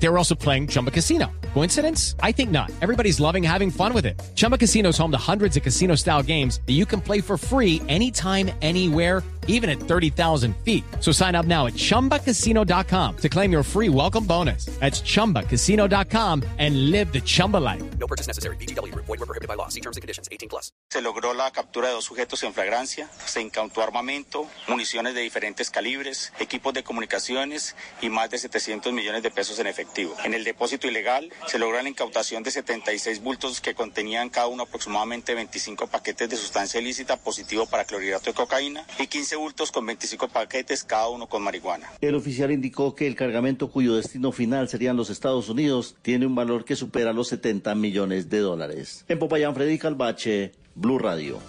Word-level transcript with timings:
They 0.00 0.08
were 0.08 0.18
also 0.18 0.34
playing 0.34 0.68
Chumba 0.68 0.90
Casino. 0.90 1.30
Coincidence? 1.54 2.14
I 2.22 2.32
think 2.32 2.50
not. 2.50 2.70
Everybody's 2.80 3.18
loving 3.20 3.42
having 3.42 3.70
fun 3.70 3.92
with 3.92 4.06
it. 4.06 4.20
Chumba 4.36 4.56
Casino 4.56 4.90
is 4.90 4.98
home 4.98 5.10
to 5.10 5.18
hundreds 5.18 5.56
of 5.56 5.62
casino 5.62 5.96
style 5.96 6.22
games 6.22 6.60
that 6.66 6.74
you 6.74 6.86
can 6.86 7.00
play 7.00 7.20
for 7.20 7.36
free 7.36 7.82
anytime, 7.88 8.50
anywhere, 8.62 9.22
even 9.48 9.68
at 9.68 9.80
30,000 9.80 10.54
feet. 10.58 10.84
So 11.00 11.10
sign 11.10 11.34
up 11.34 11.46
now 11.46 11.66
at 11.66 11.72
chumbacasino.com 11.72 13.16
to 13.16 13.28
claim 13.28 13.50
your 13.50 13.62
free 13.62 13.88
welcome 13.88 14.24
bonus. 14.24 14.66
That's 14.78 15.00
chumbacasino.com 15.00 16.44
and 16.58 16.90
live 16.90 17.12
the 17.12 17.20
Chumba 17.20 17.56
life. 17.56 17.82
No 17.98 18.06
purchase 18.06 18.28
necessary. 18.28 18.56
BGW. 18.56 18.94
Void 18.94 19.08
were 19.08 19.26
prohibited 19.26 19.48
by 19.48 19.54
law. 19.54 19.68
See 19.68 19.80
terms 19.80 19.96
and 19.96 20.02
conditions. 20.02 20.28
18 20.30 20.48
plus. 20.48 20.70
Se 20.90 21.00
logró 21.00 21.34
la 21.34 21.50
captura 21.50 21.88
de 21.88 21.94
dos 21.94 22.04
sujetos 22.04 22.42
en 22.44 22.54
flagrancia, 22.54 23.10
se 23.26 23.40
incautó 23.40 23.82
armamento, 23.82 24.46
municiones 24.68 25.14
de 25.14 25.20
diferentes 25.22 25.70
calibres, 25.70 26.32
equipos 26.38 26.72
de 26.72 26.82
comunicaciones 26.82 27.74
y 28.00 28.10
más 28.10 28.30
de 28.30 28.38
700 28.38 28.92
millones 28.92 29.22
de 29.22 29.30
pesos 29.30 29.58
en 29.58 29.66
efectivo. 29.66 29.87
En 30.24 30.34
el 30.34 30.44
depósito 30.44 30.86
ilegal 30.86 31.30
se 31.46 31.58
logró 31.58 31.82
la 31.82 31.88
incautación 31.88 32.42
de 32.42 32.50
76 32.50 33.20
bultos 33.20 33.60
que 33.60 33.74
contenían 33.74 34.28
cada 34.30 34.46
uno 34.46 34.64
aproximadamente 34.64 35.34
25 35.34 35.88
paquetes 35.88 36.30
de 36.30 36.36
sustancia 36.36 36.80
ilícita 36.80 37.16
positivo 37.16 37.66
para 37.66 37.84
clorhidrato 37.84 38.26
de 38.26 38.34
cocaína 38.34 38.86
y 38.98 39.06
15 39.08 39.36
bultos 39.36 39.72
con 39.72 39.86
25 39.86 40.28
paquetes 40.28 40.84
cada 40.84 41.08
uno 41.08 41.28
con 41.28 41.42
marihuana. 41.42 41.90
El 42.00 42.14
oficial 42.14 42.52
indicó 42.52 42.94
que 42.94 43.06
el 43.06 43.16
cargamento 43.16 43.70
cuyo 43.70 43.96
destino 43.96 44.30
final 44.30 44.68
serían 44.68 44.96
los 44.96 45.10
Estados 45.10 45.48
Unidos 45.48 45.96
tiene 46.02 46.26
un 46.26 46.34
valor 46.34 46.64
que 46.64 46.76
supera 46.76 47.12
los 47.12 47.28
70 47.28 47.74
millones 47.74 48.28
de 48.28 48.38
dólares. 48.38 49.04
En 49.08 49.18
Popayán, 49.18 49.54
Freddy 49.54 49.78
Calvache, 49.78 50.52
Blue 50.74 50.98
Radio. 50.98 51.40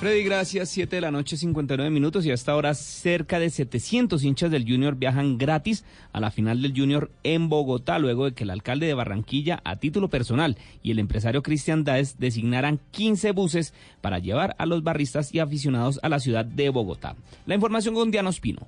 Freddy, 0.00 0.22
gracias. 0.22 0.70
7 0.70 0.96
de 0.96 1.02
la 1.02 1.10
noche, 1.10 1.36
59 1.36 1.90
minutos 1.90 2.24
y 2.24 2.30
hasta 2.30 2.52
ahora 2.52 2.72
cerca 2.72 3.38
de 3.38 3.50
700 3.50 4.24
hinchas 4.24 4.50
del 4.50 4.66
Junior 4.66 4.96
viajan 4.96 5.36
gratis 5.36 5.84
a 6.14 6.20
la 6.20 6.30
final 6.30 6.62
del 6.62 6.72
Junior 6.74 7.10
en 7.22 7.50
Bogotá, 7.50 7.98
luego 7.98 8.24
de 8.24 8.32
que 8.32 8.44
el 8.44 8.50
alcalde 8.50 8.86
de 8.86 8.94
Barranquilla, 8.94 9.60
a 9.62 9.76
título 9.76 10.08
personal, 10.08 10.56
y 10.82 10.92
el 10.92 11.00
empresario 11.00 11.42
Cristian 11.42 11.84
Daes 11.84 12.18
designaran 12.18 12.80
15 12.92 13.32
buses 13.32 13.74
para 14.00 14.20
llevar 14.20 14.56
a 14.56 14.64
los 14.64 14.82
barristas 14.82 15.34
y 15.34 15.38
aficionados 15.38 16.00
a 16.02 16.08
la 16.08 16.18
ciudad 16.18 16.46
de 16.46 16.70
Bogotá. 16.70 17.14
La 17.44 17.54
información 17.54 17.94
con 17.94 18.10
Diana 18.10 18.30
Ospino. 18.30 18.66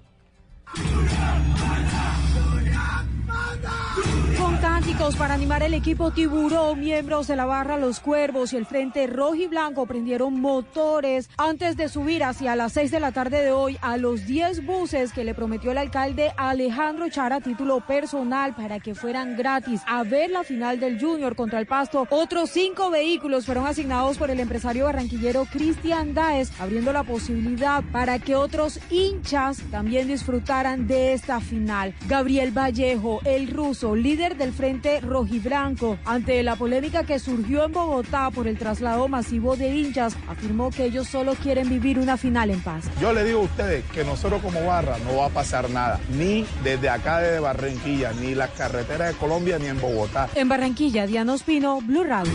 Cánticos 4.83 5.15
para 5.15 5.35
animar 5.35 5.63
el 5.63 5.75
equipo 5.75 6.11
Tiburón, 6.11 6.81
miembros 6.81 7.29
de 7.29 7.37
la 7.37 7.45
barra 7.45 7.79
Los 7.79 8.01
Cuervos 8.01 8.53
y 8.53 8.57
el 8.57 8.67
Frente 8.67 9.07
Rojo 9.07 9.37
y 9.37 9.47
Blanco 9.47 9.87
prendieron 9.87 10.41
motores 10.41 11.31
antes 11.39 11.77
de 11.77 11.89
subir 11.89 12.25
hacia 12.25 12.57
las 12.57 12.73
6 12.73 12.91
de 12.91 12.99
la 12.99 13.13
tarde 13.13 13.45
de 13.45 13.53
hoy 13.53 13.79
a 13.81 13.97
los 13.97 14.27
10 14.27 14.67
buses 14.67 15.13
que 15.13 15.23
le 15.23 15.35
prometió 15.35 15.71
el 15.71 15.79
alcalde 15.79 16.33
Alejandro 16.37 17.09
Chara 17.11 17.37
a 17.37 17.41
título 17.41 17.87
personal 17.87 18.57
para 18.57 18.81
que 18.81 18.97
fueran 18.97 19.37
gratis 19.37 19.83
a 19.87 20.03
ver 20.03 20.31
la 20.31 20.43
final 20.43 20.81
del 20.81 21.01
Junior 21.01 21.37
contra 21.37 21.61
el 21.61 21.67
Pasto. 21.67 22.09
Otros 22.11 22.51
cinco 22.51 22.91
vehículos 22.91 23.47
fueron 23.47 23.69
asignados 23.69 24.19
por 24.19 24.33
el 24.33 24.41
empresario 24.41 24.87
barranquillero 24.87 25.45
Cristian 25.45 26.13
Daes, 26.13 26.51
abriendo 26.61 26.93
la 26.93 27.05
posibilidad 27.05 27.85
para 27.93 28.19
que 28.19 28.35
otros 28.35 28.81
hinchas 28.91 29.63
también 29.71 30.09
disfrutaran 30.09 30.89
de 30.89 31.13
esta 31.13 31.39
final. 31.39 31.95
Gabriel 32.09 32.51
Vallejo, 32.51 33.21
el 33.25 33.47
ruso, 33.47 33.95
líder 33.95 34.37
del 34.37 34.53
Frente 34.53 34.72
Rojiblanco, 35.03 35.99
ante 36.05 36.43
la 36.43 36.57
polémica 36.57 37.05
que 37.05 37.19
surgió 37.19 37.65
en 37.65 37.73
Bogotá 37.73 38.31
por 38.31 38.47
el 38.49 38.57
traslado 38.57 39.09
masivo 39.09 39.57
de 39.57 39.69
hinchas, 39.75 40.17
afirmó 40.29 40.71
que 40.71 40.85
ellos 40.85 41.09
solo 41.09 41.35
quieren 41.35 41.69
vivir 41.69 41.99
una 41.99 42.17
final 42.17 42.51
en 42.51 42.61
paz. 42.61 42.85
Yo 43.01 43.13
le 43.13 43.25
digo 43.25 43.41
a 43.41 43.45
ustedes 43.45 43.85
que 43.93 44.05
nosotros 44.05 44.41
como 44.41 44.65
barra 44.65 44.97
no 45.07 45.19
va 45.19 45.27
a 45.27 45.31
pasar 45.31 45.69
nada, 45.71 46.01
ni 46.17 46.47
desde 46.65 46.89
acá 46.89 47.19
de 47.19 47.39
Barranquilla, 47.39 48.13
ni 48.13 48.35
las 48.35 48.51
carreteras 48.51 49.13
de 49.13 49.19
Colombia, 49.19 49.59
ni 49.59 49.67
en 49.67 49.81
Bogotá. 49.81 50.29
En 50.35 50.49
Barranquilla, 50.49 51.07
Diana 51.07 51.35
Ospino, 51.35 51.81
Blue 51.81 52.05
Radio. 52.05 52.33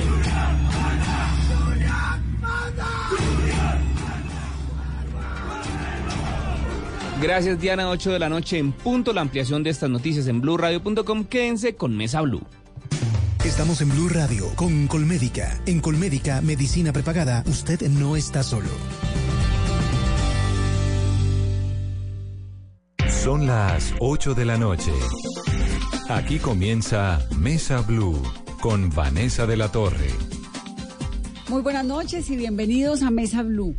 Gracias 7.22 7.60
Diana, 7.60 7.90
8 7.90 8.12
de 8.12 8.20
la 8.20 8.30
noche 8.30 8.60
en 8.60 8.72
punto. 8.72 9.12
La 9.12 9.22
ampliación 9.22 9.64
de 9.64 9.72
estas 9.72 9.90
noticias 9.90 10.28
en 10.28 10.40
blueradio.com. 10.40 11.26
Quédense 11.26 11.76
con 11.76 11.98
Mesa 11.98 12.22
Blue. 12.22 12.44
Estamos 13.44 13.82
en 13.82 13.90
Blue 13.90 14.10
Radio 14.10 14.46
con 14.56 14.88
Colmédica. 14.88 15.60
En 15.66 15.80
Colmédica, 15.80 16.42
medicina 16.42 16.94
prepagada, 16.94 17.44
usted 17.48 17.82
no 17.90 18.16
está 18.16 18.44
solo. 18.44 18.70
Son 23.10 23.48
las 23.48 23.96
8 24.00 24.36
de 24.36 24.46
la 24.46 24.58
noche. 24.58 24.92
Aquí 26.10 26.38
comienza 26.38 27.26
Mesa 27.38 27.82
Blue 27.82 28.22
con 28.62 28.90
Vanessa 28.92 29.48
de 29.48 29.58
la 29.58 29.72
Torre. 29.72 30.12
Muy 31.50 31.62
buenas 31.62 31.86
noches 31.86 32.30
y 32.30 32.36
bienvenidos 32.36 33.02
a 33.02 33.10
Mesa 33.10 33.42
Blue. 33.42 33.76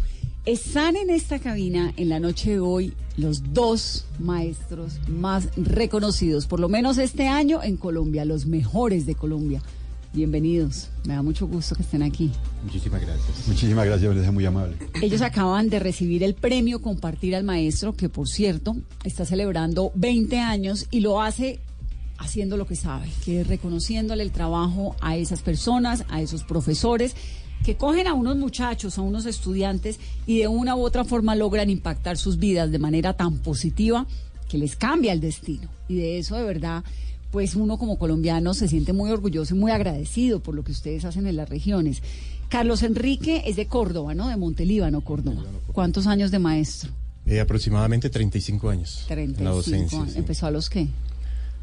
Están 0.48 0.96
en 0.96 1.10
esta 1.10 1.38
cabina 1.38 1.92
en 1.98 2.08
la 2.08 2.20
noche 2.20 2.52
de 2.52 2.60
hoy 2.60 2.94
los 3.18 3.52
dos 3.52 4.06
maestros 4.18 4.98
más 5.06 5.50
reconocidos, 5.58 6.46
por 6.46 6.58
lo 6.58 6.70
menos 6.70 6.96
este 6.96 7.28
año 7.28 7.62
en 7.62 7.76
Colombia, 7.76 8.24
los 8.24 8.46
mejores 8.46 9.04
de 9.04 9.14
Colombia. 9.14 9.60
Bienvenidos, 10.14 10.88
me 11.04 11.12
da 11.12 11.20
mucho 11.20 11.46
gusto 11.46 11.74
que 11.74 11.82
estén 11.82 12.02
aquí. 12.02 12.32
Muchísimas 12.64 13.02
gracias. 13.02 13.46
Muchísimas 13.46 13.84
gracias, 13.84 14.16
es 14.16 14.32
muy 14.32 14.46
amable. 14.46 14.78
Ellos 15.02 15.20
acaban 15.20 15.68
de 15.68 15.80
recibir 15.80 16.24
el 16.24 16.32
premio 16.32 16.80
Compartir 16.80 17.36
al 17.36 17.44
Maestro, 17.44 17.92
que 17.92 18.08
por 18.08 18.26
cierto 18.26 18.74
está 19.04 19.26
celebrando 19.26 19.92
20 19.96 20.38
años 20.38 20.86
y 20.90 21.00
lo 21.00 21.20
hace 21.20 21.60
haciendo 22.16 22.56
lo 22.56 22.66
que 22.66 22.74
sabe, 22.74 23.10
que 23.22 23.42
es 23.42 23.46
reconociéndole 23.46 24.22
el 24.22 24.32
trabajo 24.32 24.96
a 25.02 25.14
esas 25.18 25.42
personas, 25.42 26.06
a 26.08 26.22
esos 26.22 26.42
profesores 26.42 27.14
que 27.68 27.76
cogen 27.76 28.06
a 28.06 28.14
unos 28.14 28.34
muchachos, 28.38 28.96
a 28.96 29.02
unos 29.02 29.26
estudiantes 29.26 29.98
y 30.26 30.38
de 30.38 30.48
una 30.48 30.74
u 30.74 30.80
otra 30.80 31.04
forma 31.04 31.36
logran 31.36 31.68
impactar 31.68 32.16
sus 32.16 32.38
vidas 32.38 32.70
de 32.72 32.78
manera 32.78 33.12
tan 33.12 33.36
positiva 33.40 34.06
que 34.48 34.56
les 34.56 34.74
cambia 34.74 35.12
el 35.12 35.20
destino. 35.20 35.68
Y 35.86 35.96
de 35.96 36.18
eso 36.18 36.34
de 36.36 36.44
verdad, 36.44 36.82
pues 37.30 37.56
uno 37.56 37.76
como 37.76 37.98
colombiano 37.98 38.54
se 38.54 38.68
siente 38.68 38.94
muy 38.94 39.10
orgulloso 39.10 39.54
y 39.54 39.58
muy 39.58 39.70
agradecido 39.70 40.40
por 40.40 40.54
lo 40.54 40.64
que 40.64 40.72
ustedes 40.72 41.04
hacen 41.04 41.26
en 41.26 41.36
las 41.36 41.50
regiones. 41.50 42.00
Carlos 42.48 42.82
Enrique 42.82 43.42
es 43.44 43.56
de 43.56 43.66
Córdoba, 43.66 44.14
¿no? 44.14 44.28
De 44.28 44.36
Montelíbano, 44.38 45.02
Córdoba. 45.02 45.42
¿Cuántos 45.70 46.06
años 46.06 46.30
de 46.30 46.38
maestro? 46.38 46.90
Eh, 47.26 47.38
aproximadamente 47.38 48.08
35 48.08 48.70
años. 48.70 49.04
35 49.08 49.38
en 49.40 49.44
la 49.44 49.50
docencia. 49.50 49.98
años. 50.00 50.12
sí. 50.14 50.18
¿Empezó 50.20 50.46
a 50.46 50.50
los 50.50 50.70
qué? 50.70 50.88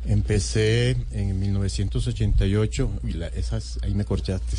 Empecé 0.08 0.98
en 1.14 1.40
1988, 1.40 2.92
y 3.08 3.14
la- 3.14 3.28
esas, 3.30 3.80
ahí 3.82 3.96
me 3.96 4.06
corchaste. 4.06 4.56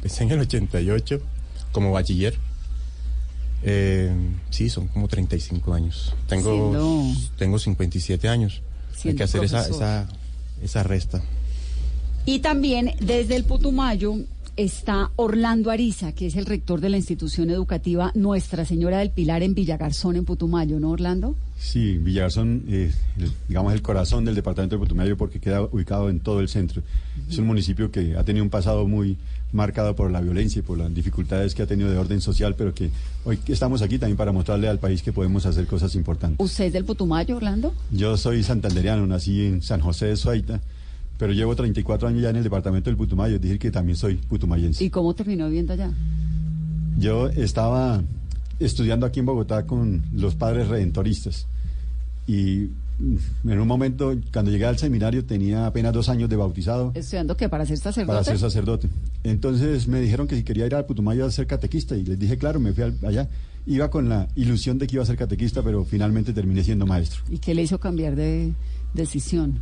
Empecé 0.00 0.24
en 0.24 0.30
el 0.30 0.40
88 0.40 1.20
como 1.72 1.92
bachiller. 1.92 2.34
Eh, 3.62 4.10
sí, 4.48 4.70
son 4.70 4.88
como 4.88 5.06
35 5.08 5.74
años. 5.74 6.14
Tengo, 6.26 6.50
Siendo- 6.72 7.04
tengo 7.36 7.58
57 7.58 8.26
años. 8.28 8.62
Hay 9.04 9.14
que 9.14 9.22
hacer 9.24 9.44
esa, 9.44 9.68
esa, 9.68 10.08
esa 10.62 10.82
resta. 10.82 11.20
Y 12.24 12.38
también 12.38 12.94
desde 13.00 13.36
el 13.36 13.44
Putumayo 13.44 14.14
está 14.64 15.10
Orlando 15.16 15.70
Ariza, 15.70 16.12
que 16.12 16.26
es 16.26 16.36
el 16.36 16.44
rector 16.46 16.80
de 16.80 16.90
la 16.90 16.96
institución 16.98 17.48
educativa 17.50 18.12
Nuestra 18.14 18.64
Señora 18.64 18.98
del 18.98 19.10
Pilar 19.10 19.42
en 19.42 19.54
Villagarzón, 19.54 20.16
en 20.16 20.24
Putumayo, 20.24 20.78
¿no, 20.80 20.90
Orlando? 20.90 21.34
Sí, 21.58 21.98
Villagarzón, 21.98 22.64
eh, 22.68 22.92
el- 23.18 23.32
digamos, 23.48 23.72
el 23.72 23.82
corazón 23.82 24.24
del 24.24 24.34
departamento 24.34 24.76
de 24.76 24.80
Putumayo 24.80 25.16
porque 25.16 25.40
queda 25.40 25.62
ubicado 25.62 26.10
en 26.10 26.20
todo 26.20 26.40
el 26.40 26.48
centro. 26.48 26.82
Es 27.28 27.38
un 27.38 27.46
municipio 27.46 27.90
que 27.90 28.16
ha 28.16 28.24
tenido 28.24 28.42
un 28.44 28.50
pasado 28.50 28.86
muy 28.86 29.16
marcado 29.52 29.96
por 29.96 30.10
la 30.10 30.20
violencia 30.20 30.60
y 30.60 30.62
por 30.62 30.78
las 30.78 30.94
dificultades 30.94 31.54
que 31.54 31.62
ha 31.62 31.66
tenido 31.66 31.90
de 31.90 31.96
orden 31.98 32.20
social, 32.20 32.54
pero 32.56 32.72
que 32.74 32.90
hoy 33.24 33.38
estamos 33.48 33.82
aquí 33.82 33.98
también 33.98 34.16
para 34.16 34.30
mostrarle 34.32 34.68
al 34.68 34.78
país 34.78 35.02
que 35.02 35.12
podemos 35.12 35.44
hacer 35.46 35.66
cosas 35.66 35.94
importantes. 35.94 36.38
¿Usted 36.44 36.66
es 36.66 36.72
del 36.72 36.84
Putumayo, 36.84 37.36
Orlando? 37.36 37.74
Yo 37.90 38.16
soy 38.16 38.42
santandereano, 38.42 39.06
nací 39.06 39.44
en 39.46 39.62
San 39.62 39.80
José 39.80 40.06
de 40.06 40.16
Suaita, 40.16 40.60
pero 41.20 41.34
llevo 41.34 41.54
34 41.54 42.08
años 42.08 42.22
ya 42.22 42.30
en 42.30 42.36
el 42.36 42.42
departamento 42.42 42.88
del 42.88 42.96
Putumayo, 42.96 43.36
es 43.36 43.42
decir, 43.42 43.58
que 43.58 43.70
también 43.70 43.94
soy 43.96 44.14
putumayense. 44.16 44.82
¿Y 44.82 44.88
cómo 44.90 45.14
terminó 45.14 45.46
viviendo 45.46 45.74
allá? 45.74 45.92
Yo 46.98 47.28
estaba 47.28 48.02
estudiando 48.58 49.04
aquí 49.06 49.20
en 49.20 49.26
Bogotá 49.26 49.66
con 49.66 50.02
los 50.14 50.34
padres 50.34 50.68
redentoristas 50.68 51.46
y 52.26 52.70
mm, 52.98 53.50
en 53.50 53.60
un 53.60 53.68
momento, 53.68 54.14
cuando 54.32 54.50
llegué 54.50 54.64
al 54.64 54.78
seminario, 54.78 55.24
tenía 55.24 55.66
apenas 55.66 55.92
dos 55.92 56.08
años 56.08 56.28
de 56.30 56.36
bautizado 56.36 56.92
¿Estudiando 56.94 57.36
qué? 57.36 57.48
¿Para 57.50 57.66
ser 57.66 57.76
sacerdote? 57.76 58.06
para 58.12 58.24
ser 58.24 58.38
sacerdote. 58.38 58.88
Entonces 59.22 59.88
me 59.88 60.00
dijeron 60.00 60.26
que 60.26 60.36
si 60.36 60.42
quería 60.42 60.64
ir 60.66 60.74
al 60.74 60.86
Putumayo 60.86 61.26
a 61.26 61.30
ser 61.30 61.46
catequista 61.46 61.96
y 61.96 62.04
les 62.04 62.18
dije, 62.18 62.38
claro, 62.38 62.60
me 62.60 62.72
fui 62.72 62.84
al- 62.84 62.96
allá. 63.06 63.28
Iba 63.66 63.90
con 63.90 64.08
la 64.08 64.26
ilusión 64.36 64.78
de 64.78 64.86
que 64.86 64.96
iba 64.96 65.02
a 65.02 65.06
ser 65.06 65.16
catequista, 65.18 65.62
pero 65.62 65.84
finalmente 65.84 66.32
terminé 66.32 66.64
siendo 66.64 66.86
maestro. 66.86 67.20
¿Y 67.28 67.36
qué 67.38 67.54
le 67.54 67.60
hizo 67.62 67.78
cambiar 67.78 68.16
de 68.16 68.52
decisión? 68.94 69.60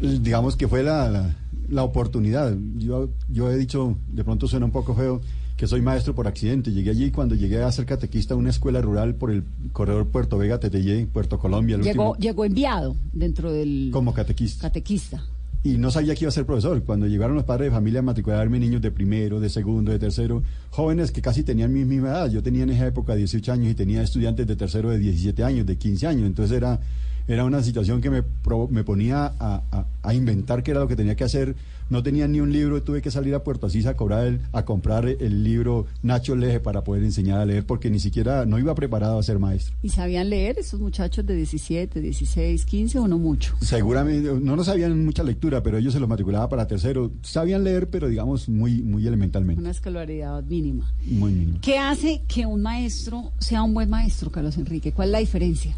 Mm, 0.00 0.22
digamos 0.22 0.56
que 0.56 0.68
fue 0.68 0.82
la, 0.82 1.10
la, 1.10 1.36
la 1.68 1.82
oportunidad. 1.84 2.56
Yo, 2.76 3.10
yo 3.28 3.50
he 3.50 3.56
dicho, 3.56 3.96
de 4.08 4.24
pronto 4.24 4.48
suena 4.48 4.66
un 4.66 4.72
poco 4.72 4.94
feo, 4.94 5.20
que 5.56 5.66
soy 5.66 5.80
maestro 5.80 6.14
por 6.14 6.26
accidente. 6.26 6.72
Llegué 6.72 6.90
allí 6.90 7.10
cuando 7.10 7.34
llegué 7.34 7.62
a 7.62 7.70
ser 7.70 7.86
catequista 7.86 8.34
a 8.34 8.36
una 8.36 8.50
escuela 8.50 8.80
rural 8.80 9.14
por 9.14 9.30
el 9.30 9.44
corredor 9.72 10.08
Puerto 10.08 10.38
Vega, 10.38 10.58
Tetellé, 10.58 11.06
Puerto 11.06 11.38
Colombia. 11.38 11.76
el 11.76 11.82
Llegó, 11.82 12.10
último, 12.10 12.22
llegó 12.22 12.44
enviado 12.44 12.96
dentro 13.12 13.52
del 13.52 13.90
como 13.92 14.12
catequista. 14.12 14.62
catequista. 14.62 15.22
y 15.64 15.78
no 15.78 15.92
sabía 15.92 16.16
que 16.16 16.24
iba 16.24 16.30
a 16.30 16.32
ser 16.32 16.44
profesor. 16.46 16.82
Cuando 16.82 17.06
llegaron 17.06 17.36
los 17.36 17.44
padres 17.44 17.66
de 17.66 17.70
familia 17.76 18.00
a 18.00 18.02
matricularme 18.02 18.58
niños 18.58 18.82
de 18.82 18.90
primero, 18.90 19.38
de 19.38 19.48
segundo, 19.48 19.92
de 19.92 20.00
tercero, 20.00 20.42
jóvenes 20.70 21.12
que 21.12 21.22
casi 21.22 21.44
tenían 21.44 21.72
mi 21.72 21.84
misma 21.84 22.08
edad. 22.08 22.30
Yo 22.30 22.42
tenía 22.42 22.64
en 22.64 22.70
esa 22.70 22.86
época 22.88 23.14
18 23.14 23.52
años 23.52 23.70
y 23.70 23.74
tenía 23.76 24.02
estudiantes 24.02 24.44
de 24.48 24.56
tercero 24.56 24.90
de 24.90 24.98
17 24.98 25.44
años, 25.44 25.64
de 25.64 25.76
15 25.78 26.06
años. 26.08 26.26
Entonces 26.26 26.56
era, 26.56 26.80
era 27.28 27.44
una 27.44 27.62
situación 27.62 28.00
que 28.00 28.10
me, 28.10 28.22
me 28.70 28.84
ponía 28.84 29.26
a, 29.38 29.62
a- 29.70 29.86
a 30.02 30.14
inventar 30.14 30.62
qué 30.62 30.72
era 30.72 30.80
lo 30.80 30.88
que 30.88 30.96
tenía 30.96 31.14
que 31.16 31.24
hacer. 31.24 31.54
No 31.90 32.02
tenía 32.02 32.26
ni 32.26 32.40
un 32.40 32.52
libro, 32.52 32.82
tuve 32.82 33.02
que 33.02 33.10
salir 33.10 33.34
a 33.34 33.44
Puerto 33.44 33.66
Asís 33.66 33.84
a, 33.86 33.94
cobrar 33.94 34.26
el- 34.26 34.40
a 34.52 34.64
comprar 34.64 35.06
el 35.06 35.44
libro 35.44 35.86
Nacho 36.02 36.34
Leje 36.34 36.58
para 36.58 36.82
poder 36.84 37.04
enseñar 37.04 37.38
a 37.40 37.44
leer, 37.44 37.66
porque 37.66 37.90
ni 37.90 37.98
siquiera 38.00 38.46
no 38.46 38.58
iba 38.58 38.74
preparado 38.74 39.18
a 39.18 39.22
ser 39.22 39.38
maestro. 39.38 39.74
¿Y 39.82 39.90
sabían 39.90 40.30
leer 40.30 40.58
esos 40.58 40.80
muchachos 40.80 41.26
de 41.26 41.34
17, 41.36 42.00
16, 42.00 42.64
15 42.64 42.98
o 42.98 43.08
no 43.08 43.18
mucho? 43.18 43.54
Seguramente, 43.60 44.32
no 44.40 44.56
nos 44.56 44.66
sabían 44.66 45.04
mucha 45.04 45.22
lectura, 45.22 45.62
pero 45.62 45.76
ellos 45.76 45.92
se 45.92 46.00
los 46.00 46.08
matriculaba 46.08 46.48
para 46.48 46.66
tercero. 46.66 47.12
Sabían 47.22 47.62
leer, 47.62 47.90
pero 47.90 48.08
digamos 48.08 48.48
muy, 48.48 48.82
muy 48.82 49.06
elementalmente, 49.06 49.60
Una 49.60 49.70
escolaridad 49.70 50.42
mínima. 50.44 50.90
muy 51.04 51.32
mínimo. 51.32 51.58
¿Qué 51.60 51.78
hace 51.78 52.22
que 52.26 52.46
un 52.46 52.62
maestro 52.62 53.32
sea 53.38 53.62
un 53.62 53.74
buen 53.74 53.90
maestro, 53.90 54.30
Carlos 54.30 54.56
Enrique? 54.56 54.92
¿Cuál 54.92 55.08
es 55.08 55.12
la 55.12 55.18
diferencia? 55.18 55.76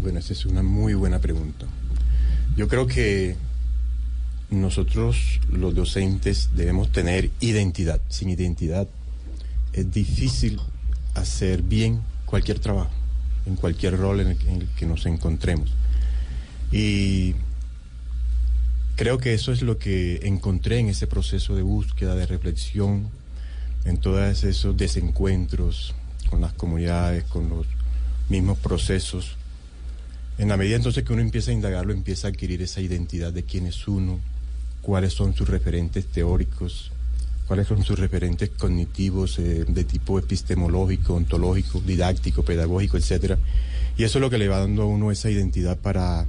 Bueno, 0.00 0.18
esa 0.18 0.32
es 0.32 0.46
una 0.46 0.62
muy 0.62 0.94
buena 0.94 1.18
pregunta. 1.18 1.66
Yo 2.56 2.68
creo 2.68 2.86
que 2.86 3.36
nosotros 4.50 5.40
los 5.50 5.74
docentes 5.74 6.50
debemos 6.54 6.90
tener 6.90 7.30
identidad. 7.40 8.00
Sin 8.08 8.30
identidad 8.30 8.88
es 9.72 9.90
difícil 9.92 10.58
hacer 11.14 11.62
bien 11.62 12.00
cualquier 12.26 12.58
trabajo, 12.58 12.90
en 13.46 13.56
cualquier 13.56 13.96
rol 13.98 14.20
en 14.20 14.28
el, 14.28 14.68
que- 14.76 14.86
nos 14.86 15.06
encontremos. 15.06 15.72
Y 16.72 17.34
creo 18.96 19.18
que 19.18 19.34
eso 19.34 19.52
es 19.52 19.62
lo 19.62 19.78
que 19.78 20.20
encontré 20.22 20.78
en 20.78 20.88
ese 20.88 21.06
proceso 21.06 21.54
de 21.54 21.62
búsqueda, 21.62 22.14
de 22.14 22.26
reflexión, 22.26 23.08
en 23.84 23.98
todos 23.98 24.44
esos 24.44 24.76
desencuentros 24.76 25.94
con 26.28 26.40
las 26.40 26.52
comunidades, 26.54 27.24
con 27.24 27.48
los 27.48 27.66
mismos 28.28 28.58
procesos. 28.58 29.36
En 30.40 30.48
la 30.48 30.56
medida 30.56 30.76
entonces 30.76 31.04
que 31.04 31.12
uno 31.12 31.20
empieza 31.20 31.50
a 31.50 31.54
indagarlo, 31.54 31.92
empieza 31.92 32.26
a 32.26 32.30
adquirir 32.30 32.62
esa 32.62 32.80
identidad 32.80 33.30
de 33.30 33.42
quién 33.42 33.66
es 33.66 33.86
uno, 33.86 34.18
cuáles 34.80 35.12
son 35.12 35.34
sus 35.34 35.46
referentes 35.46 36.06
teóricos, 36.06 36.92
cuáles 37.46 37.66
son 37.66 37.84
sus 37.84 37.98
referentes 37.98 38.48
cognitivos 38.48 39.38
eh, 39.38 39.66
de 39.68 39.84
tipo 39.84 40.18
epistemológico, 40.18 41.12
ontológico, 41.12 41.82
didáctico, 41.82 42.42
pedagógico, 42.42 42.96
etcétera. 42.96 43.36
Y 43.98 44.04
eso 44.04 44.16
es 44.16 44.22
lo 44.22 44.30
que 44.30 44.38
le 44.38 44.48
va 44.48 44.60
dando 44.60 44.84
a 44.84 44.86
uno 44.86 45.10
esa 45.10 45.28
identidad 45.28 45.76
para, 45.76 46.24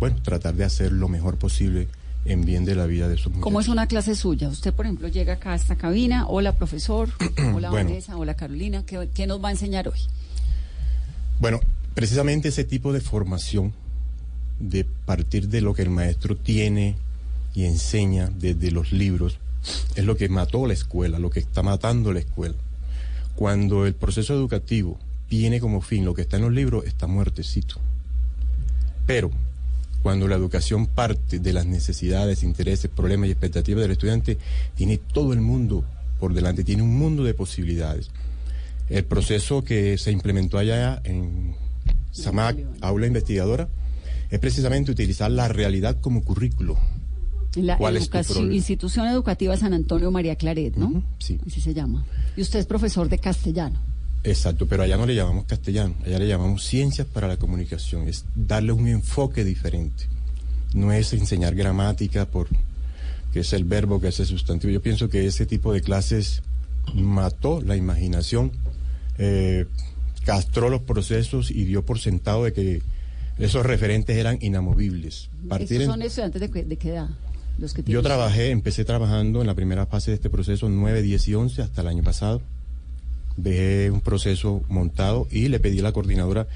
bueno, 0.00 0.16
tratar 0.24 0.54
de 0.56 0.64
hacer 0.64 0.90
lo 0.90 1.06
mejor 1.06 1.36
posible 1.36 1.86
en 2.24 2.44
bien 2.44 2.64
de 2.64 2.74
la 2.74 2.86
vida 2.86 3.06
de 3.06 3.18
sus 3.18 3.26
muchachos. 3.26 3.44
¿Cómo 3.44 3.60
es 3.60 3.68
una 3.68 3.86
clase 3.86 4.16
suya? 4.16 4.48
Usted, 4.48 4.74
por 4.74 4.86
ejemplo, 4.86 5.06
llega 5.06 5.34
acá 5.34 5.52
a 5.52 5.54
esta 5.54 5.76
cabina. 5.76 6.26
Hola, 6.26 6.56
profesor. 6.56 7.10
Hola, 7.54 7.70
Bueno. 7.70 7.90
Vanessa. 7.90 8.16
Hola, 8.16 8.34
Carolina. 8.34 8.82
¿Qué, 8.84 9.08
qué 9.14 9.28
nos 9.28 9.40
va 9.40 9.50
a 9.50 9.52
enseñar 9.52 9.86
hoy? 9.86 10.00
Bueno, 11.38 11.60
precisamente 11.98 12.50
ese 12.50 12.62
tipo 12.62 12.92
de 12.92 13.00
formación, 13.00 13.74
de 14.60 14.84
partir 14.84 15.48
de 15.48 15.60
lo 15.60 15.74
que 15.74 15.82
el 15.82 15.90
maestro 15.90 16.36
tiene 16.36 16.94
y 17.56 17.64
enseña 17.64 18.30
desde 18.38 18.70
los 18.70 18.92
libros, 18.92 19.40
es 19.96 20.04
lo 20.04 20.16
que 20.16 20.28
mató 20.28 20.64
la 20.68 20.74
escuela, 20.74 21.18
lo 21.18 21.28
que 21.28 21.40
está 21.40 21.64
matando 21.64 22.12
la 22.12 22.20
escuela. 22.20 22.54
Cuando 23.34 23.84
el 23.84 23.94
proceso 23.94 24.32
educativo 24.32 24.96
tiene 25.28 25.58
como 25.58 25.80
fin 25.80 26.04
lo 26.04 26.14
que 26.14 26.22
está 26.22 26.36
en 26.36 26.42
los 26.42 26.52
libros, 26.52 26.84
está 26.84 27.08
muertecito. 27.08 27.80
Pero 29.04 29.32
cuando 30.00 30.28
la 30.28 30.36
educación 30.36 30.86
parte 30.86 31.40
de 31.40 31.52
las 31.52 31.66
necesidades, 31.66 32.44
intereses, 32.44 32.92
problemas 32.94 33.26
y 33.26 33.32
expectativas 33.32 33.82
del 33.82 33.90
estudiante, 33.90 34.38
tiene 34.76 34.98
todo 34.98 35.32
el 35.32 35.40
mundo 35.40 35.84
por 36.20 36.32
delante, 36.32 36.62
tiene 36.62 36.82
un 36.84 36.96
mundo 36.96 37.24
de 37.24 37.34
posibilidades. 37.34 38.08
El 38.88 39.04
proceso 39.04 39.64
que 39.64 39.98
se 39.98 40.12
implementó 40.12 40.58
allá 40.58 41.02
en 41.02 41.56
SAMAC, 42.10 42.58
aula 42.80 43.06
investigadora, 43.06 43.68
es 44.30 44.38
precisamente 44.40 44.90
utilizar 44.90 45.30
la 45.30 45.48
realidad 45.48 45.96
como 46.00 46.22
currículo. 46.22 46.76
La 47.56 47.76
¿Cuál 47.78 47.96
es 47.96 48.04
tu 48.04 48.16
educación- 48.16 48.34
problema? 48.36 48.54
Institución 48.56 49.06
Educativa 49.08 49.56
San 49.56 49.72
Antonio 49.72 50.10
María 50.10 50.36
Claret, 50.36 50.76
¿no? 50.76 51.02
sí. 51.18 51.38
Así 51.46 51.60
se 51.60 51.72
llama. 51.74 52.04
Y 52.36 52.42
usted 52.42 52.58
es 52.60 52.66
profesor 52.66 53.08
de 53.08 53.18
castellano. 53.18 53.80
Exacto, 54.24 54.66
pero 54.66 54.82
allá 54.82 54.96
no 54.96 55.06
le 55.06 55.14
llamamos 55.14 55.44
castellano, 55.46 55.94
allá 56.04 56.18
le 56.18 56.28
llamamos 56.28 56.64
ciencias 56.64 57.06
para 57.06 57.26
la 57.28 57.36
comunicación, 57.36 58.06
es 58.08 58.24
darle 58.34 58.72
un 58.72 58.86
enfoque 58.88 59.44
diferente. 59.44 60.04
No 60.74 60.92
es 60.92 61.12
enseñar 61.14 61.54
gramática 61.54 62.26
por 62.26 62.48
que 63.32 63.40
es 63.40 63.52
el 63.52 63.64
verbo, 63.64 64.00
que 64.00 64.08
es 64.08 64.20
el 64.20 64.26
sustantivo. 64.26 64.72
Yo 64.72 64.82
pienso 64.82 65.08
que 65.08 65.26
ese 65.26 65.46
tipo 65.46 65.72
de 65.72 65.80
clases 65.82 66.42
mató 66.94 67.60
la 67.62 67.76
imaginación, 67.76 68.52
eh, 69.18 69.66
castró 70.28 70.68
los 70.68 70.82
procesos 70.82 71.50
y 71.50 71.64
dio 71.64 71.86
por 71.86 71.98
sentado 71.98 72.44
de 72.44 72.52
que 72.52 72.82
esos 73.38 73.64
referentes 73.64 74.14
eran 74.14 74.36
inamovibles. 74.42 75.30
Partir 75.48 75.80
¿Estos 75.80 75.84
en- 75.84 75.90
son 75.90 76.02
estudiantes 76.02 76.40
de, 76.52 76.64
de 76.64 76.76
qué 76.76 76.90
edad? 76.90 77.08
Los 77.58 77.72
que 77.72 77.82
yo 77.84 78.02
trabajé, 78.02 78.50
empecé 78.50 78.84
trabajando 78.84 79.40
en 79.40 79.46
la 79.46 79.54
primera 79.54 79.86
fase 79.86 80.10
de 80.10 80.16
este 80.16 80.28
proceso 80.28 80.68
9, 80.68 81.00
10 81.00 81.28
y 81.28 81.34
11 81.34 81.62
hasta 81.62 81.80
el 81.80 81.88
año 81.88 82.02
pasado. 82.02 82.42
Dejé 83.38 83.90
un 83.90 84.02
proceso 84.02 84.62
montado 84.68 85.26
y 85.30 85.48
le 85.48 85.60
pedí 85.60 85.78
a 85.80 85.84
la 85.84 85.92
coordinadora 85.92 86.46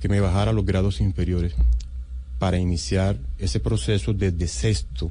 que 0.00 0.08
me 0.08 0.20
bajara 0.20 0.52
a 0.52 0.54
los 0.54 0.64
grados 0.64 1.02
inferiores 1.02 1.52
para 2.38 2.56
iniciar 2.58 3.18
ese 3.38 3.60
proceso 3.60 4.14
desde 4.14 4.48
sexto 4.48 5.10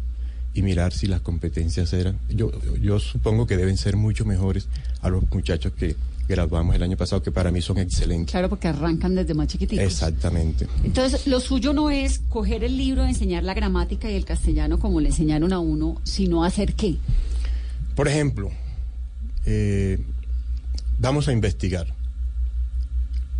y 0.55 0.63
mirar 0.63 0.91
si 0.91 1.05
las 1.05 1.21
competencias 1.21 1.93
eran. 1.93 2.17
Yo, 2.29 2.49
yo 2.81 2.99
supongo 2.99 3.45
que 3.45 3.57
deben 3.57 3.77
ser 3.77 3.95
mucho 3.95 4.25
mejores 4.25 4.67
a 5.01 5.09
los 5.09 5.23
muchachos 5.31 5.71
que 5.73 5.95
graduamos 6.27 6.75
el 6.75 6.83
año 6.83 6.97
pasado, 6.97 7.21
que 7.23 7.31
para 7.31 7.51
mí 7.51 7.61
son 7.61 7.77
excelentes. 7.77 8.31
Claro, 8.31 8.49
porque 8.49 8.67
arrancan 8.67 9.15
desde 9.15 9.33
más 9.33 9.47
chiquititos. 9.47 9.85
Exactamente. 9.85 10.67
Entonces, 10.83 11.27
lo 11.27 11.39
suyo 11.39 11.73
no 11.73 11.89
es 11.89 12.19
coger 12.29 12.63
el 12.63 12.77
libro, 12.77 13.05
enseñar 13.05 13.43
la 13.43 13.53
gramática 13.53 14.09
y 14.11 14.15
el 14.15 14.25
castellano 14.25 14.79
como 14.79 14.99
le 14.99 15.09
enseñaron 15.09 15.53
a 15.53 15.59
uno, 15.59 16.01
sino 16.03 16.43
hacer 16.43 16.73
qué. 16.73 16.97
Por 17.95 18.07
ejemplo, 18.07 18.51
eh, 19.45 19.99
vamos 20.99 21.27
a 21.27 21.33
investigar. 21.33 21.87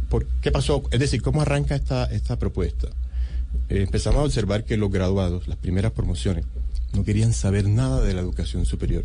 ¿Por 0.10 0.26
¿Qué 0.42 0.52
pasó? 0.52 0.84
Es 0.92 1.00
decir, 1.00 1.22
¿cómo 1.22 1.42
arranca 1.42 1.76
esta, 1.76 2.06
esta 2.06 2.40
propuesta? 2.40 2.88
Eh, 3.70 3.84
empezamos 3.84 4.20
a 4.22 4.24
observar 4.24 4.64
que 4.64 4.78
los 4.78 4.90
graduados, 4.90 5.48
las 5.48 5.58
primeras 5.58 5.92
promociones, 5.92 6.46
no 6.94 7.04
querían 7.04 7.34
saber 7.34 7.68
nada 7.68 8.02
de 8.02 8.14
la 8.14 8.22
educación 8.22 8.66
superior. 8.66 9.04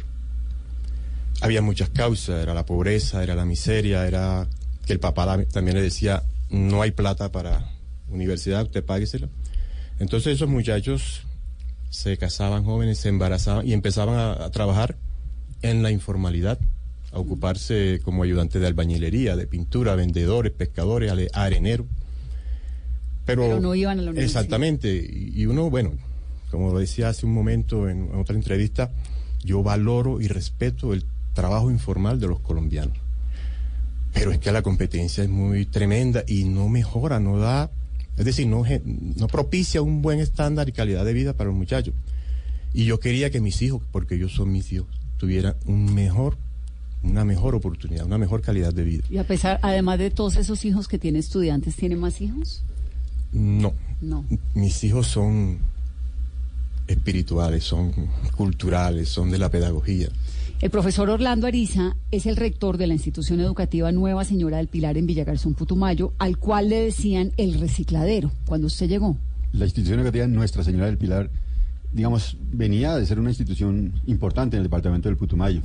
Había 1.41 1.63
muchas 1.63 1.89
causas, 1.91 2.43
era 2.43 2.55
la 2.55 2.67
pobreza, 2.67 3.23
era 3.23 3.35
la 3.35 3.45
miseria, 3.45 4.07
era 4.07 4.47
que 4.87 4.93
el 4.93 5.01
papá 5.01 5.45
también 5.47 5.77
le 5.77 5.83
decía, 5.83 6.23
no 6.51 6.83
hay 6.83 6.91
plata 6.91 7.33
para 7.33 7.73
universidad, 8.09 8.63
usted 8.63 8.85
páguesela. 8.85 9.29
Entonces 9.99 10.35
esos 10.35 10.49
muchachos 10.49 11.23
se 11.91 12.17
casaban 12.17 12.65
jóvenes, 12.65 12.99
se 12.99 13.09
embarazaban 13.09 13.67
y 13.67 13.73
empezaban 13.73 14.19
a, 14.19 14.45
a 14.45 14.51
trabajar 14.51 14.97
en 15.63 15.83
la 15.83 15.91
informalidad, 15.91 16.59
a 17.13 17.19
ocuparse 17.19 18.01
como 18.05 18.23
ayudante 18.23 18.59
de 18.59 18.67
albañilería, 18.67 19.37
de 19.37 19.47
pintura, 19.47 19.95
vendedores, 19.95 20.53
pescadores, 20.53 21.13
areneros. 21.33 21.87
Pero, 23.25 23.43
Pero 23.43 23.61
no 23.61 23.75
iban 23.75 23.99
a 23.99 24.03
la 24.03 24.11
universidad. 24.11 24.43
Exactamente. 24.43 24.95
Y 24.95 25.43
y 25.43 25.47
uno, 25.47 25.71
bueno, 25.71 25.93
como 26.51 26.79
decía 26.79 27.09
hace 27.09 27.27
un 27.27 27.33
momento 27.33 27.89
en 27.89 28.15
otra 28.15 28.35
entrevista, 28.35 28.91
yo 29.45 29.63
valoro 29.63 30.21
y 30.21 30.29
respeto 30.29 30.93
el 30.93 31.05
trabajo 31.35 31.71
informal 31.71 32.21
de 32.21 32.29
los 32.29 32.41
colombianos. 32.41 32.97
Pero 34.13 34.31
es 34.31 34.39
que 34.39 34.53
la 34.53 34.63
competencia 34.63 35.25
es 35.25 35.31
muy 35.31 35.65
tremenda 35.67 36.23
y 36.27 36.45
no 36.45 36.69
mejora, 36.69 37.19
no 37.19 37.39
da, 37.39 37.71
es 38.17 38.25
decir, 38.27 38.47
no, 38.47 38.63
no 39.17 39.27
propicia 39.27 39.81
un 39.81 40.03
buen 40.03 40.21
estándar 40.21 40.69
y 40.69 40.73
calidad 40.73 41.05
de 41.05 41.15
vida 41.15 41.33
para 41.33 41.49
los 41.49 41.57
muchachos. 41.57 41.95
Y 42.75 42.85
yo 42.85 43.01
quería 43.01 43.31
que 43.31 43.41
mis 43.41 43.61
hijos, 43.63 43.83
porque 43.91 44.17
ellos 44.17 44.33
son 44.33 44.53
mis 44.53 44.71
hijos, 44.73 44.89
tuvieran 45.17 45.55
un 45.67 45.95
mejor, 45.95 46.37
una 47.03 47.25
mejor 47.25 47.55
oportunidad, 47.55 48.05
una 48.07 48.19
mejor 48.19 48.43
calidad 48.43 48.75
de 48.75 48.85
vida. 48.85 49.05
Y 49.11 49.17
a 49.17 49.27
pesar, 49.27 49.59
además 49.63 49.99
de 49.99 50.11
todos 50.11 50.37
esos 50.37 50.65
hijos 50.67 50.89
que 50.89 50.99
tiene 50.99 51.19
estudiantes, 51.19 51.75
¿tiene 51.77 51.97
más 51.97 52.21
hijos? 52.21 52.63
No, 53.33 53.73
No. 54.03 54.27
mis 54.55 54.85
hijos 54.85 55.07
son 55.07 55.59
espirituales, 56.87 57.65
son 57.65 57.93
culturales, 58.37 59.09
son 59.09 59.31
de 59.31 59.39
la 59.39 59.51
pedagogía. 59.51 60.09
El 60.61 60.71
profesor 60.71 61.11
Orlando 61.11 61.49
Ariza 61.49 61.97
es 62.13 62.25
el 62.27 62.37
rector 62.37 62.79
de 62.79 62.87
la 62.87 62.95
institución 62.95 63.41
educativa 63.41 63.91
Nueva 63.91 64.25
Señora 64.25 64.59
del 64.59 64.69
Pilar 64.69 64.97
en 64.97 65.07
Villagarzón, 65.07 65.55
Putumayo, 65.55 66.13
al 66.19 66.39
cual 66.39 66.69
le 66.69 66.81
decían 66.83 67.33
el 67.37 67.59
recicladero 67.59 68.31
cuando 68.47 68.69
usted 68.69 68.89
llegó. 68.89 69.17
La 69.53 69.65
institución 69.65 69.99
educativa 69.99 70.27
Nuestra 70.29 70.63
Señora 70.63 70.87
del 70.87 70.99
Pilar, 70.99 71.31
digamos, 71.93 72.37
venía 72.53 72.97
de 72.97 73.05
ser 73.07 73.19
una 73.19 73.31
institución 73.31 73.93
importante 74.07 74.57
en 74.57 74.61
el 74.61 74.67
departamento 74.67 75.09
del 75.09 75.19
Putumayo. 75.19 75.61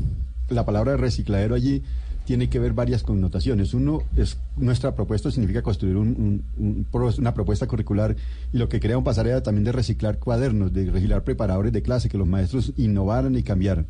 la 0.49 0.65
palabra 0.65 0.97
recicladero 0.97 1.53
allí 1.53 1.83
tiene 2.27 2.49
que 2.49 2.59
ver 2.59 2.73
varias 2.73 3.03
connotaciones. 3.03 3.73
Uno 3.73 4.01
es 4.17 4.37
nuestra 4.57 4.93
propuesta 4.93 5.31
significa 5.31 5.61
construir 5.61 5.95
un- 5.95 6.43
un- 6.57 6.85
un 6.91 7.13
una 7.19 7.33
propuesta 7.33 7.67
curricular 7.67 8.17
y 8.51 8.57
lo 8.57 8.67
que 8.67 8.81
queríamos 8.81 9.05
pasar 9.05 9.27
era 9.27 9.41
también 9.41 9.63
de 9.63 9.71
reciclar 9.71 10.19
cuadernos, 10.19 10.73
de 10.73 10.91
reciclar 10.91 11.23
preparadores 11.23 11.71
de 11.71 11.81
clase, 11.81 12.09
que 12.09 12.17
los 12.17 12.27
maestros 12.27 12.73
innovaran 12.75 13.33
y 13.37 13.43
cambiaran. 13.43 13.85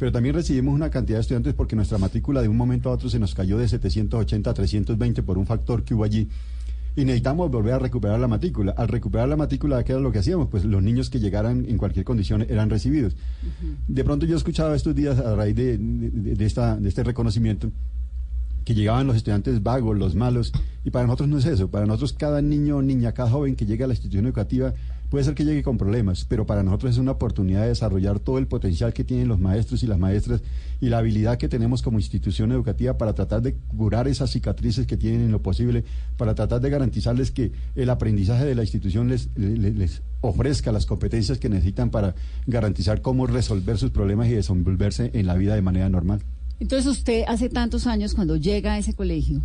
Pero 0.00 0.10
también 0.10 0.34
recibimos 0.34 0.74
una 0.74 0.90
cantidad 0.90 1.18
de 1.18 1.20
estudiantes 1.22 1.54
porque 1.54 1.76
nuestra 1.76 1.96
matrícula 1.96 2.42
de 2.42 2.48
un 2.48 2.56
momento 2.56 2.90
a 2.90 2.92
otro 2.92 3.08
se 3.08 3.20
nos 3.20 3.36
cayó 3.36 3.56
de 3.56 3.68
780 3.68 4.50
a 4.50 4.54
320 4.54 5.22
por 5.22 5.38
un 5.38 5.46
factor 5.46 5.84
que 5.84 5.94
hubo 5.94 6.02
allí. 6.02 6.28
Y 6.96 7.04
necesitamos 7.04 7.50
volver 7.50 7.74
a 7.74 7.78
recuperar 7.78 8.18
la 8.18 8.26
matrícula. 8.26 8.72
Al 8.76 8.88
recuperar 8.88 9.28
la 9.28 9.36
matrícula, 9.36 9.84
¿qué 9.84 9.92
era 9.92 10.00
lo 10.00 10.10
que 10.10 10.18
hacíamos? 10.20 10.48
Pues 10.48 10.64
los 10.64 10.82
niños 10.82 11.10
que 11.10 11.20
llegaran 11.20 11.66
en 11.68 11.76
cualquier 11.76 12.04
condición 12.06 12.42
eran 12.48 12.70
recibidos. 12.70 13.14
De 13.86 14.02
pronto 14.02 14.24
yo 14.24 14.34
escuchaba 14.36 14.74
estos 14.74 14.94
días 14.94 15.18
a 15.18 15.34
raíz 15.36 15.54
de, 15.54 15.76
de- 15.78 16.34
de 16.34 16.44
esta, 16.46 16.76
de 16.76 16.88
este 16.88 17.04
reconocimiento 17.04 17.70
que 18.64 18.74
llegaban 18.74 19.06
los 19.06 19.14
estudiantes 19.16 19.62
vagos, 19.62 19.96
los 19.96 20.16
malos, 20.16 20.52
y 20.84 20.90
para 20.90 21.04
nosotros 21.06 21.28
no 21.28 21.38
es 21.38 21.44
eso, 21.44 21.70
para 21.70 21.86
nosotros 21.86 22.14
cada 22.14 22.42
niño 22.42 22.78
o 22.78 22.82
niña, 22.82 23.12
cada 23.12 23.30
joven 23.30 23.54
que 23.54 23.64
llega 23.66 23.84
a 23.84 23.88
la 23.88 23.94
institución 23.94 24.24
educativa 24.26 24.74
puede 25.10 25.24
ser 25.24 25.34
que 25.34 25.44
llegue 25.44 25.62
con 25.62 25.78
problemas, 25.78 26.24
pero 26.24 26.46
para 26.46 26.62
nosotros 26.62 26.92
es 26.92 26.98
una 26.98 27.12
oportunidad 27.12 27.62
de 27.62 27.68
desarrollar 27.68 28.18
todo 28.18 28.38
el 28.38 28.46
potencial 28.46 28.92
que 28.92 29.04
tienen 29.04 29.28
los 29.28 29.38
maestros 29.38 29.82
y 29.82 29.86
las 29.86 29.98
maestras 29.98 30.42
y 30.80 30.88
la 30.88 30.98
habilidad 30.98 31.38
que 31.38 31.48
tenemos 31.48 31.82
como 31.82 31.98
institución 31.98 32.52
educativa 32.52 32.98
para 32.98 33.14
tratar 33.14 33.42
de 33.42 33.54
curar 33.54 34.08
esas 34.08 34.30
cicatrices 34.30 34.86
que 34.86 34.96
tienen 34.96 35.22
en 35.22 35.32
lo 35.32 35.42
posible, 35.42 35.84
para 36.16 36.34
tratar 36.34 36.60
de 36.60 36.70
garantizarles 36.70 37.30
que 37.30 37.52
el 37.74 37.90
aprendizaje 37.90 38.44
de 38.44 38.54
la 38.54 38.62
institución 38.62 39.08
les, 39.08 39.28
les, 39.36 39.74
les 39.74 40.02
ofrezca 40.20 40.72
las 40.72 40.86
competencias 40.86 41.38
que 41.38 41.48
necesitan 41.48 41.90
para 41.90 42.14
garantizar 42.46 43.00
cómo 43.02 43.26
resolver 43.26 43.78
sus 43.78 43.90
problemas 43.90 44.28
y 44.28 44.32
desenvolverse 44.32 45.10
en 45.14 45.26
la 45.26 45.34
vida 45.34 45.54
de 45.54 45.62
manera 45.62 45.88
normal. 45.88 46.22
Entonces 46.58 46.86
usted 46.86 47.24
hace 47.28 47.48
tantos 47.48 47.86
años 47.86 48.14
cuando 48.14 48.36
llega 48.36 48.74
a 48.74 48.78
ese 48.78 48.94
colegio, 48.94 49.42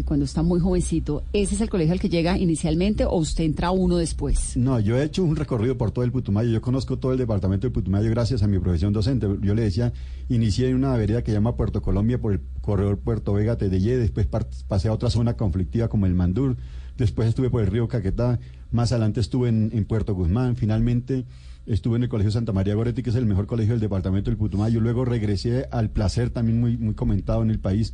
cuando 0.00 0.24
está 0.24 0.42
muy 0.42 0.58
jovencito, 0.58 1.22
¿ese 1.34 1.54
es 1.54 1.60
el 1.60 1.68
colegio 1.68 1.92
al 1.92 2.00
que 2.00 2.08
llega 2.08 2.38
inicialmente 2.38 3.04
o 3.04 3.16
usted 3.16 3.44
entra 3.44 3.70
uno 3.70 3.98
después? 3.98 4.56
No, 4.56 4.80
yo 4.80 4.96
he 4.96 5.04
hecho 5.04 5.22
un 5.22 5.36
recorrido 5.36 5.76
por 5.76 5.90
todo 5.90 6.04
el 6.04 6.10
Putumayo. 6.10 6.48
Yo 6.50 6.62
conozco 6.62 6.98
todo 6.98 7.12
el 7.12 7.18
departamento 7.18 7.66
del 7.66 7.72
Putumayo 7.72 8.08
gracias 8.08 8.42
a 8.42 8.46
mi 8.46 8.58
profesión 8.58 8.94
docente. 8.94 9.26
Yo 9.42 9.54
le 9.54 9.62
decía, 9.62 9.92
inicié 10.30 10.70
en 10.70 10.76
una 10.76 10.96
vereda 10.96 11.22
que 11.22 11.32
llama 11.32 11.56
Puerto 11.56 11.82
Colombia 11.82 12.18
por 12.18 12.32
el 12.32 12.40
corredor 12.62 12.98
Puerto 12.98 13.34
Vega 13.34 13.56
Tedeye, 13.58 13.98
después 13.98 14.26
pasé 14.26 14.88
a 14.88 14.92
otra 14.92 15.10
zona 15.10 15.36
conflictiva 15.36 15.88
como 15.88 16.06
el 16.06 16.14
Mandur, 16.14 16.56
después 16.96 17.28
estuve 17.28 17.50
por 17.50 17.62
el 17.62 17.66
río 17.66 17.86
Caquetá, 17.88 18.40
más 18.70 18.92
adelante 18.92 19.20
estuve 19.20 19.50
en, 19.50 19.70
en 19.74 19.84
Puerto 19.84 20.14
Guzmán, 20.14 20.56
finalmente 20.56 21.26
estuve 21.66 21.96
en 21.96 22.02
el 22.04 22.08
Colegio 22.08 22.30
Santa 22.30 22.52
María 22.52 22.74
Goretti, 22.74 23.02
que 23.02 23.10
es 23.10 23.16
el 23.16 23.26
mejor 23.26 23.46
colegio 23.46 23.74
del 23.74 23.80
departamento 23.80 24.30
del 24.30 24.36
Putumayo. 24.38 24.80
Luego 24.80 25.04
regresé 25.04 25.66
al 25.70 25.90
Placer, 25.90 26.30
también 26.30 26.60
muy, 26.60 26.76
muy 26.76 26.94
comentado 26.94 27.42
en 27.42 27.50
el 27.50 27.58
país, 27.60 27.92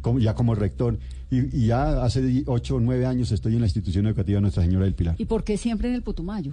como- 0.00 0.18
ya 0.18 0.34
como 0.34 0.54
rector. 0.54 0.98
Y, 1.30 1.56
y 1.56 1.66
ya 1.66 2.02
hace 2.04 2.42
ocho 2.46 2.76
o 2.76 2.80
nueve 2.80 3.06
años 3.06 3.30
estoy 3.32 3.54
en 3.54 3.60
la 3.60 3.66
institución 3.66 4.06
educativa 4.06 4.40
Nuestra 4.40 4.62
Señora 4.62 4.84
del 4.84 4.94
Pilar. 4.94 5.16
¿Y 5.18 5.24
por 5.26 5.44
qué 5.44 5.56
siempre 5.56 5.88
en 5.88 5.94
el 5.94 6.02
Putumayo? 6.02 6.52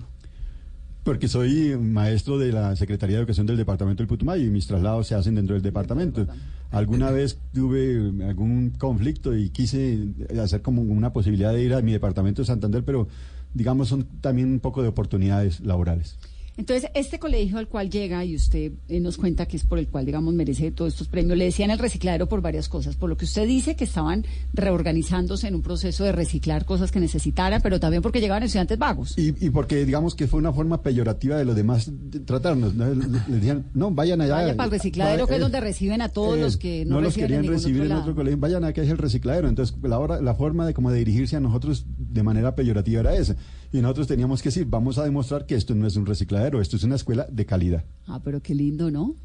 Porque 1.04 1.28
soy 1.30 1.78
maestro 1.78 2.38
de 2.38 2.52
la 2.52 2.76
Secretaría 2.76 3.16
de 3.16 3.22
Educación 3.22 3.48
del 3.48 3.56
Departamento 3.58 4.04
del 4.04 4.08
Putumayo 4.08 4.44
y 4.44 4.50
mis 4.50 4.68
traslados 4.68 5.08
se 5.08 5.16
hacen 5.16 5.36
dentro 5.36 5.54
del 5.56 5.64
departamento. 5.64 6.28
Alguna 6.72 7.10
vez 7.12 7.40
tuve 7.54 8.12
algún 8.28 8.72
conflicto 8.78 9.36
y 9.36 9.50
quise 9.50 10.08
hacer 10.42 10.62
como 10.62 10.82
una 10.82 11.14
posibilidad 11.14 11.54
de 11.54 11.64
ir 11.64 11.74
a 11.74 11.82
mi 11.82 11.94
departamento 11.94 12.42
de 12.42 12.46
Santander, 12.48 12.84
pero 12.84 13.08
digamos 13.54 13.88
son 13.88 14.04
también 14.22 14.52
un 14.52 14.60
poco 14.60 14.82
de 14.84 14.90
oportunidades 14.90 15.62
laborales. 15.62 16.18
Entonces, 16.60 16.92
este 16.94 17.20
colegio 17.20 17.58
al 17.58 17.70
cual 17.70 17.90
llega, 17.90 18.26
y 18.26 18.36
usted 18.36 18.74
eh, 18.90 19.00
nos 19.00 19.16
cuenta 19.16 19.46
que 19.46 19.56
es 19.56 19.64
por 19.64 19.80
el 19.80 19.88
cual, 19.88 20.06
digamos, 20.06 20.34
merece 20.34 20.72
todos 20.72 20.92
estos 20.92 21.08
premios, 21.08 21.38
le 21.38 21.46
decían 21.46 21.72
el 21.72 21.80
recicladero 21.80 22.28
por 22.28 22.42
varias 22.42 22.68
cosas. 22.68 22.98
Por 22.98 23.10
lo 23.10 23.16
que 23.16 23.24
usted 23.24 23.48
dice 23.48 23.78
que 23.78 23.86
estaban 23.86 24.26
reorganizándose 24.54 25.48
en 25.48 25.56
un 25.56 25.62
proceso 25.62 26.04
de 26.04 26.12
reciclar 26.12 26.66
cosas 26.66 26.92
que 26.92 27.00
necesitara, 27.00 27.62
pero 27.62 27.80
también 27.80 28.02
porque 28.02 28.20
llegaban 28.20 28.44
estudiantes 28.44 28.78
vagos. 28.78 29.18
Y, 29.18 29.34
y 29.40 29.52
porque 29.52 29.86
digamos 29.86 30.16
que 30.16 30.28
fue 30.28 30.38
una 30.38 30.52
forma 30.52 30.82
peyorativa 30.82 31.38
de 31.38 31.46
los 31.46 31.56
demás 31.56 31.90
de 31.90 32.20
tratarnos. 32.20 32.76
¿no? 32.76 32.94
Le, 32.94 33.08
decían, 33.30 33.68
no, 33.74 33.90
vayan 33.92 34.20
allá. 34.20 34.36
Vaya 34.36 34.58
para 34.58 34.66
el 34.66 34.72
recicladero, 34.72 35.28
que 35.28 35.36
es 35.36 35.40
Eh, 35.40 35.42
donde 35.42 35.62
reciben 35.62 36.02
a 36.02 36.10
todos 36.10 36.38
Eh, 36.38 36.42
los 36.42 36.58
que 36.58 36.84
no, 36.84 37.00
los 37.00 37.16
querían 37.16 37.46
en 37.46 37.52
recibir 37.52 37.84
otro 37.84 37.94
en 37.94 38.02
otro 38.02 38.16
colegio. 38.16 38.38
Vayan 38.38 38.66
a 38.66 38.74
que 38.74 38.82
es 38.82 38.90
el 38.90 38.98
recicladero. 38.98 39.48
Entonces, 39.48 39.78
la, 39.82 39.98
hora, 39.98 40.20
la 40.20 40.36
forma 40.36 40.68
de 40.68 40.74
como 40.74 40.92
de 40.92 41.00
dirigirse 41.00 41.38
a 41.38 41.40
nosotros 41.40 41.86
de 41.98 42.22
manera 42.22 42.54
peyorativa 42.54 43.00
era 43.00 43.16
esa. 43.16 43.38
Y 43.72 43.82
nosotros 43.82 44.08
teníamos 44.08 44.42
que 44.42 44.50
decir, 44.50 44.66
vamos 44.68 44.98
a 44.98 45.04
demostrar 45.04 45.46
que 45.46 45.56
esto 45.56 45.76
no 45.76 45.86
es 45.86 45.96
un 45.96 46.06
recicladero, 46.06 46.60
esto 46.60 46.76
es 46.76 46.84
una 46.84 46.96
escuela 46.96 47.28
de 47.30 47.46
calidad. 47.46 47.84
Ah, 48.08 48.20
pero 48.24 48.42
qué 48.42 48.56
lindo, 48.56 48.90
¿no? 48.90 49.16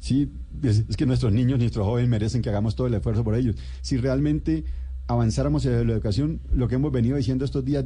Sí, 0.00 0.30
es, 0.62 0.84
es 0.88 0.96
que 0.96 1.06
nuestros 1.06 1.32
niños, 1.32 1.58
nuestros 1.58 1.86
jóvenes 1.86 2.10
merecen 2.10 2.42
que 2.42 2.50
hagamos 2.50 2.76
todo 2.76 2.86
el 2.86 2.94
esfuerzo 2.94 3.24
por 3.24 3.34
ellos. 3.34 3.56
Si 3.80 3.96
realmente 3.96 4.64
avanzáramos 5.08 5.64
en 5.64 5.86
la 5.86 5.92
educación, 5.92 6.40
lo 6.52 6.68
que 6.68 6.74
hemos 6.74 6.92
venido 6.92 7.16
diciendo 7.16 7.44
estos 7.44 7.64
días, 7.64 7.84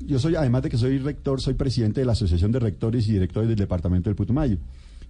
yo 0.00 0.18
soy, 0.18 0.36
además 0.36 0.62
de 0.62 0.70
que 0.70 0.76
soy 0.76 0.98
rector, 0.98 1.40
soy 1.40 1.54
presidente 1.54 2.00
de 2.00 2.06
la 2.06 2.12
Asociación 2.12 2.52
de 2.52 2.58
Rectores 2.58 3.08
y 3.08 3.12
Directores 3.12 3.48
del 3.48 3.58
Departamento 3.58 4.10
del 4.10 4.16
Putumayo. 4.16 4.58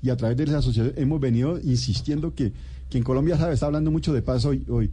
Y 0.03 0.11
a 0.11 0.17
través 0.17 0.37
de 0.37 0.45
esa 0.45 0.59
asociación 0.59 0.95
hemos 0.97 1.21
venido 1.21 1.61
insistiendo 1.61 2.35
que, 2.35 2.53
que 2.89 2.99
en 2.99 3.05
Colombia 3.05 3.37
sabe, 3.37 3.55
está 3.55 3.67
hablando 3.67 3.91
mucho 3.91 4.13
de 4.13 4.23
paz 4.23 4.45
hoy, 4.45 4.65
hoy 4.69 4.91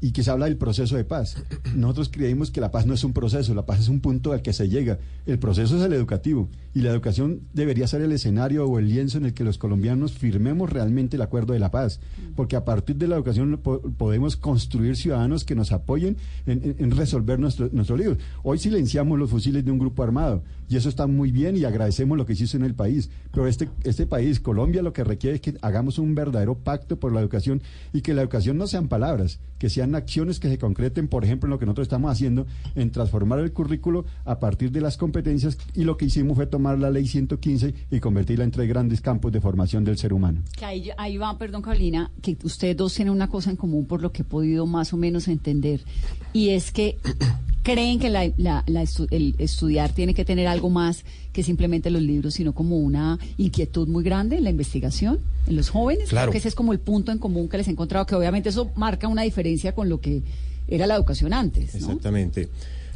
y 0.00 0.12
que 0.12 0.22
se 0.22 0.30
habla 0.30 0.44
del 0.46 0.56
proceso 0.58 0.96
de 0.96 1.04
paz. 1.04 1.36
Nosotros 1.74 2.10
creímos 2.10 2.50
que 2.50 2.60
la 2.60 2.70
paz 2.70 2.84
no 2.86 2.92
es 2.94 3.04
un 3.04 3.12
proceso, 3.14 3.54
la 3.54 3.64
paz 3.64 3.80
es 3.80 3.88
un 3.88 4.00
punto 4.00 4.32
al 4.32 4.42
que 4.42 4.52
se 4.52 4.68
llega. 4.68 4.98
El 5.24 5.38
proceso 5.38 5.78
es 5.78 5.82
el 5.82 5.92
educativo 5.94 6.48
y 6.74 6.80
la 6.80 6.90
educación 6.90 7.40
debería 7.54 7.86
ser 7.86 8.02
el 8.02 8.12
escenario 8.12 8.66
o 8.66 8.78
el 8.78 8.88
lienzo 8.88 9.16
en 9.18 9.24
el 9.26 9.32
que 9.34 9.44
los 9.44 9.56
colombianos 9.56 10.12
firmemos 10.12 10.68
realmente 10.70 11.16
el 11.16 11.22
acuerdo 11.22 11.54
de 11.54 11.58
la 11.60 11.70
paz, 11.70 12.00
porque 12.36 12.56
a 12.56 12.64
partir 12.64 12.96
de 12.96 13.08
la 13.08 13.16
educación 13.16 13.58
po- 13.62 13.80
podemos 13.80 14.36
construir 14.36 14.96
ciudadanos 14.96 15.44
que 15.44 15.54
nos 15.54 15.72
apoyen 15.72 16.16
en, 16.46 16.90
resolver 16.90 17.38
nuestro, 17.38 17.70
nuestro. 17.72 17.96
Hoy 18.42 18.58
silenciamos 18.58 19.18
los 19.18 19.30
fusiles 19.30 19.64
de 19.64 19.70
un 19.70 19.78
grupo 19.78 20.02
armado 20.02 20.42
y 20.68 20.76
eso 20.76 20.88
está 20.88 21.06
muy 21.06 21.30
bien 21.30 21.56
y 21.56 21.64
agradecemos 21.64 22.16
lo 22.16 22.26
que 22.26 22.32
hizo 22.32 22.56
en 22.56 22.64
el 22.64 22.74
país, 22.74 23.10
pero 23.32 23.46
este, 23.46 23.68
este 23.84 24.06
país, 24.06 24.40
Colombia, 24.40 24.82
lo 24.82 24.92
que 24.92 25.04
requiere 25.04 25.36
es 25.36 25.40
que 25.40 25.54
hagamos 25.62 25.98
un 25.98 26.14
verdadero 26.14 26.56
pacto 26.56 26.98
por 26.98 27.12
la 27.12 27.20
educación 27.20 27.62
y 27.92 28.00
que 28.00 28.14
la 28.14 28.22
educación 28.22 28.56
no 28.58 28.66
sean 28.66 28.88
palabras, 28.88 29.40
que 29.58 29.70
sean 29.70 29.94
acciones 29.94 30.40
que 30.40 30.48
se 30.48 30.58
concreten, 30.58 31.08
por 31.08 31.24
ejemplo, 31.24 31.46
en 31.46 31.50
lo 31.50 31.58
que 31.58 31.66
nosotros 31.66 31.86
estamos 31.86 32.10
haciendo, 32.10 32.46
en 32.74 32.90
transformar 32.90 33.38
el 33.40 33.52
currículo 33.52 34.04
a 34.24 34.38
partir 34.38 34.70
de 34.72 34.80
las 34.80 34.96
competencias. 34.96 35.58
Y 35.74 35.84
lo 35.84 35.96
que 35.96 36.06
hicimos 36.06 36.36
fue 36.36 36.46
tomar 36.46 36.78
la 36.78 36.90
ley 36.90 37.06
115 37.06 37.74
y 37.90 38.00
convertirla 38.00 38.44
en 38.44 38.50
tres 38.50 38.68
grandes 38.68 39.00
campos 39.00 39.32
de 39.32 39.40
formación 39.40 39.84
del 39.84 39.98
ser 39.98 40.12
humano. 40.12 40.42
Ahí 40.96 41.16
va, 41.16 41.36
perdón, 41.38 41.62
Carolina, 41.62 42.10
que 42.22 42.36
ustedes 42.42 42.76
dos 42.76 42.94
tienen 42.94 43.14
una 43.14 43.28
cosa 43.28 43.50
en 43.50 43.56
común 43.56 43.86
por 43.86 44.02
lo 44.02 44.12
que 44.12 44.22
he 44.22 44.24
podido 44.24 44.66
más 44.66 44.92
o 44.92 44.96
menos 44.96 45.28
entender, 45.28 45.82
y 46.32 46.50
es 46.50 46.70
que 46.70 46.98
creen 47.64 47.98
que 47.98 48.10
la, 48.10 48.30
la- 48.36 48.62
la 48.68 48.82
estu- 48.84 49.08
el 49.10 49.34
estudiar 49.38 49.92
tiene 49.92 50.14
que 50.14 50.24
tener 50.24 50.46
algo 50.46 50.70
más 50.70 51.04
que 51.32 51.42
simplemente 51.42 51.90
los 51.90 52.02
libros, 52.02 52.34
sino 52.34 52.52
como 52.52 52.76
una 52.78 53.18
inquietud 53.38 53.88
muy 53.88 54.04
grande 54.04 54.36
en 54.36 54.44
la 54.44 54.50
investigación, 54.50 55.18
en 55.48 55.56
los 55.56 55.70
jóvenes. 55.70 56.10
Claro. 56.10 56.26
Creo 56.26 56.32
que 56.32 56.38
ese 56.38 56.48
es 56.48 56.54
como 56.54 56.72
el 56.72 56.78
punto 56.78 57.10
en 57.10 57.18
común 57.18 57.48
que 57.48 57.56
les 57.56 57.66
he 57.66 57.70
encontrado, 57.72 58.06
que 58.06 58.14
obviamente 58.14 58.50
eso 58.50 58.70
marca 58.76 59.08
una 59.08 59.22
diferencia 59.22 59.72
con 59.72 59.88
lo 59.88 60.00
que 60.00 60.22
era 60.68 60.86
la 60.86 60.94
educación 60.94 61.32
antes. 61.32 61.74
¿no? 61.74 61.80
Exactamente. 61.80 62.48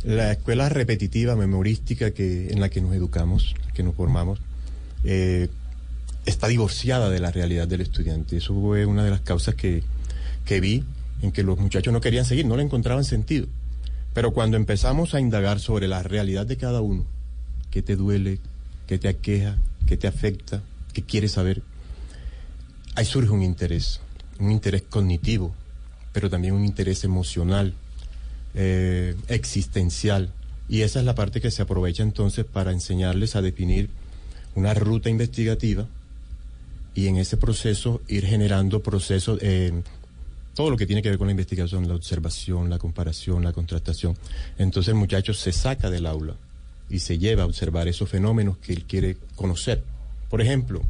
La 0.05 0.31
escuela 0.33 0.69
repetitiva, 0.69 1.35
memorística 1.35 2.13
que, 2.13 2.51
en 2.53 2.61
la 2.61 2.69
que 2.69 2.81
nos 2.81 2.95
educamos, 2.95 3.55
que 3.75 3.83
nos 3.83 3.97
formamos, 3.97 4.39
eh, 5.03 5.49
está 6.27 6.47
divorciada 6.47 7.11
de 7.11 7.19
la 7.21 7.31
realidad 7.33 7.67
del 7.67 7.81
estudiante. 7.81 8.37
Eso 8.37 8.55
fue 8.61 8.87
una 8.87 9.03
de 9.03 9.11
las 9.11 9.23
causas 9.23 9.55
que, 9.55 9.83
que 10.45 10.61
vi 10.61 10.85
en 11.23 11.33
que 11.33 11.43
los 11.43 11.59
muchachos 11.59 11.93
no 11.93 12.01
querían 12.01 12.25
seguir, 12.25 12.47
no 12.47 12.57
le 12.57 12.63
encontraban 12.63 13.05
sentido. 13.05 13.47
Pero 14.19 14.33
cuando 14.33 14.57
empezamos 14.57 15.15
a 15.15 15.21
indagar 15.21 15.61
sobre 15.61 15.87
la 15.87 16.03
realidad 16.03 16.45
de 16.45 16.57
cada 16.57 16.81
uno, 16.81 17.07
qué 17.71 17.83
te 17.83 17.95
duele, 17.95 18.41
qué 18.89 18.99
te 18.99 19.07
aqueja, 19.07 19.57
qué 19.87 19.97
te 19.97 20.09
afecta, 20.09 20.61
qué 20.93 21.05
quieres 21.05 21.31
saber, 21.31 21.63
ahí 22.97 23.05
surge 23.05 23.31
un 23.31 23.45
interés, 23.45 24.01
un 24.41 24.51
interés 24.51 24.83
cognitivo, 24.83 25.55
pero 26.13 26.29
también 26.29 26.55
un 26.55 26.65
interés 26.65 27.05
emocional, 27.05 27.75
eh, 28.55 29.15
existencial. 29.29 30.33
Y 30.69 30.81
esa 30.81 30.99
es 30.99 31.05
la 31.05 31.15
parte 31.15 31.41
que 31.41 31.53
se 31.53 31.63
aprovecha 31.63 32.03
entonces 32.03 32.45
para 32.45 32.73
enseñarles 32.73 33.37
a 33.37 33.41
definir 33.41 33.89
una 34.57 34.75
ruta 34.75 35.09
investigativa 35.09 35.87
y 36.93 37.07
en 37.07 37.19
ese 37.19 37.37
proceso 37.37 38.01
ir 38.09 38.27
generando 38.27 38.83
procesos, 38.83 39.39
eh, 39.43 39.81
todo 40.59 40.71
lo 40.71 40.77
que 40.77 40.87
tiene 40.87 41.03
que 41.03 41.09
ver 41.09 41.19
con 41.19 41.29
la 41.29 41.31
investigación, 41.31 41.87
la 41.87 41.95
observación, 41.95 42.69
la 42.69 42.79
comparación, 42.79 43.45
la 43.45 43.53
contrastación. 43.53 44.19
Entonces 44.59 44.88
el 44.88 44.97
muchacho 44.97 45.33
se 45.33 45.53
saca 45.53 45.88
del 45.88 46.05
aula 46.05 46.35
y 46.91 46.99
se 46.99 47.17
lleva 47.17 47.45
a 47.45 47.47
observar 47.47 47.87
esos 47.87 48.09
fenómenos 48.09 48.59
que 48.59 48.73
él 48.73 48.85
quiere 48.85 49.19
conocer. 49.37 49.85
Por 50.29 50.41
ejemplo, 50.41 50.83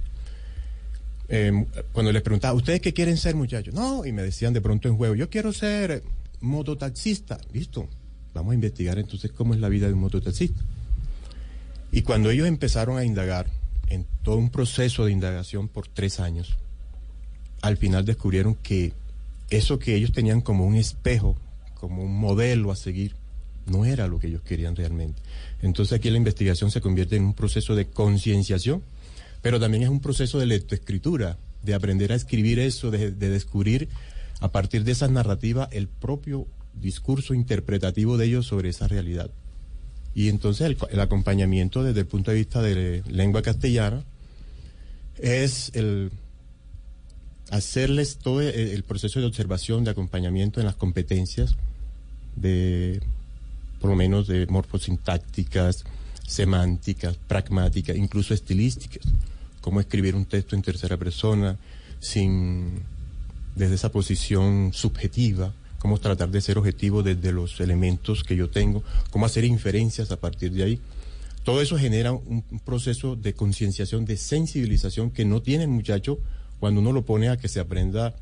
eh, 1.28 1.66
cuando 1.92 2.12
les 2.12 2.22
preguntaba, 2.22 2.54
¿ustedes 2.54 2.80
qué 2.80 2.94
quieren 2.94 3.18
ser, 3.18 3.34
muchachos? 3.34 3.75
No, 3.75 4.06
y 4.06 4.12
me 4.12 4.22
decían 4.22 4.54
de 4.54 4.62
pronto 4.62 4.88
en 4.88 4.96
juego, 4.96 5.14
yo 5.14 5.28
quiero 5.28 5.52
ser 5.52 6.02
mototaxista. 6.40 7.38
Listo, 7.52 7.90
vamos 8.32 8.52
a 8.52 8.54
investigar 8.54 8.98
entonces 8.98 9.32
cómo 9.32 9.52
es 9.52 9.60
la 9.60 9.68
vida 9.68 9.87
de 9.87 9.92
un 9.92 10.00
mototaxista. 10.00 10.62
Y 11.92 12.00
cuando 12.00 12.30
ellos 12.30 12.48
empezaron 12.48 12.96
a 12.96 13.04
indagar 13.04 13.50
en 13.88 14.06
todo 14.22 14.38
un 14.38 14.48
proceso 14.48 15.04
de 15.04 15.12
indagación 15.12 15.68
por 15.68 15.88
tres 15.88 16.20
años, 16.20 16.56
al 17.60 17.76
final 17.76 18.06
descubrieron 18.06 18.54
que 18.54 18.94
eso 19.50 19.78
que 19.78 19.94
ellos 19.94 20.12
tenían 20.12 20.40
como 20.40 20.64
un 20.66 20.74
espejo, 20.74 21.36
como 21.74 22.02
un 22.02 22.18
modelo 22.18 22.70
a 22.70 22.76
seguir, 22.76 23.14
no 23.66 23.84
era 23.84 24.06
lo 24.06 24.18
que 24.18 24.28
ellos 24.28 24.42
querían 24.42 24.76
realmente. 24.76 25.20
Entonces 25.62 25.98
aquí 25.98 26.10
la 26.10 26.16
investigación 26.16 26.70
se 26.70 26.80
convierte 26.80 27.16
en 27.16 27.24
un 27.24 27.34
proceso 27.34 27.74
de 27.74 27.86
concienciación, 27.86 28.82
pero 29.42 29.60
también 29.60 29.84
es 29.84 29.88
un 29.88 30.00
proceso 30.00 30.38
de 30.38 30.46
lectoescritura, 30.46 31.36
de 31.62 31.74
aprender 31.74 32.12
a 32.12 32.16
escribir 32.16 32.58
eso, 32.58 32.90
de, 32.90 33.10
de 33.10 33.28
descubrir 33.30 33.88
a 34.40 34.50
partir 34.50 34.84
de 34.84 34.92
esas 34.92 35.10
narrativas 35.10 35.68
el 35.72 35.88
propio 35.88 36.46
discurso 36.74 37.34
interpretativo 37.34 38.16
de 38.16 38.26
ellos 38.26 38.46
sobre 38.46 38.70
esa 38.70 38.88
realidad. 38.88 39.30
Y 40.14 40.28
entonces 40.28 40.66
el, 40.66 40.76
el 40.90 41.00
acompañamiento 41.00 41.82
desde 41.82 42.00
el 42.00 42.06
punto 42.06 42.30
de 42.30 42.38
vista 42.38 42.62
de 42.62 43.02
lengua 43.08 43.42
castellana 43.42 44.04
es 45.18 45.70
el 45.74 46.10
hacerles 47.50 48.16
todo 48.18 48.40
el, 48.40 48.54
el 48.54 48.82
proceso 48.82 49.20
de 49.20 49.26
observación, 49.26 49.84
de 49.84 49.90
acompañamiento 49.90 50.60
en 50.60 50.66
las 50.66 50.76
competencias 50.76 51.56
de, 52.36 53.00
por 53.80 53.90
lo 53.90 53.96
menos, 53.96 54.26
de 54.26 54.46
morfosintácticas, 54.46 55.84
semánticas, 56.26 57.16
pragmáticas, 57.26 57.96
incluso 57.96 58.34
estilísticas. 58.34 59.02
Cómo 59.60 59.80
escribir 59.80 60.14
un 60.14 60.24
texto 60.24 60.54
en 60.54 60.62
tercera 60.62 60.96
persona 60.96 61.56
sin 62.00 62.82
desde 63.54 63.74
esa 63.74 63.90
posición 63.90 64.70
subjetiva, 64.72 65.52
cómo 65.80 65.98
tratar 65.98 66.30
de 66.30 66.40
ser 66.40 66.58
objetivo 66.58 67.02
desde 67.02 67.32
los 67.32 67.58
elementos 67.60 68.22
que 68.22 68.36
yo 68.36 68.48
tengo, 68.50 68.84
cómo 69.10 69.26
hacer 69.26 69.44
inferencias 69.44 70.12
a 70.12 70.16
partir 70.16 70.52
de 70.52 70.62
ahí. 70.62 70.80
Todo 71.42 71.60
eso 71.60 71.76
genera 71.76 72.12
un 72.12 72.44
proceso 72.64 73.16
de 73.16 73.32
concienciación, 73.32 74.04
de 74.04 74.16
sensibilización 74.16 75.10
que 75.10 75.24
no 75.24 75.42
tiene 75.42 75.64
el 75.64 75.70
muchacho 75.70 76.18
cuando 76.60 76.80
uno 76.80 76.92
lo 76.92 77.04
pone 77.04 77.28
a 77.28 77.36
que 77.36 77.48
se 77.48 77.60
aprenda, 77.60 78.14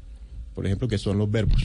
por 0.54 0.66
ejemplo, 0.66 0.88
que 0.88 0.98
son 0.98 1.18
los 1.18 1.30
verbos. 1.30 1.62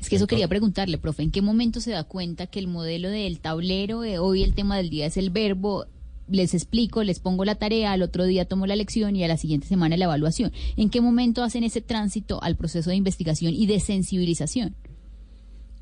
Es 0.00 0.08
que 0.08 0.16
eso 0.16 0.26
quería 0.26 0.48
preguntarle, 0.48 0.98
profe, 0.98 1.22
¿en 1.22 1.30
qué 1.30 1.42
momento 1.42 1.80
se 1.80 1.92
da 1.92 2.04
cuenta 2.04 2.46
que 2.46 2.58
el 2.58 2.66
modelo 2.66 3.08
del 3.08 3.38
tablero, 3.40 4.00
de 4.00 4.18
hoy 4.18 4.42
el 4.42 4.54
tema 4.54 4.76
del 4.76 4.90
día 4.90 5.06
es 5.06 5.16
el 5.16 5.30
verbo, 5.30 5.86
les 6.28 6.54
explico, 6.54 7.04
les 7.04 7.20
pongo 7.20 7.44
la 7.44 7.54
tarea, 7.54 7.92
al 7.92 8.02
otro 8.02 8.24
día 8.24 8.44
tomo 8.44 8.66
la 8.66 8.76
lección 8.76 9.14
y 9.14 9.24
a 9.24 9.28
la 9.28 9.36
siguiente 9.36 9.68
semana 9.68 9.96
la 9.96 10.06
evaluación? 10.06 10.52
¿En 10.76 10.90
qué 10.90 11.00
momento 11.00 11.42
hacen 11.42 11.62
ese 11.62 11.80
tránsito 11.80 12.42
al 12.42 12.56
proceso 12.56 12.90
de 12.90 12.96
investigación 12.96 13.52
y 13.54 13.66
de 13.66 13.78
sensibilización? 13.80 14.74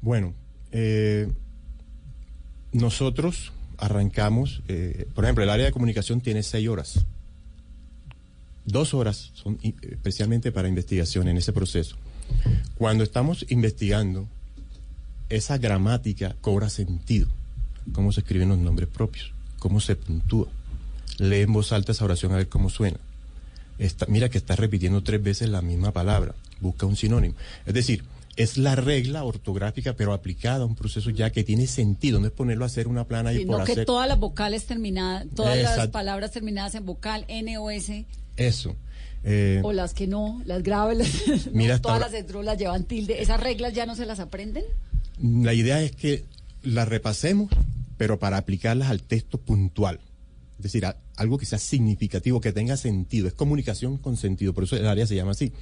Bueno, 0.02 0.34
eh, 0.72 1.30
nosotros 2.72 3.52
arrancamos, 3.78 4.62
eh, 4.68 5.06
por 5.14 5.24
ejemplo, 5.24 5.44
el 5.44 5.50
área 5.50 5.66
de 5.66 5.72
comunicación 5.72 6.20
tiene 6.20 6.42
seis 6.42 6.68
horas. 6.68 7.06
Dos 8.64 8.94
horas 8.94 9.30
son 9.34 9.58
i- 9.62 9.74
especialmente 9.90 10.52
para 10.52 10.68
investigación 10.68 11.28
en 11.28 11.36
ese 11.38 11.52
proceso. 11.52 11.96
Cuando 12.76 13.02
estamos 13.04 13.44
investigando, 13.48 14.28
esa 15.28 15.58
gramática 15.58 16.36
cobra 16.40 16.68
sentido. 16.70 17.28
Cómo 17.92 18.12
se 18.12 18.20
escriben 18.20 18.48
los 18.50 18.58
nombres 18.58 18.88
propios, 18.88 19.32
cómo 19.58 19.80
se 19.80 19.96
puntúa. 19.96 20.48
Lee 21.18 21.40
en 21.40 21.52
voz 21.52 21.72
alta 21.72 21.92
esa 21.92 22.04
oración 22.04 22.32
a 22.32 22.36
ver 22.36 22.48
cómo 22.48 22.70
suena. 22.70 22.98
Está- 23.78 24.06
mira 24.06 24.28
que 24.28 24.38
está 24.38 24.56
repitiendo 24.56 25.02
tres 25.02 25.22
veces 25.22 25.48
la 25.48 25.62
misma 25.62 25.92
palabra. 25.92 26.34
Busca 26.60 26.86
un 26.86 26.96
sinónimo. 26.96 27.34
Es 27.66 27.72
decir, 27.74 28.04
es 28.36 28.58
la 28.58 28.76
regla 28.76 29.24
ortográfica, 29.24 29.94
pero 29.96 30.12
aplicada 30.12 30.62
a 30.62 30.66
un 30.66 30.76
proceso 30.76 31.10
ya 31.10 31.30
que 31.30 31.42
tiene 31.44 31.66
sentido. 31.66 32.20
No 32.20 32.26
es 32.26 32.32
ponerlo 32.32 32.64
a 32.64 32.66
hacer 32.66 32.86
una 32.88 33.04
plana 33.04 33.32
y 33.32 33.44
por 33.46 33.64
que 33.64 33.72
hacer. 33.72 33.86
todas 33.86 34.06
las 34.08 34.18
vocales 34.20 34.66
terminadas, 34.66 35.26
todas 35.34 35.56
las 35.58 35.88
palabras 35.88 36.30
terminadas 36.30 36.74
en 36.74 36.84
vocal 36.86 37.24
N 37.28 37.56
o 37.58 37.70
S, 37.70 38.04
Eso. 38.40 38.76
Eh, 39.22 39.60
o 39.62 39.72
las 39.72 39.92
que 39.92 40.06
no, 40.06 40.40
las 40.46 40.62
graves, 40.62 40.96
las- 40.98 41.46
Mira, 41.52 41.78
todas 41.78 42.00
las 42.00 42.12
las 42.44 42.58
llevan 42.58 42.84
tilde. 42.84 43.20
¿Esas 43.22 43.38
reglas 43.40 43.74
ya 43.74 43.84
no 43.86 43.94
se 43.94 44.06
las 44.06 44.18
aprenden? 44.18 44.64
La 45.22 45.52
idea 45.52 45.82
es 45.82 45.92
que 45.92 46.24
las 46.62 46.88
repasemos, 46.88 47.50
pero 47.98 48.18
para 48.18 48.38
aplicarlas 48.38 48.88
al 48.88 49.02
texto 49.02 49.38
puntual. 49.38 50.00
Es 50.56 50.62
decir, 50.64 50.86
a- 50.86 50.96
algo 51.16 51.36
que 51.36 51.44
sea 51.46 51.58
significativo, 51.58 52.40
que 52.40 52.52
tenga 52.52 52.76
sentido. 52.78 53.28
Es 53.28 53.34
comunicación 53.34 53.98
con 53.98 54.16
sentido. 54.16 54.54
Por 54.54 54.64
eso 54.64 54.76
el 54.76 54.86
área 54.86 55.06
se 55.06 55.14
llama 55.14 55.32
así. 55.32 55.52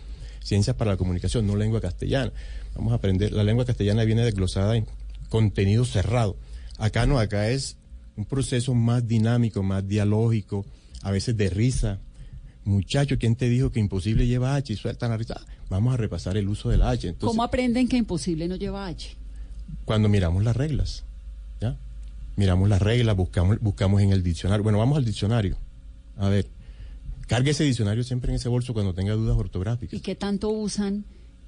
Ciencias 0.41 0.77
para 0.77 0.93
la 0.93 0.97
comunicación, 0.97 1.47
no 1.49 1.57
lengua 1.57 1.81
castellana. 1.81 2.33
Vamos 2.77 2.93
a 2.93 2.97
aprender. 2.97 3.33
La 3.33 3.43
lengua 3.43 3.64
castellana 3.64 4.05
viene 4.05 4.25
desglosada 4.25 4.77
en 4.77 4.87
contenido 5.29 5.85
cerrado. 5.85 6.37
Acá 6.79 7.07
no, 7.07 7.19
acá 7.19 7.51
es 7.51 7.77
un 8.17 8.25
proceso 8.25 8.73
más 8.75 9.07
dinámico, 9.09 9.64
más 9.64 9.87
dialógico, 9.87 10.64
a 11.03 11.11
veces 11.11 11.37
de 11.37 11.51
risa. 11.51 11.99
Muchacho, 12.69 13.19
¿quién 13.19 13.35
te 13.35 13.49
dijo 13.49 13.73
que 13.73 13.81
imposible 13.81 14.27
lleva 14.27 14.55
H 14.55 14.73
y 14.73 14.77
sueltan 14.77 15.11
la 15.11 15.17
risa? 15.17 15.41
Vamos 15.71 15.95
a 15.95 15.97
repasar 15.97 16.37
el 16.37 16.49
uso 16.49 16.69
de 16.69 16.77
la 16.77 16.91
H. 16.91 17.09
Entonces, 17.09 17.29
¿Cómo 17.29 17.43
aprenden 17.43 17.89
que 17.89 17.97
imposible 17.97 18.47
no 18.47 18.57
lleva 18.57 18.87
H? 18.87 19.17
cuando 19.85 20.09
miramos 20.09 20.45
las 20.45 20.57
reglas, 20.57 21.05
¿ya? 21.61 21.77
Miramos 22.37 22.69
las 22.69 22.81
reglas, 22.81 23.17
buscamos, 23.17 23.59
buscamos 23.61 24.03
en 24.03 24.13
el 24.13 24.23
diccionario. 24.23 24.63
Bueno, 24.63 24.79
vamos 24.79 24.99
al 24.99 25.05
diccionario. 25.05 25.57
A 26.17 26.29
ver, 26.29 26.47
cargue 27.27 27.51
ese 27.51 27.65
diccionario 27.65 28.05
siempre 28.05 28.31
en 28.31 28.37
ese 28.37 28.49
bolso 28.49 28.75
cuando 28.75 28.95
tenga 28.95 29.15
dudas 29.15 29.37
ortográficas. 29.37 29.95
¿Y 29.95 30.01
qué 30.01 30.15
tanto 30.15 30.51
usan 30.51 31.05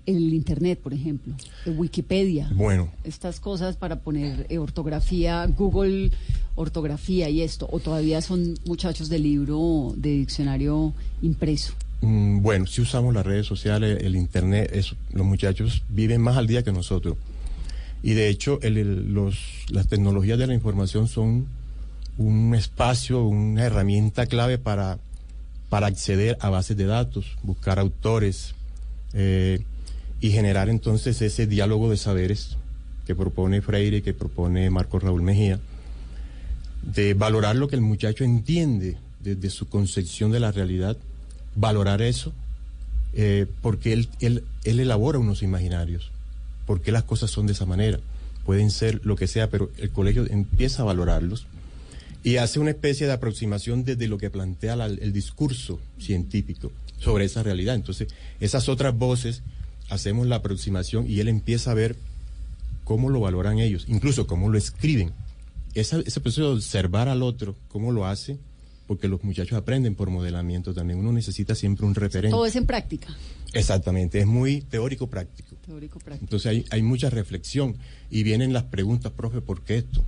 el 0.07 0.33
Internet, 0.35 0.79
por 0.83 0.93
ejemplo? 0.95 1.35
Wikipedia. 1.67 2.51
Bueno, 2.55 2.89
Estas 3.05 3.41
cosas 3.41 3.77
para 3.77 4.01
poner 4.01 4.47
eh, 4.49 4.59
ortografía, 4.59 5.47
Google 5.47 6.11
ortografía 6.57 7.29
y 7.31 7.43
esto, 7.43 7.69
o 7.71 7.79
todavía 7.81 8.21
son 8.21 8.55
muchachos 8.67 9.09
de 9.09 9.19
libro, 9.19 9.93
de 9.97 10.11
diccionario 10.19 10.93
impreso. 11.23 11.73
mm, 12.03 12.41
bueno, 12.43 12.67
si 12.67 12.81
usamos 12.81 13.15
las 13.15 13.25
redes 13.27 13.47
sociales, 13.47 14.03
el 14.03 14.17
internet, 14.17 14.71
eso, 14.73 14.97
los 15.13 15.25
muchachos 15.27 15.83
viven 15.91 16.21
más 16.21 16.37
al 16.37 16.47
día 16.47 16.63
que 16.63 16.73
nosotros. 16.73 17.17
Y 18.03 18.15
de 18.15 18.29
hecho, 18.31 18.59
el- 18.63 18.79
el- 18.79 19.13
los, 19.13 19.37
las 19.69 19.87
tecnologías 19.87 20.39
de 20.39 20.47
la 20.47 20.55
información 20.55 21.07
son 21.09 21.47
un 22.19 22.55
espacio, 22.55 23.23
una 23.25 23.65
herramienta 23.65 24.27
clave 24.27 24.57
para, 24.59 24.99
para 25.69 25.87
acceder 25.87 26.37
a 26.41 26.49
bases 26.51 26.77
de 26.77 26.87
datos, 26.87 27.37
buscar 27.43 27.79
autores 27.79 28.55
eh, 29.13 29.61
y 30.21 30.31
generar 30.31 30.69
entonces 30.69 31.21
ese 31.23 31.47
diálogo 31.47 31.91
de 31.91 31.97
saberes 31.97 32.57
que 33.07 33.15
propone 33.15 33.63
Freire, 33.63 34.03
que 34.03 34.13
propone 34.15 34.69
Marco 34.71 34.99
Raúl 34.99 35.23
Mejía, 35.23 35.59
de 36.83 37.15
valorar 37.15 37.57
lo 37.57 37.69
que 37.69 37.77
el 37.77 37.83
muchacho 37.83 38.25
entiende 38.25 38.97
desde 39.23 39.51
su 39.51 39.69
concepción 39.69 40.31
de 40.31 40.41
la 40.41 40.53
realidad, 40.53 40.97
valorar 41.55 42.01
eso, 42.03 42.33
eh, 43.13 43.47
porque 43.63 43.93
él, 43.93 44.09
él, 44.21 44.45
él 44.65 44.81
elabora 44.81 45.19
unos 45.19 45.43
imaginarios, 45.43 46.11
porque 46.67 46.93
las 46.93 47.03
cosas 47.05 47.31
son 47.31 47.47
de 47.47 47.53
esa 47.53 47.67
manera, 47.67 47.99
pueden 48.47 48.71
ser 48.71 49.01
lo 49.05 49.17
que 49.17 49.27
sea, 49.27 49.51
pero 49.51 49.71
el 49.79 49.91
colegio 49.91 50.27
empieza 50.31 50.83
a 50.83 50.87
valorarlos 50.87 51.47
y 52.23 52.37
hace 52.37 52.61
una 52.61 52.71
especie 52.71 53.07
de 53.07 53.13
aproximación 53.13 53.85
desde 53.85 54.07
lo 54.09 54.19
que 54.19 54.31
plantea 54.31 54.77
la- 54.77 54.87
el 54.87 55.13
discurso 55.13 55.81
científico 55.99 56.71
sobre 56.99 57.25
esa 57.25 57.43
realidad. 57.43 57.75
Entonces, 57.75 58.09
esas 58.41 58.69
otras 58.69 58.97
voces 58.97 59.43
hacemos 59.91 60.27
la 60.27 60.37
aproximación 60.37 61.07
y 61.09 61.21
él 61.21 61.29
empieza 61.29 61.71
a 61.71 61.75
ver 61.75 61.97
cómo 62.85 63.09
lo 63.11 63.21
valoran 63.21 63.59
ellos, 63.59 63.85
incluso 63.89 64.27
cómo 64.27 64.49
lo 64.49 64.59
escriben. 64.59 65.13
Esa- 65.75 66.01
ese 66.01 66.21
proceso 66.21 66.49
de 66.49 66.55
observar 66.57 67.09
al 67.09 67.23
otro, 67.23 67.55
cómo 67.69 67.93
lo 67.93 68.07
hace, 68.07 68.39
porque 68.87 69.07
los 69.07 69.23
muchachos 69.23 69.57
aprenden 69.57 69.95
por 69.95 70.11
modelamiento 70.11 70.75
también. 70.75 70.99
Uno 70.99 71.13
necesita 71.13 71.55
siempre 71.55 71.87
un 71.87 71.95
referente. 71.95 72.35
Todo 72.35 72.47
es 72.47 72.57
en 72.57 72.67
práctica, 72.67 73.15
Exactamente, 73.53 74.19
es 74.21 74.27
muy 74.27 74.63
teórico 74.63 75.07
práctico. 75.09 75.55
teórico 75.67 75.99
práctico. 76.01 76.25
Entonces 76.25 76.47
hay, 76.47 76.65
hay 76.71 76.83
mucha 76.83 77.11
reflexión 77.11 77.77
y 78.11 78.23
vienen 78.25 78.53
las 78.53 78.65
preguntas, 78.65 79.13
profe, 79.13 79.41
¿por 79.41 79.63
qué 79.63 79.79
esto? 79.79 80.05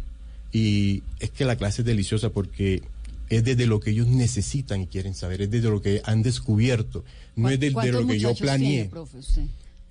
Y 0.53 1.03
es 1.21 1.31
que 1.31 1.45
la 1.45 1.57
clase 1.57 1.83
es 1.83 1.87
deliciosa 1.87 2.31
porque 2.31 2.83
es 3.29 3.45
desde 3.45 3.67
lo 3.67 3.79
que 3.81 3.91
ellos 3.91 4.09
necesitan 4.09 4.81
y 4.83 4.87
quieren 4.87 5.15
saber, 5.15 5.43
es 5.43 5.51
desde 5.51 5.71
lo 5.71 5.81
que 5.81 6.03
han 6.05 6.23
descubierto, 6.23 7.05
no 7.37 7.49
es 7.51 7.59
desde 7.61 7.73
¿Cuántos 7.73 8.03
lo 8.03 8.07
que 8.09 8.19
yo 8.19 8.35
planeé. 8.35 8.69
tiene, 8.69 8.89
profe, 8.91 9.19
usted? 9.19 9.43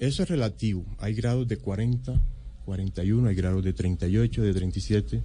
Eso 0.02 0.24
es 0.24 0.30
relativo. 0.30 0.84
Hay 0.98 1.14
grados 1.14 1.48
de 1.48 1.58
40, 1.58 2.20
41, 2.66 3.30
hay 3.30 3.36
grados 3.36 3.64
de 3.64 3.72
38, 3.72 4.42
de 4.42 4.54
37. 4.54 5.22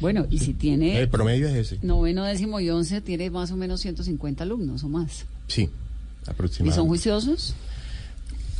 Bueno, 0.00 0.26
y 0.30 0.38
si 0.38 0.54
tiene 0.54 0.98
El 1.00 1.08
promedio 1.08 1.48
es 1.48 1.54
ese. 1.72 1.78
noveno, 1.84 2.24
décimo 2.24 2.60
y 2.60 2.70
once, 2.70 3.00
tiene 3.00 3.28
más 3.28 3.50
o 3.50 3.56
menos 3.56 3.80
150 3.80 4.44
alumnos 4.44 4.84
o 4.84 4.88
más. 4.88 5.26
Sí, 5.48 5.62
¿Y 5.62 5.66
son 5.66 5.74
aproximadamente. 6.32 6.88
juiciosos? 6.88 7.54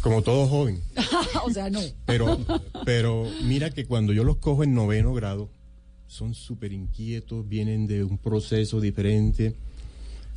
Como 0.02 0.22
todo 0.22 0.46
joven. 0.48 0.80
o 1.46 1.50
sea, 1.52 1.70
no. 1.70 1.80
Pero, 2.04 2.38
pero 2.84 3.26
mira 3.44 3.70
que 3.70 3.84
cuando 3.86 4.12
yo 4.12 4.24
los 4.24 4.38
cojo 4.38 4.64
en 4.64 4.74
noveno 4.74 5.14
grado, 5.14 5.48
son 6.08 6.34
súper 6.34 6.72
inquietos, 6.72 7.48
vienen 7.48 7.86
de 7.86 8.02
un 8.02 8.18
proceso 8.18 8.80
diferente. 8.80 9.54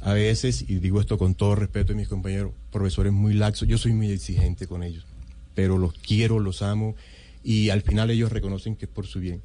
A 0.02 0.14
veces, 0.14 0.64
y 0.68 0.76
digo 0.76 1.02
esto 1.02 1.18
con 1.18 1.34
todo 1.34 1.56
respeto 1.56 1.94
a 1.94 1.96
mis 1.96 2.08
compañeros, 2.08 2.52
profesores 2.72 3.12
muy 3.12 3.34
laxos, 3.34 3.68
yo 3.68 3.78
soy 3.80 3.94
muy 3.94 4.12
exigente 4.12 4.68
con 4.68 4.84
ellos, 4.84 5.06
pero 5.54 5.78
los 5.78 5.94
quiero, 5.94 6.40
los 6.40 6.62
amo, 6.62 6.96
y 7.44 7.70
al 7.70 7.82
final 7.82 8.10
ellos 8.10 8.32
reconocen 8.32 8.76
que 8.76 8.86
es 8.86 8.92
por 8.92 9.08
su 9.08 9.20
bien. 9.20 9.42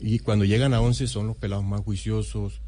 Y 0.00 0.20
cuando 0.20 0.44
llegan 0.44 0.74
a 0.74 0.80
11 0.80 1.06
son 1.06 1.26
los 1.26 1.36
pelados 1.36 1.64
más 1.64 1.80
juiciosos. 1.80 2.60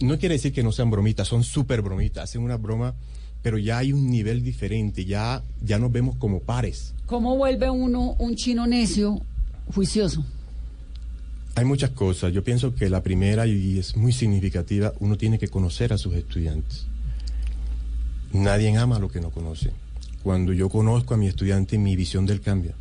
No 0.00 0.18
quiere 0.18 0.36
decir 0.36 0.52
que 0.52 0.62
no 0.62 0.72
sean 0.72 0.90
bromitas, 0.90 1.28
son 1.28 1.44
súper 1.44 1.82
bromitas, 1.82 2.24
hacen 2.24 2.42
una 2.42 2.56
broma 2.56 2.94
pero 3.42 3.58
ya 3.58 3.78
hay 3.78 3.92
un 3.92 4.10
nivel 4.10 4.42
diferente, 4.42 5.04
ya, 5.04 5.42
ya 5.62 5.78
nos 5.78 5.90
vemos 5.90 6.16
como 6.16 6.40
pares. 6.40 6.94
¿Cómo 7.06 7.36
vuelve 7.36 7.70
uno 7.70 8.14
un 8.18 8.36
chino 8.36 8.66
necio 8.66 9.20
juicioso? 9.74 10.24
Hay 11.54 11.64
muchas 11.64 11.90
cosas. 11.90 12.32
Yo 12.32 12.44
pienso 12.44 12.74
que 12.74 12.88
la 12.88 13.02
primera, 13.02 13.46
y 13.46 13.78
es 13.78 13.96
muy 13.96 14.12
significativa, 14.12 14.92
uno 15.00 15.16
tiene 15.16 15.38
que 15.38 15.48
conocer 15.48 15.92
a 15.92 15.98
sus 15.98 16.14
estudiantes. 16.14 16.86
Nadie 18.32 18.76
ama 18.76 18.98
lo 18.98 19.08
que 19.08 19.20
no 19.20 19.30
conoce. 19.30 19.72
Cuando 20.22 20.52
yo 20.52 20.68
conozco 20.68 21.14
a 21.14 21.16
mi 21.16 21.26
estudiante, 21.26 21.78
mi 21.78 21.96
visión 21.96 22.26
del 22.26 22.40
cambia. 22.40 22.74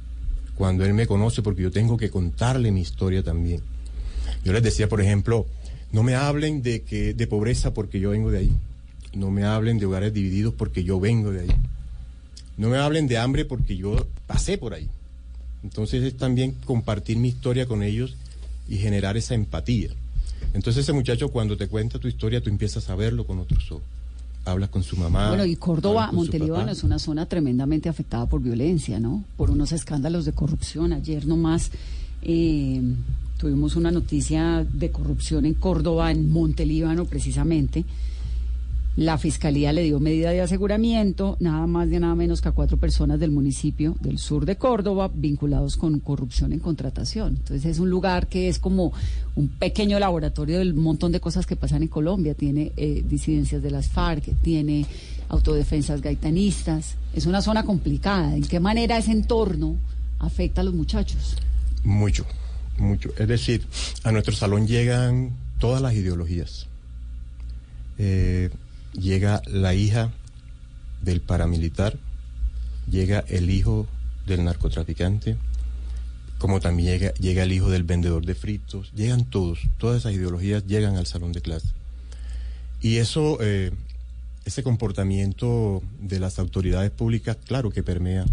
Cuando 0.55 0.83
él 0.85 0.93
me 0.93 1.07
conoce, 1.07 1.41
porque 1.41 1.61
yo 1.61 1.71
tengo 1.71 1.95
que 1.95 2.09
contarle 2.09 2.71
mi 2.71 2.81
historia 2.81 3.23
también. 3.23 3.61
Yo 4.43 4.51
les 4.51 4.61
decía, 4.61 4.89
por 4.89 5.01
ejemplo, 5.01 5.45
no 5.91 6.03
me 6.03 6.15
hablen 6.15 6.61
de, 6.61 6.81
que, 6.81 7.13
de 7.13 7.27
pobreza 7.27 7.73
porque 7.73 7.99
yo 7.99 8.11
vengo 8.11 8.29
de 8.29 8.39
ahí. 8.39 8.51
No 9.13 9.31
me 9.31 9.43
hablen 9.43 9.79
de 9.79 9.85
hogares 9.85 10.13
divididos 10.13 10.53
porque 10.53 10.83
yo 10.83 10.99
vengo 10.99 11.31
de 11.31 11.41
ahí. 11.41 11.55
No 12.57 12.69
me 12.69 12.77
hablen 12.77 13.07
de 13.07 13.17
hambre 13.17 13.45
porque 13.45 13.77
yo 13.77 14.05
pasé 14.27 14.57
por 14.57 14.73
ahí. 14.73 14.89
Entonces 15.63 16.03
es 16.03 16.17
también 16.17 16.51
compartir 16.65 17.17
mi 17.17 17.29
historia 17.29 17.65
con 17.65 17.83
ellos 17.83 18.15
y 18.67 18.77
generar 18.77 19.17
esa 19.17 19.33
empatía. 19.33 19.89
Entonces 20.53 20.83
ese 20.83 20.93
muchacho 20.93 21.29
cuando 21.29 21.57
te 21.57 21.67
cuenta 21.67 21.99
tu 21.99 22.07
historia, 22.07 22.41
tú 22.41 22.49
empiezas 22.49 22.89
a 22.89 22.95
verlo 22.95 23.25
con 23.25 23.39
otros 23.39 23.71
ojos. 23.71 23.98
Hablas 24.51 24.69
con 24.69 24.83
su 24.83 24.97
mamá. 24.97 25.29
Bueno, 25.29 25.45
y 25.45 25.55
Córdoba, 25.55 26.11
Montelíbano 26.11 26.71
es 26.71 26.83
una 26.83 26.99
zona 26.99 27.25
tremendamente 27.25 27.89
afectada 27.89 28.25
por 28.25 28.41
violencia, 28.41 28.99
¿no? 28.99 29.23
Por 29.37 29.51
unos 29.51 29.71
escándalos 29.71 30.25
de 30.25 30.33
corrupción. 30.33 30.93
Ayer 30.93 31.25
nomás 31.25 31.71
eh, 32.21 32.81
tuvimos 33.37 33.75
una 33.75 33.91
noticia 33.91 34.65
de 34.71 34.91
corrupción 34.91 35.45
en 35.45 35.53
Córdoba, 35.53 36.11
en 36.11 36.31
Montelíbano 36.31 37.05
precisamente. 37.05 37.85
La 38.99 39.17
fiscalía 39.17 39.71
le 39.71 39.83
dio 39.83 40.01
medida 40.01 40.31
de 40.31 40.41
aseguramiento, 40.41 41.37
nada 41.39 41.65
más 41.67 41.89
de 41.89 42.01
nada 42.01 42.15
menos 42.15 42.41
que 42.41 42.49
a 42.49 42.51
cuatro 42.51 42.75
personas 42.75 43.17
del 43.17 43.31
municipio 43.31 43.95
del 44.01 44.17
sur 44.17 44.45
de 44.45 44.57
Córdoba 44.57 45.09
vinculados 45.13 45.77
con 45.77 46.01
corrupción 46.01 46.51
en 46.51 46.59
contratación. 46.59 47.37
Entonces 47.37 47.63
es 47.63 47.79
un 47.79 47.89
lugar 47.89 48.27
que 48.27 48.49
es 48.49 48.59
como 48.59 48.91
un 49.37 49.47
pequeño 49.47 49.99
laboratorio 49.99 50.59
del 50.59 50.73
montón 50.73 51.13
de 51.13 51.21
cosas 51.21 51.45
que 51.45 51.55
pasan 51.55 51.83
en 51.83 51.87
Colombia. 51.87 52.33
Tiene 52.33 52.73
eh, 52.75 53.01
disidencias 53.07 53.63
de 53.63 53.71
las 53.71 53.87
FARC, 53.87 54.35
tiene 54.41 54.85
autodefensas 55.29 56.01
gaitanistas. 56.01 56.95
Es 57.13 57.25
una 57.25 57.41
zona 57.41 57.63
complicada. 57.63 58.35
¿En 58.35 58.43
qué 58.43 58.59
manera 58.59 58.97
ese 58.97 59.13
entorno 59.13 59.77
afecta 60.19 60.59
a 60.59 60.65
los 60.65 60.73
muchachos? 60.73 61.37
Mucho, 61.85 62.25
mucho. 62.77 63.13
Es 63.17 63.29
decir, 63.29 63.65
a 64.03 64.11
nuestro 64.11 64.35
salón 64.35 64.67
llegan 64.67 65.31
todas 65.57 65.81
las 65.81 65.93
ideologías. 65.93 66.67
Eh, 67.97 68.49
llega 68.93 69.41
la 69.47 69.73
hija 69.73 70.11
del 71.01 71.21
paramilitar, 71.21 71.97
llega 72.89 73.23
el 73.27 73.49
hijo 73.49 73.87
del 74.25 74.43
narcotraficante, 74.43 75.37
como 76.37 76.59
también 76.59 76.99
llega, 76.99 77.13
llega 77.15 77.43
el 77.43 77.51
hijo 77.51 77.69
del 77.69 77.83
vendedor 77.83 78.25
de 78.25 78.35
fritos, 78.35 78.91
llegan 78.93 79.25
todos, 79.25 79.59
todas 79.77 79.97
esas 79.97 80.13
ideologías 80.13 80.65
llegan 80.65 80.95
al 80.95 81.05
salón 81.05 81.33
de 81.33 81.41
clase. 81.41 81.67
Y 82.81 82.97
eso, 82.97 83.37
eh, 83.41 83.71
ese 84.45 84.63
comportamiento 84.63 85.83
de 85.99 86.19
las 86.19 86.39
autoridades 86.39 86.91
públicas, 86.91 87.37
claro 87.45 87.71
que 87.71 87.83
permea 87.83 88.25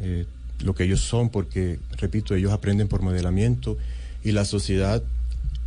eh, 0.00 0.26
lo 0.62 0.74
que 0.74 0.84
ellos 0.84 1.00
son, 1.00 1.30
porque, 1.30 1.78
repito, 1.96 2.34
ellos 2.34 2.52
aprenden 2.52 2.88
por 2.88 3.02
modelamiento 3.02 3.78
y 4.22 4.32
la 4.32 4.44
sociedad, 4.44 5.02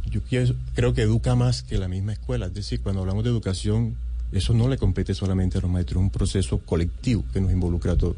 yo 0.10 0.22
creo 0.76 0.94
que 0.94 1.02
educa 1.02 1.36
más 1.36 1.64
que 1.64 1.78
la 1.80 1.88
misma 1.88 2.14
escuela. 2.14 2.46
Es 2.46 2.54
decir, 2.54 2.80
cuando 2.82 3.02
hablamos 3.02 3.24
de 3.24 3.32
educación, 3.32 3.96
eso 4.32 4.54
no 4.54 4.68
le 4.68 4.78
compete 4.78 5.14
solamente 5.14 5.58
a 5.58 5.62
los 5.62 5.70
maestros, 5.72 5.98
es 6.00 6.04
un 6.04 6.10
proceso 6.10 6.58
colectivo 6.60 7.24
que 7.34 7.42
nos 7.42 7.52
involucra 7.52 7.94
a 7.94 7.96
todos. 7.98 8.16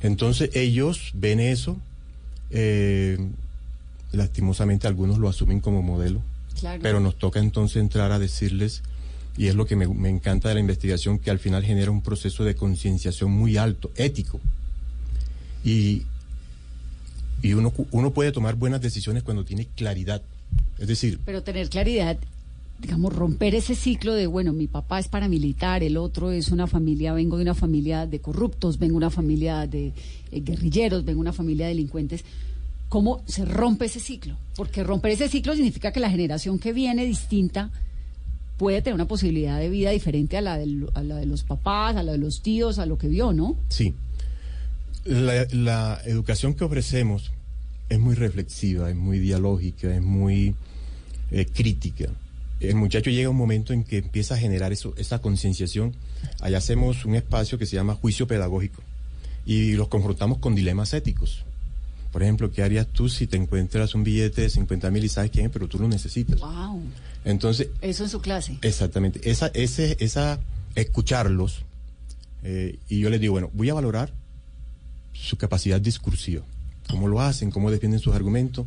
Entonces, 0.00 0.50
ellos 0.54 1.10
ven 1.14 1.40
eso, 1.40 1.78
eh, 2.50 3.18
lastimosamente 4.12 4.86
algunos 4.86 5.18
lo 5.18 5.28
asumen 5.28 5.60
como 5.60 5.82
modelo, 5.82 6.20
Claro. 6.60 6.80
pero 6.82 7.00
nos 7.00 7.18
toca 7.18 7.40
entonces 7.40 7.76
entrar 7.78 8.12
a 8.12 8.18
decirles, 8.18 8.82
y 9.36 9.46
es 9.48 9.54
lo 9.56 9.66
que 9.66 9.74
me, 9.76 9.88
me 9.88 10.08
encanta 10.08 10.48
de 10.48 10.54
la 10.54 10.60
investigación, 10.60 11.18
que 11.18 11.30
al 11.30 11.38
final 11.38 11.64
genera 11.64 11.90
un 11.90 12.02
proceso 12.02 12.44
de 12.44 12.54
concienciación 12.54 13.30
muy 13.32 13.56
alto, 13.56 13.90
ético. 13.96 14.40
Y, 15.64 16.02
y 17.42 17.54
uno, 17.54 17.72
uno 17.90 18.12
puede 18.12 18.30
tomar 18.32 18.54
buenas 18.54 18.80
decisiones 18.80 19.22
cuando 19.22 19.44
tiene 19.44 19.66
claridad. 19.74 20.22
Es 20.78 20.86
decir, 20.86 21.18
Pero 21.24 21.42
tener 21.42 21.68
claridad, 21.68 22.16
digamos, 22.80 23.12
romper 23.14 23.54
ese 23.54 23.74
ciclo 23.74 24.12
de, 24.14 24.26
bueno, 24.26 24.52
mi 24.52 24.66
papá 24.66 24.98
es 24.98 25.08
paramilitar, 25.08 25.82
el 25.82 25.96
otro 25.96 26.30
es 26.30 26.50
una 26.50 26.66
familia, 26.66 27.12
vengo 27.14 27.36
de 27.36 27.42
una 27.44 27.54
familia 27.54 28.06
de 28.06 28.18
corruptos, 28.20 28.78
vengo 28.78 28.92
de 28.94 28.98
una 28.98 29.10
familia 29.10 29.66
de 29.66 29.92
eh, 30.32 30.40
guerrilleros, 30.40 31.04
vengo 31.04 31.18
de 31.18 31.28
una 31.28 31.32
familia 31.32 31.66
de 31.66 31.72
delincuentes. 31.74 32.24
¿Cómo 32.88 33.22
se 33.26 33.44
rompe 33.44 33.86
ese 33.86 34.00
ciclo? 34.00 34.36
Porque 34.56 34.84
romper 34.84 35.12
ese 35.12 35.28
ciclo 35.28 35.54
significa 35.54 35.92
que 35.92 36.00
la 36.00 36.10
generación 36.10 36.58
que 36.58 36.72
viene 36.72 37.04
distinta 37.06 37.70
puede 38.58 38.82
tener 38.82 38.94
una 38.94 39.06
posibilidad 39.08 39.58
de 39.58 39.68
vida 39.68 39.90
diferente 39.90 40.36
a 40.36 40.40
la, 40.40 40.56
del- 40.58 40.88
a 40.94 41.02
la 41.02 41.16
de 41.16 41.26
los 41.26 41.42
papás, 41.42 41.96
a 41.96 42.02
la 42.02 42.12
de 42.12 42.18
los 42.18 42.40
tíos, 42.42 42.78
a 42.78 42.86
lo 42.86 42.98
que 42.98 43.08
vio, 43.08 43.32
¿no? 43.32 43.56
Sí. 43.68 43.94
La, 45.04 45.46
la 45.52 46.00
educación 46.04 46.54
que 46.54 46.64
ofrecemos 46.64 47.32
es 47.88 47.98
muy 47.98 48.14
reflexiva, 48.14 48.90
es 48.90 48.96
muy 48.96 49.18
dialógica, 49.18 49.94
es 49.94 50.02
muy 50.02 50.54
eh, 51.30 51.46
crítica. 51.46 52.06
El 52.60 52.76
muchacho 52.76 53.10
llega 53.10 53.28
un 53.28 53.36
momento 53.36 53.72
en 53.72 53.84
que 53.84 53.98
empieza 53.98 54.34
a 54.34 54.38
generar 54.38 54.72
eso, 54.72 54.94
esa 54.96 55.20
concienciación. 55.20 55.94
Allá 56.40 56.58
hacemos 56.58 57.04
un 57.04 57.14
espacio 57.14 57.58
que 57.58 57.66
se 57.66 57.76
llama 57.76 57.94
juicio 57.94 58.26
pedagógico 58.26 58.82
y 59.44 59.72
los 59.72 59.88
confrontamos 59.88 60.38
con 60.38 60.54
dilemas 60.54 60.94
éticos. 60.94 61.44
Por 62.12 62.22
ejemplo, 62.22 62.50
¿qué 62.52 62.62
harías 62.62 62.86
tú 62.86 63.08
si 63.08 63.26
te 63.26 63.36
encuentras 63.36 63.94
un 63.94 64.04
billete 64.04 64.42
de 64.42 64.50
50 64.50 64.90
mil 64.92 65.04
y 65.04 65.08
sabes 65.08 65.30
quién 65.32 65.46
es, 65.46 65.52
pero 65.52 65.66
tú 65.66 65.78
lo 65.78 65.88
necesitas? 65.88 66.38
Wow. 66.40 66.80
Entonces, 67.24 67.68
Eso 67.80 68.04
en 68.04 68.10
su 68.10 68.20
clase. 68.20 68.56
Exactamente. 68.62 69.28
Esa, 69.28 69.48
ese, 69.48 69.96
esa, 69.98 70.38
escucharlos. 70.76 71.64
eh, 72.44 72.78
y 72.88 73.00
yo 73.00 73.10
les 73.10 73.20
digo, 73.20 73.32
bueno, 73.32 73.50
voy 73.52 73.68
a 73.68 73.74
valorar 73.74 74.12
su 75.12 75.36
capacidad 75.36 75.80
discursiva. 75.80 76.44
Cómo 76.88 77.08
lo 77.08 77.20
hacen, 77.20 77.50
cómo 77.50 77.70
defienden 77.70 77.98
sus 78.00 78.14
argumentos. 78.14 78.66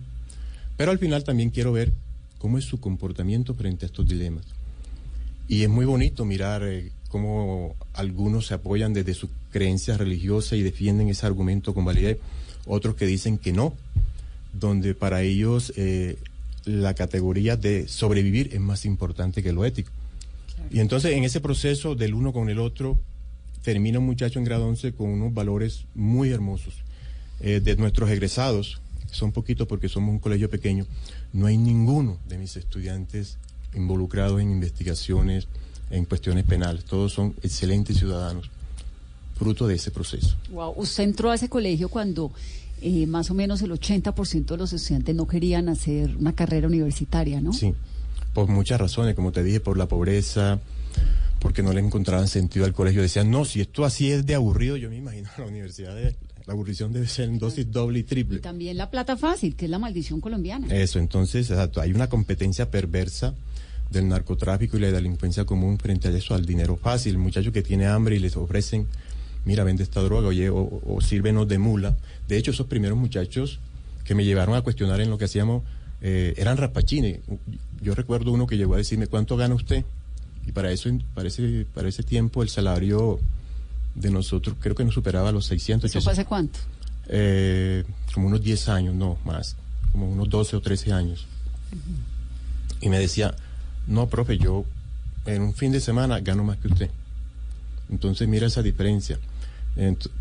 Pero 0.75 0.91
al 0.91 0.99
final 0.99 1.23
también 1.23 1.49
quiero 1.49 1.71
ver 1.71 1.93
cómo 2.37 2.57
es 2.57 2.65
su 2.65 2.79
comportamiento 2.79 3.53
frente 3.53 3.85
a 3.85 3.87
estos 3.87 4.07
dilemas. 4.07 4.45
Y 5.47 5.63
es 5.63 5.69
muy 5.69 5.85
bonito 5.85 6.25
mirar 6.25 6.63
eh, 6.63 6.91
cómo 7.09 7.75
algunos 7.93 8.47
se 8.47 8.53
apoyan 8.53 8.93
desde 8.93 9.13
su 9.13 9.29
creencia 9.51 9.97
religiosa 9.97 10.55
y 10.55 10.61
defienden 10.61 11.09
ese 11.09 11.25
argumento 11.25 11.73
con 11.73 11.85
validez. 11.85 12.17
Otros 12.65 12.95
que 12.95 13.05
dicen 13.05 13.37
que 13.37 13.53
no, 13.53 13.73
donde 14.53 14.93
para 14.93 15.21
ellos 15.21 15.71
eh, 15.77 16.17
la 16.65 16.93
categoría 16.93 17.55
de 17.55 17.87
sobrevivir 17.87 18.49
es 18.53 18.59
más 18.59 18.85
importante 18.85 19.41
que 19.41 19.53
lo 19.53 19.65
ético. 19.65 19.91
Y 20.69 20.79
entonces 20.79 21.13
en 21.13 21.23
ese 21.23 21.39
proceso 21.39 21.95
del 21.95 22.13
uno 22.13 22.33
con 22.33 22.49
el 22.49 22.59
otro, 22.59 22.99
termina 23.63 23.99
un 23.99 24.05
muchacho 24.05 24.39
en 24.39 24.45
grado 24.45 24.67
11 24.67 24.93
con 24.93 25.09
unos 25.09 25.33
valores 25.33 25.85
muy 25.95 26.29
hermosos. 26.29 26.73
Eh, 27.39 27.59
de 27.59 27.75
nuestros 27.75 28.09
egresados, 28.09 28.81
son 29.11 29.31
poquitos 29.31 29.67
porque 29.67 29.89
somos 29.89 30.11
un 30.11 30.19
colegio 30.19 30.49
pequeño, 30.49 30.85
no 31.33 31.47
hay 31.47 31.57
ninguno 31.57 32.17
de 32.27 32.37
mis 32.37 32.55
estudiantes 32.57 33.37
involucrados 33.73 34.41
en 34.41 34.51
investigaciones, 34.51 35.47
en 35.89 36.05
cuestiones 36.05 36.45
penales. 36.45 36.85
Todos 36.85 37.13
son 37.13 37.35
excelentes 37.41 37.97
ciudadanos, 37.97 38.49
fruto 39.35 39.67
de 39.67 39.75
ese 39.75 39.91
proceso. 39.91 40.35
Wow. 40.51 40.73
Usted 40.77 41.03
entró 41.03 41.31
a 41.31 41.35
ese 41.35 41.49
colegio 41.49 41.89
cuando 41.89 42.31
eh, 42.81 43.07
más 43.07 43.31
o 43.31 43.33
menos 43.33 43.61
el 43.61 43.71
80% 43.71 44.45
de 44.45 44.57
los 44.57 44.73
estudiantes 44.73 45.15
no 45.15 45.27
querían 45.27 45.69
hacer 45.69 46.15
una 46.17 46.33
carrera 46.33 46.67
universitaria, 46.67 47.41
¿no? 47.41 47.53
Sí, 47.53 47.73
por 48.33 48.47
muchas 48.47 48.79
razones, 48.79 49.15
como 49.15 49.31
te 49.31 49.43
dije, 49.43 49.59
por 49.59 49.77
la 49.77 49.87
pobreza, 49.87 50.59
porque 51.39 51.63
no 51.63 51.73
le 51.73 51.81
encontraban 51.81 52.27
sentido 52.27 52.65
al 52.65 52.73
colegio. 52.73 53.01
Decían, 53.01 53.31
no, 53.31 53.45
si 53.45 53.61
esto 53.61 53.85
así 53.85 54.11
es 54.11 54.25
de 54.25 54.35
aburrido, 54.35 54.77
yo 54.77 54.89
me 54.89 54.97
imagino 54.97 55.29
la 55.37 55.45
universidad, 55.45 55.95
de, 55.95 56.15
la 56.47 56.53
aburrición 56.53 56.93
debe 56.93 57.07
ser 57.07 57.27
en 57.27 57.39
dosis 57.39 57.69
doble 57.69 57.99
y 57.99 58.03
triple. 58.03 58.37
Y 58.37 58.41
también 58.41 58.77
la 58.77 58.89
plata 58.89 59.17
fácil, 59.17 59.55
que 59.55 59.65
es 59.65 59.71
la 59.71 59.79
maldición 59.79 60.21
colombiana. 60.21 60.73
Eso, 60.73 60.97
entonces, 60.97 61.51
exacto, 61.51 61.81
hay 61.81 61.91
una 61.91 62.07
competencia 62.07 62.71
perversa 62.71 63.35
del 63.91 64.07
narcotráfico 64.07 64.77
y 64.77 64.79
la 64.79 64.91
delincuencia 64.91 65.43
común 65.45 65.77
frente 65.77 66.07
a 66.07 66.11
eso, 66.11 66.33
al 66.33 66.45
dinero 66.45 66.77
fácil. 66.77 67.13
El 67.13 67.17
muchacho 67.19 67.51
que 67.51 67.61
tiene 67.61 67.85
hambre 67.85 68.15
y 68.15 68.19
les 68.19 68.37
ofrecen, 68.37 68.87
mira, 69.43 69.65
vende 69.65 69.83
esta 69.83 70.01
droga, 70.01 70.29
oye, 70.29 70.49
o, 70.49 70.81
o 70.85 71.01
sírvenos 71.01 71.49
de 71.49 71.57
mula. 71.57 71.97
De 72.29 72.37
hecho, 72.37 72.51
esos 72.51 72.67
primeros 72.67 72.97
muchachos 72.97 73.59
que 74.05 74.15
me 74.15 74.23
llevaron 74.23 74.55
a 74.55 74.61
cuestionar 74.61 75.01
en 75.01 75.09
lo 75.09 75.17
que 75.17 75.25
hacíamos 75.25 75.63
eh, 76.01 76.33
eran 76.37 76.55
rapachines. 76.55 77.19
Yo 77.81 77.93
recuerdo 77.93 78.31
uno 78.31 78.47
que 78.47 78.55
llegó 78.55 78.75
a 78.75 78.77
decirme, 78.77 79.07
¿cuánto 79.07 79.35
gana 79.35 79.53
usted? 79.53 79.83
Y 80.45 80.53
para 80.53 80.71
eso, 80.71 80.89
para 81.13 81.27
ese, 81.27 81.65
para 81.73 81.89
ese 81.89 82.03
tiempo, 82.03 82.41
el 82.41 82.47
salario 82.47 83.19
de 83.97 84.11
nosotros 84.11 84.55
creo 84.59 84.75
que 84.75 84.85
no 84.85 84.91
superaba 84.91 85.31
los 85.31 85.45
600. 85.47 85.89
¿Eso 85.89 86.01
fue 86.01 86.13
hace 86.13 86.25
cuánto? 86.25 86.59
Eh, 87.09 87.83
como 88.13 88.27
unos 88.27 88.43
10 88.43 88.69
años, 88.69 88.95
no 88.95 89.17
más, 89.25 89.55
como 89.91 90.09
unos 90.09 90.29
12 90.29 90.55
o 90.55 90.61
13 90.61 90.93
años. 90.93 91.25
Y 92.79 92.89
me 92.89 92.99
decía, 92.99 93.35
no, 93.87 94.07
profe, 94.07 94.37
yo 94.37 94.65
en 95.25 95.41
un 95.41 95.53
fin 95.53 95.71
de 95.71 95.79
semana 95.79 96.19
gano 96.19 96.43
más 96.43 96.57
que 96.57 96.67
usted. 96.67 96.89
Entonces 97.89 98.27
mira 98.27 98.47
esa 98.47 98.61
diferencia. 98.61 99.17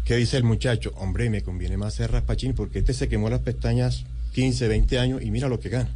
¿Qué 0.05 0.17
dice 0.17 0.37
el 0.37 0.45
muchacho? 0.45 0.93
Hombre, 0.97 1.31
me 1.31 1.43
conviene 1.43 1.77
más 1.77 1.95
ser 1.95 2.13
raspachín 2.13 2.55
porque 2.55 2.81
este 2.81 2.93
se 2.93 3.09
quemó 3.09 3.31
las 3.31 3.41
pestañas 3.41 4.05
15, 4.35 4.69
20 4.69 4.99
años 4.99 5.23
y 5.23 5.31
mira 5.31 5.49
lo 5.49 5.61
que 5.61 5.71
gana. 5.71 5.91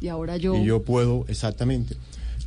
Y 0.00 0.08
ahora 0.08 0.36
yo... 0.36 0.54
Y 0.54 0.64
yo 0.64 0.82
puedo, 0.82 1.24
exactamente. 1.28 1.96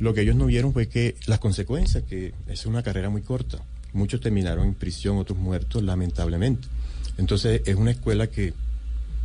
Lo 0.00 0.14
que 0.14 0.22
ellos 0.22 0.36
no 0.36 0.46
vieron 0.46 0.72
fue 0.72 0.88
que 0.88 1.16
las 1.26 1.38
consecuencias, 1.38 2.02
que 2.04 2.32
es 2.48 2.66
una 2.66 2.82
carrera 2.82 3.10
muy 3.10 3.22
corta. 3.22 3.58
Muchos 3.94 4.20
terminaron 4.20 4.66
en 4.68 4.74
prisión, 4.74 5.16
otros 5.16 5.38
muertos, 5.38 5.82
lamentablemente. 5.82 6.68
Entonces 7.16 7.62
es 7.64 7.76
una 7.76 7.92
escuela 7.92 8.26
que 8.26 8.52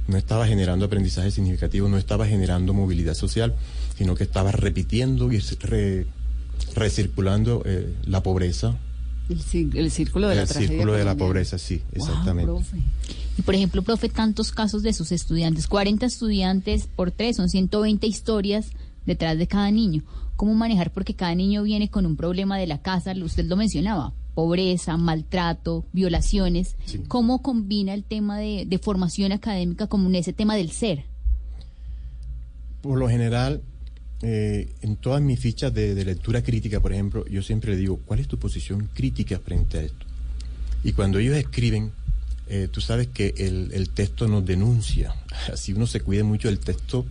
no 0.07 0.17
estaba 0.17 0.47
generando 0.47 0.85
aprendizaje 0.85 1.29
significativo, 1.31 1.89
no 1.89 1.97
estaba 1.97 2.25
generando 2.25 2.73
movilidad 2.73 3.13
social, 3.15 3.55
sino 3.97 4.15
que 4.15 4.23
estaba 4.23 4.51
repitiendo 4.51 5.31
y 5.31 5.39
re- 5.39 6.05
recirculando 6.75 7.63
eh, 7.65 7.93
la 8.05 8.21
pobreza, 8.23 8.77
El, 9.29 9.39
círculo 9.91 10.27
de 10.29 10.35
la 10.35 10.41
el 10.43 10.47
tragedia 10.47 10.67
círculo 10.69 10.93
de 10.93 11.03
la 11.05 11.15
pobreza, 11.15 11.57
sí, 11.57 11.81
Wow, 11.95 12.07
exactamente. 12.07 12.51
profe. 12.51 12.77
Y 13.37 13.41
por 13.43 13.55
ejemplo, 13.55 13.81
profe, 13.83 14.09
tantos 14.09 14.51
casos 14.51 14.81
de 14.83 14.93
sus 14.93 15.11
estudiantes, 15.11 15.67
40 15.67 16.05
estudiantes 16.05 16.87
por 16.95 17.11
tres, 17.11 17.35
son 17.37 17.49
120 17.49 18.05
historias 18.07 18.71
detrás 19.05 19.37
de 19.37 19.47
cada 19.47 19.69
niño. 19.71 20.03
¿Cómo 20.35 20.53
manejar? 20.55 20.91
Porque 20.91 21.13
cada 21.13 21.35
niño 21.35 21.63
viene 21.63 21.89
con 21.89 22.05
un 22.05 22.15
problema 22.15 22.57
de 22.57 22.67
la 22.67 22.81
casa, 22.81 23.13
usted 23.23 23.45
lo 23.45 23.55
mencionaba, 23.55 24.13
pobreza, 24.39 24.95
maltrato, 24.95 25.83
violaciones. 25.91 26.77
¿Cómo 27.09 27.41
combina 27.41 27.93
el 27.93 28.05
tema 28.05 28.39
de, 28.39 28.63
de 28.65 28.79
formación 28.79 29.33
académica 29.33 29.87
con 29.87 30.15
ese 30.15 30.31
tema 30.31 30.55
del 30.55 30.71
ser? 30.71 31.03
Por 32.81 32.97
lo 32.97 33.09
general, 33.09 33.61
eh, 34.21 34.69
en 34.81 34.95
todas 34.95 35.21
mis 35.21 35.41
fichas 35.41 35.73
de, 35.73 35.93
de 35.93 36.05
lectura 36.05 36.41
crítica, 36.41 36.79
por 36.79 36.93
ejemplo, 36.93 37.25
yo 37.27 37.43
siempre 37.43 37.71
le 37.71 37.77
digo, 37.81 37.99
¿cuál 38.05 38.21
es 38.21 38.29
tu 38.29 38.37
posición 38.37 38.89
crítica 38.93 39.39
frente 39.39 39.77
a 39.77 39.81
esto? 39.81 40.05
Y 40.85 40.93
cuando 40.93 41.19
ellos 41.19 41.35
escriben, 41.35 41.91
eh, 42.47 42.69
tú 42.71 42.79
sabes 42.79 43.07
que 43.07 43.33
el, 43.39 43.71
el 43.73 43.89
texto 43.89 44.29
nos 44.29 44.45
denuncia. 44.45 45.13
Así 45.53 45.73
uno 45.73 45.85
se 45.85 45.99
cuide 45.99 46.23
mucho, 46.23 46.47
el 46.47 46.59
texto 46.59 47.05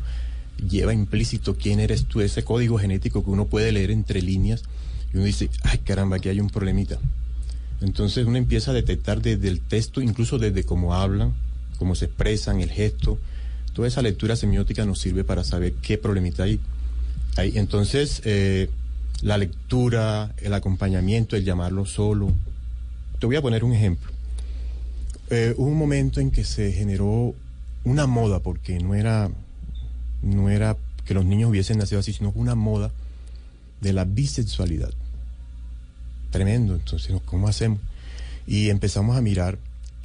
lleva 0.67 0.95
implícito 0.95 1.59
quién 1.59 1.79
eres 1.79 2.07
tú, 2.07 2.23
ese 2.23 2.43
código 2.43 2.79
genético 2.79 3.23
que 3.23 3.29
uno 3.29 3.45
puede 3.45 3.71
leer 3.71 3.91
entre 3.91 4.23
líneas 4.23 4.63
y 5.13 5.17
uno 5.17 5.27
dice, 5.27 5.51
ay 5.63 5.79
caramba, 5.79 6.17
aquí 6.17 6.29
hay 6.29 6.41
un 6.41 6.51
problemita. 6.51 6.99
Entonces 7.81 8.27
uno 8.27 8.37
empieza 8.37 8.73
a 8.73 8.75
detectar 8.75 9.23
desde 9.23 9.49
el 9.49 9.61
texto, 9.61 10.01
incluso 10.01 10.39
desde 10.39 10.65
cómo 10.65 10.95
hablan, 10.95 11.35
cómo 11.79 11.95
se 11.95 12.07
expresan, 12.07 12.61
el 12.61 12.71
gesto. 12.71 13.19
Toda 13.73 13.89
esa 13.89 14.03
lectura 14.03 14.37
semiótica 14.37 14.85
nos 14.85 14.99
sirve 14.99 15.25
para 15.25 15.45
saber 15.45 15.75
qué 15.75 15.99
problemita 15.99 16.43
hay. 16.43 16.61
Entonces, 17.37 18.21
eh, 18.25 18.69
la 19.23 19.39
lectura, 19.39 20.35
el 20.39 20.53
acompañamiento, 20.55 21.37
el 21.37 21.45
llamarlo 21.45 21.87
solo. 21.87 22.33
Te 23.21 23.27
voy 23.27 23.37
a 23.37 23.43
poner 23.43 23.63
un 23.63 23.73
ejemplo. 23.73 24.11
Eh, 25.31 25.55
hubo 25.57 25.69
un 25.69 25.79
momento 25.79 26.21
en 26.21 26.31
que 26.31 26.45
se 26.45 26.73
generó 26.73 27.35
una 27.85 28.07
moda, 28.07 28.41
porque 28.41 28.79
no 28.81 28.95
era, 28.95 29.31
no 30.23 30.51
era 30.51 30.77
que 31.05 31.15
los 31.15 31.25
niños 31.25 31.51
hubiesen 31.51 31.79
nacido 31.79 32.01
así, 32.01 32.13
sino 32.13 32.33
una 32.35 32.55
moda 32.55 32.91
de 33.81 33.93
la 33.93 34.05
bisexualidad. 34.05 34.93
Tremendo, 36.31 36.75
entonces. 36.75 37.15
¿cómo 37.25 37.49
hacemos? 37.49 37.79
Y 38.47 38.71
empezamos 38.71 39.17
a 39.17 39.21
mirar 39.23 39.59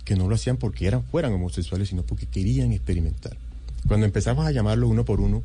que 0.05 0.15
no 0.15 0.27
lo 0.27 0.36
hacían 0.36 0.57
porque 0.57 0.88
eran, 0.88 1.03
fueran 1.03 1.33
homosexuales, 1.33 1.89
sino 1.89 2.03
porque 2.03 2.25
querían 2.25 2.71
experimentar. 2.71 3.38
Cuando 3.88 4.05
empezamos 4.05 4.45
a 4.45 4.51
llamarlo 4.51 4.88
uno 4.88 5.05
por 5.05 5.19
uno, 5.21 5.43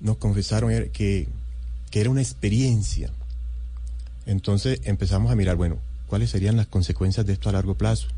nos 0.00 0.16
confesaron 0.16 0.70
er- 0.70 0.90
que, 0.90 1.28
que 1.90 2.00
era 2.00 2.10
una 2.10 2.22
experiencia. 2.22 3.10
Entonces 4.26 4.80
empezamos 4.84 5.30
a 5.30 5.36
mirar, 5.36 5.56
bueno, 5.56 5.78
¿cuáles 6.08 6.30
serían 6.30 6.56
las 6.56 6.66
consecuencias 6.66 7.26
de 7.26 7.32
esto 7.32 7.48
a 7.48 7.52
largo 7.52 7.74
plazo? 7.74 8.08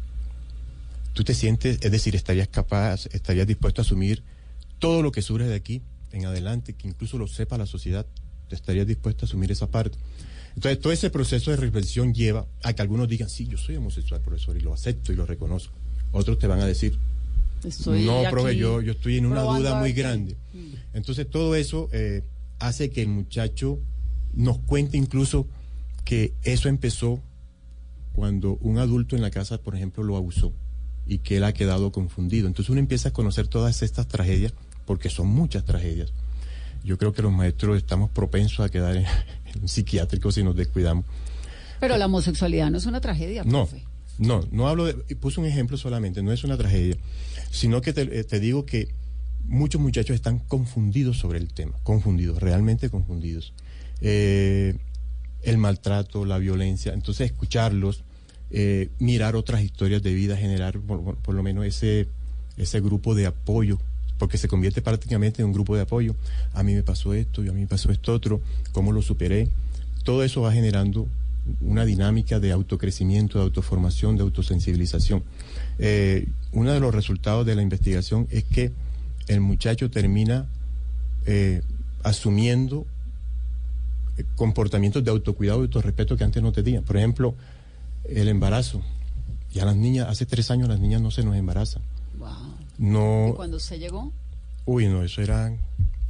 Tú 1.12 1.25
te 1.25 1.35
sientes, 1.35 1.79
es 1.83 1.90
decir, 1.90 2.14
estarías 2.14 2.49
capaz, 2.49 3.07
estarías 3.12 3.47
dispuesto 3.47 3.81
a 3.81 3.85
asumir 3.85 4.23
todo 4.79 5.03
lo 5.03 5.11
que 5.12 5.23
surge 5.23 5.47
de 5.47 5.55
aquí 5.57 5.83
en 6.12 6.25
adelante, 6.27 6.75
que 6.75 6.88
incluso 6.88 7.18
lo 7.18 7.27
sepa 7.27 7.59
la 7.59 7.66
sociedad, 7.66 8.07
estarías 8.57 8.87
dispuesto 8.87 9.25
a 9.25 9.27
asumir 9.27 9.51
esa 9.53 9.67
parte. 9.69 9.99
Entonces, 10.55 10.81
todo 10.81 10.93
ese 10.93 11.11
proceso 11.11 11.51
de 11.51 11.57
reflexión 11.57 12.13
lleva 12.15 12.47
a 12.63 12.73
que 12.73 12.83
algunos 12.83 13.09
digan, 13.09 13.29
sí, 13.29 13.47
yo 13.47 13.59
soy 13.59 13.77
homosexual, 13.77 14.21
profesor, 14.21 14.57
y 14.57 14.61
lo 14.61 14.73
acepto 14.73 15.13
y 15.13 15.17
lo 15.17 15.27
reconozco. 15.27 15.75
Otros 16.13 16.39
te 16.39 16.47
van 16.47 16.61
a 16.61 16.67
decir, 16.67 16.99
Estoy 17.63 18.05
no, 18.05 18.23
profe, 18.31 18.57
yo, 18.57 18.81
yo 18.81 18.93
estoy 18.93 19.19
en 19.19 19.27
una 19.27 19.43
duda 19.43 19.79
muy 19.81 19.93
grande. 19.93 20.37
Entonces, 20.95 21.29
todo 21.29 21.55
eso 21.55 21.89
eh, 21.93 22.23
hace 22.59 22.91
que 22.91 23.03
el 23.03 23.09
muchacho 23.09 23.79
nos 24.33 24.59
cuente 24.59 24.97
incluso 24.97 25.47
que 26.05 26.33
eso 26.43 26.69
empezó 26.69 27.21
cuando 28.15 28.59
un 28.61 28.79
adulto 28.79 29.15
en 29.15 29.23
la 29.23 29.31
casa, 29.31 29.59
por 29.59 29.77
ejemplo, 29.77 30.03
lo 30.03 30.17
abusó 30.17 30.53
y 31.07 31.19
que 31.19 31.39
él 31.39 31.45
ha 31.45 31.53
quedado 31.53 31.93
confundido. 31.93 32.47
Entonces 32.47 32.71
uno 32.71 32.81
empieza 32.81 33.11
a 33.11 33.13
conocer 33.13 33.49
todas 33.49 33.83
estas 33.83 34.09
tragedias, 34.09 34.55
porque 34.87 35.09
son 35.09 35.29
muchas 35.29 35.65
tragedias. 35.65 36.13
Yo 36.85 36.97
creo 36.99 37.12
que 37.12 37.23
los 37.23 37.33
maestros 37.33 37.77
estamos 37.77 38.11
propensos 38.11 38.61
a 38.61 38.69
quedar 38.69 38.97
en, 38.97 39.05
en 39.55 39.62
un 39.62 39.69
psiquiátrico 39.69 40.31
si 40.33 40.43
nos 40.43 40.57
descuidamos. 40.57 41.05
Pero 41.81 41.97
la 41.97 42.07
homosexualidad 42.07 42.71
no 42.71 42.79
es 42.79 42.87
una 42.87 43.01
tragedia, 43.01 43.45
No, 43.45 43.67
profe. 43.67 43.85
no, 44.19 44.47
no 44.51 44.69
hablo 44.69 44.85
de, 44.87 44.95
puse 45.17 45.38
un 45.41 45.47
ejemplo 45.47 45.77
solamente, 45.77 46.23
no 46.23 46.33
es 46.33 46.43
una 46.45 46.57
tragedia, 46.57 46.97
sino 47.51 47.81
que 47.81 47.93
te, 47.93 48.03
eh, 48.21 48.25
te 48.25 48.41
digo 48.41 48.67
que 48.67 48.88
muchos 49.47 49.81
muchachos 49.81 50.14
están 50.17 50.41
confundidos 50.41 51.19
sobre 51.19 51.38
el 51.38 51.49
tema, 51.53 51.73
confundidos, 51.85 52.41
realmente 52.43 52.91
confundidos. 52.91 53.53
Eh, 54.01 54.77
el 55.43 55.59
maltrato, 55.59 56.25
la 56.25 56.38
violencia, 56.38 56.93
entonces 56.93 57.31
escucharlos, 57.31 58.03
eh, 58.51 58.91
mirar 58.99 59.37
otras 59.37 59.62
historias 59.62 60.03
de 60.03 60.12
vida, 60.14 60.37
generar 60.37 60.79
por, 60.81 61.03
por- 61.05 61.17
por 61.17 61.35
lo 61.35 61.43
menos 61.45 61.64
ese, 61.64 62.09
ese 62.57 62.81
grupo 62.81 63.14
de 63.14 63.27
apoyo, 63.27 63.79
porque 64.19 64.39
se 64.39 64.49
convierte 64.49 64.83
prácticamente 64.83 65.43
en 65.43 65.47
un 65.47 65.53
grupo 65.53 65.77
de 65.77 65.83
apoyo. 65.83 66.15
A 66.53 66.63
mí 66.63 66.75
me 66.75 66.83
pasó 66.83 67.15
esto, 67.15 67.45
y 67.45 67.49
a 67.49 67.53
mí 67.53 67.61
me 67.63 67.67
pasó 67.67 67.91
esto 67.91 68.13
otro, 68.13 68.41
cómo 68.73 68.93
lo 68.93 69.03
superé. 69.03 69.49
Todo 70.05 70.25
eso 70.25 70.43
va 70.43 70.53
generando 70.53 71.07
una 71.61 71.85
dinámica 71.85 72.41
de 72.41 72.53
autocrecimiento, 72.53 73.39
de 73.39 73.45
autoformación, 73.45 74.17
de 74.17 74.23
autosensibilización. 74.23 75.23
Eh, 75.79 76.27
uno 76.53 76.73
de 76.73 76.81
los 76.81 76.95
resultados 76.95 77.47
de 77.47 77.55
la 77.55 77.63
investigación 77.63 78.27
es 78.31 78.45
que 78.45 78.73
el 79.29 79.41
muchacho 79.41 79.91
termina 79.91 80.47
eh, 81.27 81.63
asumiendo 82.03 82.87
eh, 84.17 84.25
comportamientos 84.37 85.05
de 85.05 85.11
autocuidado 85.11 85.61
y 85.61 85.63
autorrespeto 85.63 86.17
que 86.17 86.25
antes 86.25 86.43
no 86.43 86.53
tenían. 86.53 86.85
Por 86.85 86.97
ejemplo, 86.97 87.35
el 88.09 88.29
embarazo. 88.29 88.83
Ya 89.53 89.65
las 89.65 89.77
niñas, 89.77 90.09
hace 90.09 90.27
tres 90.27 90.51
años 90.51 90.69
las 90.69 90.81
niñas 90.81 91.01
no 91.01 91.11
se 91.11 91.23
nos 91.23 91.37
embarazan. 91.37 91.83
No, 92.79 93.31
¿Y 93.31 93.37
cuando 93.37 93.57
usted 93.57 93.79
llegó? 93.79 94.12
uy, 94.64 94.87
no, 94.87 95.03
eso 95.03 95.21
eran... 95.23 95.59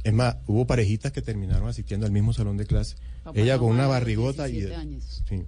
Es 0.03 0.13
más, 0.13 0.37
hubo 0.47 0.65
parejitas 0.65 1.11
que 1.11 1.21
terminaron 1.21 1.67
asistiendo 1.67 2.05
al 2.05 2.11
mismo 2.11 2.31
salón 2.31 2.57
de 2.57 2.65
clase. 2.65 2.95
Papá, 3.23 3.39
Ella 3.39 3.57
con 3.57 3.69
una 3.69 3.87
barrigota 3.87 4.47
y... 4.47 4.53
17 4.53 4.75
años. 4.75 5.23
Sí. 5.27 5.43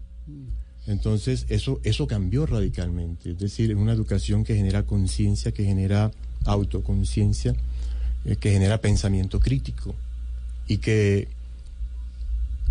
Entonces, 0.87 1.45
eso, 1.49 1.79
eso 1.83 2.07
cambió 2.07 2.45
radicalmente. 2.45 3.31
Es 3.31 3.39
decir, 3.39 3.71
es 3.71 3.77
una 3.77 3.93
educación 3.93 4.43
que 4.43 4.55
genera 4.55 4.83
conciencia, 4.83 5.51
que 5.51 5.63
genera 5.63 6.11
autoconciencia, 6.45 7.55
eh, 8.25 8.35
que 8.35 8.51
genera 8.51 8.79
pensamiento 8.79 9.39
crítico 9.39 9.95
y 10.67 10.77
que, 10.77 11.27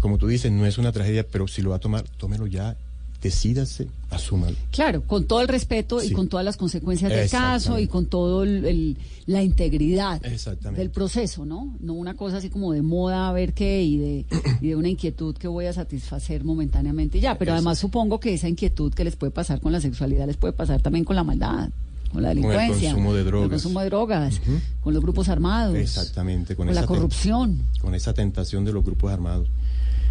como 0.01 0.19
tú 0.19 0.27
dices, 0.27 0.51
no 0.51 0.67
es 0.67 0.79
una 0.79 0.93
tragedia, 0.93 1.27
pero 1.27 1.47
si 1.49 1.63
lo 1.63 1.71
va 1.71 1.77
a 1.77 1.81
tomar, 1.81 2.09
tómelo 2.09 2.47
ya, 2.47 2.77
decídase, 3.23 3.89
asúmalo. 4.11 4.57
Claro, 4.71 5.03
con 5.03 5.25
todo 5.25 5.41
el 5.43 5.49
respeto 5.49 6.03
y 6.03 6.11
con 6.11 6.29
todas 6.29 6.45
las 6.45 6.57
consecuencias 6.57 7.11
del 7.11 7.29
caso 7.29 7.79
y 7.79 7.87
con 7.87 8.07
todo 8.07 8.43
el, 8.43 8.65
el- 8.65 8.97
la 9.27 9.43
integridad 9.43 10.21
del 10.75 10.91
proceso, 10.91 11.45
¿no? 11.45 11.77
No 11.81 11.93
una 11.93 12.15
cosa 12.15 12.39
así 12.39 12.49
como 12.51 12.73
de 12.73 12.83
moda, 12.83 13.29
a 13.29 13.33
ver 13.33 13.53
qué, 13.53 13.83
y 13.83 13.97
de, 13.99 14.25
y 14.61 14.69
de 14.69 14.77
una 14.77 14.89
inquietud 14.89 15.37
que 15.37 15.47
voy 15.49 15.67
a 15.67 15.73
satisfacer 15.73 16.43
momentáneamente 16.45 17.21
ya. 17.21 17.37
Pero 17.39 17.53
además 17.53 17.79
supongo 17.79 18.19
que 18.19 18.35
esa 18.35 18.49
inquietud 18.49 18.93
que 18.93 19.05
les 19.05 19.17
puede 19.17 19.31
pasar 19.31 19.61
con 19.61 19.71
la 19.73 19.81
sexualidad 19.81 20.27
les 20.27 20.37
puede 20.37 20.53
pasar 20.53 20.81
también 20.83 21.05
con 21.05 21.15
la 21.15 21.23
maldad, 21.25 21.71
con 22.13 22.23
la 22.23 22.31
Con 22.31 22.39
el 22.39 22.43
delincuencia, 22.43 22.91
consumo 22.93 23.15
de 23.15 23.25
con 23.31 23.43
el 23.45 23.51
consumo 23.51 23.81
de 23.81 23.87
drogas, 23.87 24.41
con 24.83 24.95
los 24.95 25.03
grupos 25.03 25.29
armados, 25.29 25.77
Exactamente, 25.77 26.57
con, 26.57 26.67
con 26.67 26.75
la 26.75 26.81
esa 26.81 26.89
corrupción. 26.89 27.63
con 27.81 27.95
esa 27.95 28.13
tentación 28.15 28.65
de 28.65 28.73
los 28.73 28.83
grupos 28.85 29.13
armados. 29.13 29.49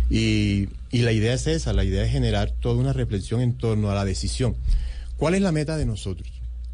Y, 0.10 0.70
y 0.92 1.02
la 1.02 1.12
idea 1.12 1.34
es 1.34 1.48
esa, 1.48 1.74
la 1.74 1.84
idea 1.84 2.04
es 2.04 2.12
generar 2.12 2.52
toda 2.52 2.76
una 2.76 2.94
reflexión 2.94 3.42
en 3.42 3.54
torno 3.54 3.92
a 3.92 3.96
la 3.96 4.06
decisión. 4.06 4.56
¿Cuál 5.18 5.36
es 5.36 5.42
la 5.42 5.52
meta 5.52 5.78
de 5.78 5.86
nosotros? 5.86 6.28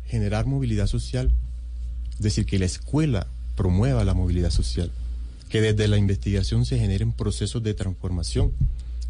Generar 0.06 0.46
movilidad 0.46 0.88
social, 0.88 1.32
es 2.14 2.22
decir, 2.22 2.46
que 2.46 2.60
la 2.60 2.66
escuela 2.66 3.28
promueva 3.56 4.04
la 4.04 4.14
movilidad 4.14 4.52
social, 4.52 4.92
que 5.50 5.62
desde 5.62 5.88
la 5.88 5.98
investigación 5.98 6.66
se 6.66 6.80
generen 6.80 7.12
procesos 7.12 7.64
de 7.64 7.74
transformación, 7.74 8.52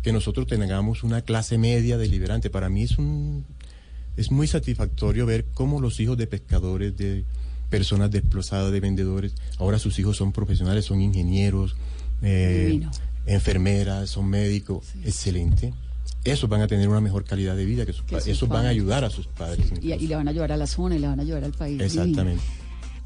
que 0.01 0.13
nosotros 0.13 0.47
tengamos 0.47 1.03
una 1.03 1.21
clase 1.21 1.57
media 1.57 1.97
deliberante. 1.97 2.49
Para 2.49 2.69
mí 2.69 2.83
es 2.83 2.97
un 2.97 3.45
es 4.17 4.31
muy 4.31 4.47
satisfactorio 4.47 5.25
ver 5.25 5.45
cómo 5.53 5.81
los 5.81 5.99
hijos 5.99 6.17
de 6.17 6.27
pescadores, 6.27 6.95
de 6.95 7.25
personas 7.69 8.11
desplazadas, 8.11 8.71
de 8.71 8.79
vendedores, 8.79 9.33
ahora 9.57 9.79
sus 9.79 9.99
hijos 9.99 10.15
son 10.15 10.31
profesionales, 10.31 10.85
son 10.85 11.01
ingenieros, 11.01 11.75
eh. 12.21 12.79
Enfermeras, 13.25 14.09
son 14.09 14.27
médicos, 14.27 14.85
excelente. 15.03 15.73
esos 16.23 16.49
van 16.49 16.61
a 16.61 16.67
tener 16.67 16.87
una 16.89 17.01
mejor 17.01 17.23
calidad 17.23 17.55
de 17.55 17.65
vida, 17.65 17.85
que, 17.85 17.93
sus 17.93 18.03
Que 18.05 18.15
pa- 18.15 18.21
sus 18.21 18.29
esos 18.29 18.49
van 18.49 18.59
a 18.59 18.61
padres. 18.63 18.71
ayudar 18.71 19.03
a 19.05 19.09
sus 19.09 19.27
padres. 19.27 19.65
Y, 19.81 19.93
y 19.93 20.07
le 20.07 20.15
van 20.15 20.27
a 20.27 20.31
ayudar 20.31 20.51
a 20.51 20.57
la 20.57 20.67
zona 20.67 20.95
y 20.95 20.99
le 20.99 21.07
van 21.07 21.19
a 21.19 21.23
ayudar 21.23 21.43
al 21.43 21.51
país. 21.53 21.79
Exactamente. 21.81 22.43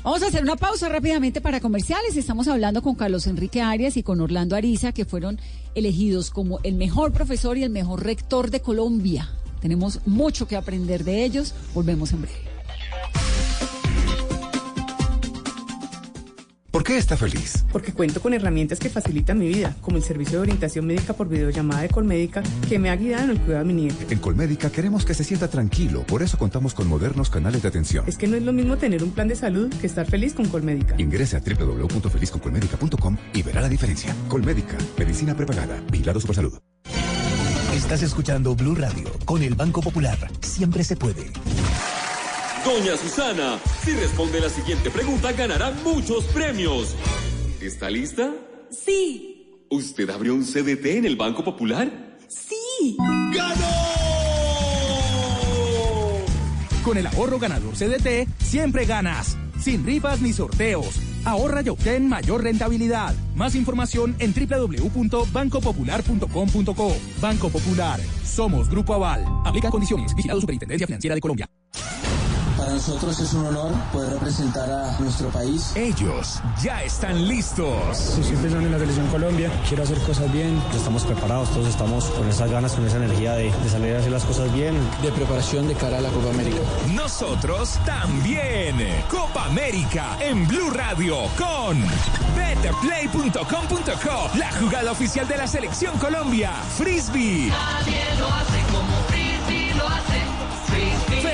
Vamos 0.04 0.24
a 0.24 0.28
hacer 0.28 0.42
una 0.44 0.56
pausa 0.56 0.88
rápidamente 0.88 1.42
para 1.42 1.60
comerciales. 1.60 2.16
Estamos 2.16 2.48
hablando 2.48 2.82
con 2.82 2.96
Carlos 2.96 3.28
Enrique 3.28 3.62
Arias 3.62 3.98
y 3.98 4.04
con 4.04 4.22
Orlando 4.22 4.56
Ariza, 4.56 4.94
que 4.94 5.04
fueron 5.04 5.40
elegidos 5.76 6.32
como 6.32 6.60
el 6.64 6.76
mejor 6.76 7.12
profesor 7.12 7.58
y 7.58 7.64
el 7.64 7.70
mejor 7.70 8.04
rector 8.06 8.50
de 8.50 8.62
Colombia. 8.62 9.30
Tenemos 9.62 10.00
mucho 10.06 10.48
que 10.48 10.56
aprender 10.56 11.04
de 11.04 11.26
ellos. 11.26 11.54
Volvemos 11.74 12.14
en 12.14 12.22
breve. 12.22 12.49
¿Por 16.72 16.84
qué 16.84 16.98
está 16.98 17.18
feliz? 17.18 17.66
Porque 17.72 17.94
cuento 17.94 18.22
con 18.22 18.34
herramientas 18.34 18.78
que 18.78 18.90
facilitan 18.90 19.40
mi 19.40 19.48
vida, 19.48 19.76
como 19.82 19.98
el 19.98 20.04
servicio 20.04 20.38
de 20.38 20.44
orientación 20.44 20.86
médica 20.86 21.14
por 21.14 21.28
videollamada 21.28 21.82
de 21.82 21.90
Colmédica, 21.90 22.44
que 22.68 22.78
me 22.78 22.92
ha 22.92 22.96
guiado 22.96 23.24
en 23.24 23.30
el 23.32 23.42
cuidado 23.42 23.66
de 23.66 23.74
mi 23.74 23.82
nieto. 23.82 24.06
En 24.10 24.20
Colmédica 24.20 24.72
queremos 24.72 25.04
que 25.04 25.16
se 25.16 25.24
sienta 25.24 25.48
tranquilo, 25.48 26.04
por 26.04 26.22
eso 26.22 26.38
contamos 26.38 26.76
con 26.76 26.88
modernos 26.88 27.32
canales 27.32 27.64
de 27.64 27.70
atención. 27.70 28.06
Es 28.08 28.18
que 28.18 28.28
no 28.28 28.36
es 28.36 28.44
lo 28.44 28.54
mismo 28.54 28.78
tener 28.78 29.04
un 29.04 29.12
plan 29.12 29.28
de 29.28 29.36
salud 29.36 29.74
que 29.82 29.88
estar 29.88 30.06
feliz 30.06 30.34
con 30.36 30.48
Colmédica. 30.48 30.96
Ingrese 31.00 31.38
a 31.38 31.40
www.felizconcolmédica.com 31.40 33.18
y 33.34 33.42
verá 33.42 33.62
la 33.62 33.70
diferencia. 33.70 34.16
Colmédica, 34.28 34.78
medicina 34.98 35.36
prepagada, 35.36 35.82
vigilado 35.92 36.20
Supersalud. 36.20 36.60
Estás 37.74 38.04
escuchando 38.04 38.56
Blue 38.56 38.76
Radio 38.76 39.12
con 39.26 39.42
el 39.42 39.56
Banco 39.56 39.82
Popular. 39.82 40.18
Siempre 40.42 40.84
se 40.84 40.96
puede. 40.96 41.32
Doña 42.70 42.96
Susana, 42.98 43.58
si 43.84 43.92
responde 43.94 44.40
la 44.40 44.48
siguiente 44.48 44.92
pregunta 44.92 45.32
ganará 45.32 45.72
muchos 45.84 46.24
premios. 46.26 46.96
¿Está 47.60 47.90
lista? 47.90 48.32
Sí, 48.70 49.58
¿Usted 49.72 50.08
abrió 50.12 50.36
un 50.36 50.44
CDT 50.44 50.86
en 50.86 51.06
el 51.06 51.16
Banco 51.16 51.44
Popular? 51.44 51.92
sí. 52.28 52.96
Con 56.84 56.98
el 56.98 57.08
ahorro 57.08 57.40
ganador 57.40 57.74
CDT, 57.74 58.28
siempre 58.40 58.86
ganas. 58.86 59.36
Sin 59.60 59.84
rifas 59.86 60.22
ni 60.22 60.32
sorteos. 60.32 61.00
Ahorra 61.26 61.62
y 61.64 61.70
obtén 61.70 62.08
mayor 62.08 62.44
rentabilidad. 62.44 63.16
Más 63.36 63.56
información 63.56 64.16
en 64.20 64.32
www.bancopopular.com.co. 64.34 66.96
Banco 67.20 67.50
Popular. 67.50 68.00
Somos 68.24 68.70
Grupo 68.70 68.94
Aval. 68.94 69.26
Aplica 69.46 69.70
condiciones. 69.72 70.16
Vigilado 70.16 70.40
Superintendencia 70.40 70.86
Financiera 70.88 71.16
de 71.16 71.22
Colombia. 71.22 71.50
Nosotros 72.80 73.20
es 73.20 73.34
un 73.34 73.46
honor 73.46 73.74
poder 73.92 74.14
representar 74.14 74.72
a 74.72 74.98
nuestro 75.00 75.28
país. 75.32 75.74
Ellos 75.76 76.40
ya 76.64 76.82
están 76.82 77.28
listos. 77.28 78.18
Estoy 78.18 78.38
pensando 78.38 78.68
en 78.68 78.72
la 78.72 78.80
selección 78.80 79.06
Colombia, 79.08 79.52
quiero 79.68 79.84
hacer 79.84 80.00
cosas 80.00 80.32
bien. 80.32 80.58
Estamos 80.74 81.04
preparados, 81.04 81.50
todos 81.50 81.68
estamos 81.68 82.06
con 82.06 82.30
esas 82.30 82.50
ganas, 82.50 82.72
con 82.72 82.88
esa 82.88 82.96
energía 82.96 83.34
de, 83.34 83.52
de 83.52 83.70
salir 83.70 83.96
a 83.96 84.00
hacer 84.00 84.14
las 84.14 84.24
cosas 84.24 84.54
bien. 84.54 84.76
De 85.02 85.12
preparación 85.12 85.68
de 85.68 85.76
cara 85.76 85.98
a 85.98 86.02
la 86.02 86.10
Copa 86.10 86.30
América. 86.30 86.56
Nosotros 86.94 87.78
también. 87.86 88.78
Copa 89.10 89.48
América 89.48 90.16
en 90.22 90.48
Blue 90.48 90.70
Radio 90.70 91.18
con 91.38 91.84
betplay.com.co, 92.34 94.38
la 94.38 94.54
jugada 94.54 94.94
oficial 94.94 95.28
de 95.28 95.36
la 95.36 95.48
selección 95.48 95.98
Colombia. 95.98 96.54
Frisbee. 96.78 97.50
Nadie 97.50 98.06
lo 98.18 98.28
hace 98.28 98.59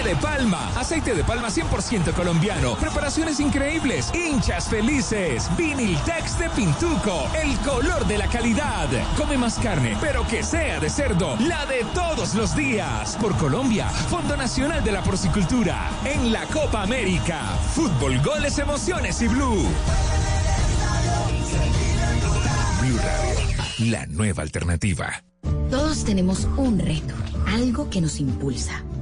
Fede 0.06 0.18
Palma, 0.18 0.70
aceite 0.76 1.16
de 1.16 1.24
palma 1.24 1.48
100% 1.48 2.14
colombiano, 2.14 2.76
preparaciones 2.76 3.40
increíbles, 3.40 4.12
hinchas 4.14 4.70
felices, 4.70 5.50
Viniltex 5.58 6.38
de 6.38 6.48
Pintuco, 6.52 7.28
el 7.42 7.58
color 7.62 8.06
de 8.06 8.20
la 8.20 8.28
calidad. 8.28 8.88
Come 9.18 9.36
más 9.36 9.58
carne, 9.58 9.98
pero 10.00 10.24
que 10.28 10.44
sea 10.44 10.80
de 10.80 10.92
cerdo, 10.92 11.36
la 11.40 11.66
de 11.66 11.84
todos 11.96 12.36
los 12.36 12.56
días. 12.56 13.18
Por 13.20 13.36
Colombia, 13.38 13.90
Fondo 13.90 14.38
Nacional 14.38 14.84
de 14.84 14.92
la 14.92 15.02
Porcicultura, 15.02 15.90
en 16.06 16.32
la 16.32 16.46
Copa 16.46 16.84
América. 16.84 17.40
Fútbol, 17.74 18.22
goles, 18.22 18.60
emociones 18.60 19.20
y 19.24 19.28
blue. 19.28 19.66
Blue 22.80 22.98
Radio, 23.00 23.90
la 23.90 24.06
nueva 24.06 24.44
alternativa. 24.44 25.24
Todos 25.72 26.06
tenemos 26.06 26.48
un 26.58 26.78
reto, 26.78 27.16
algo 27.48 27.90
que 27.90 28.02
nos 28.02 28.20
impulsa, 28.20 28.84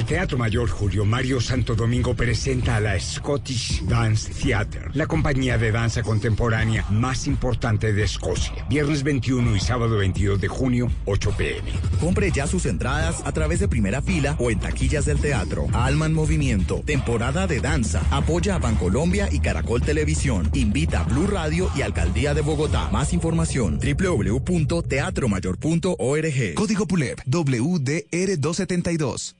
El 0.00 0.06
Teatro 0.06 0.38
Mayor 0.38 0.70
Julio 0.70 1.04
Mario 1.04 1.42
Santo 1.42 1.74
Domingo 1.74 2.14
presenta 2.14 2.76
a 2.76 2.80
la 2.80 2.98
Scottish 2.98 3.84
Dance 3.84 4.32
Theatre, 4.32 4.86
la 4.94 5.06
compañía 5.06 5.58
de 5.58 5.72
danza 5.72 6.02
contemporánea 6.02 6.86
más 6.88 7.26
importante 7.26 7.92
de 7.92 8.04
Escocia. 8.04 8.64
Viernes 8.70 9.02
21 9.02 9.54
y 9.54 9.60
sábado 9.60 9.98
22 9.98 10.40
de 10.40 10.48
junio, 10.48 10.90
8 11.04 11.34
pm. 11.36 11.70
Compre 12.00 12.32
ya 12.32 12.46
sus 12.46 12.64
entradas 12.64 13.20
a 13.26 13.32
través 13.32 13.60
de 13.60 13.68
primera 13.68 14.00
fila 14.00 14.36
o 14.38 14.50
en 14.50 14.58
taquillas 14.58 15.04
del 15.04 15.20
teatro. 15.20 15.66
Alma 15.74 16.06
en 16.06 16.14
Movimiento, 16.14 16.80
temporada 16.86 17.46
de 17.46 17.60
danza. 17.60 18.02
Apoya 18.10 18.54
a 18.54 18.58
Bancolombia 18.58 19.28
y 19.30 19.40
Caracol 19.40 19.82
Televisión. 19.82 20.48
Invita 20.54 21.00
a 21.00 21.04
Blue 21.04 21.26
Radio 21.26 21.70
y 21.76 21.82
Alcaldía 21.82 22.32
de 22.32 22.40
Bogotá. 22.40 22.88
Más 22.90 23.12
información 23.12 23.78
www.teatromayor.org. 23.78 26.54
Código 26.54 26.86
PULEP 26.86 27.20
WDR272. 27.26 29.39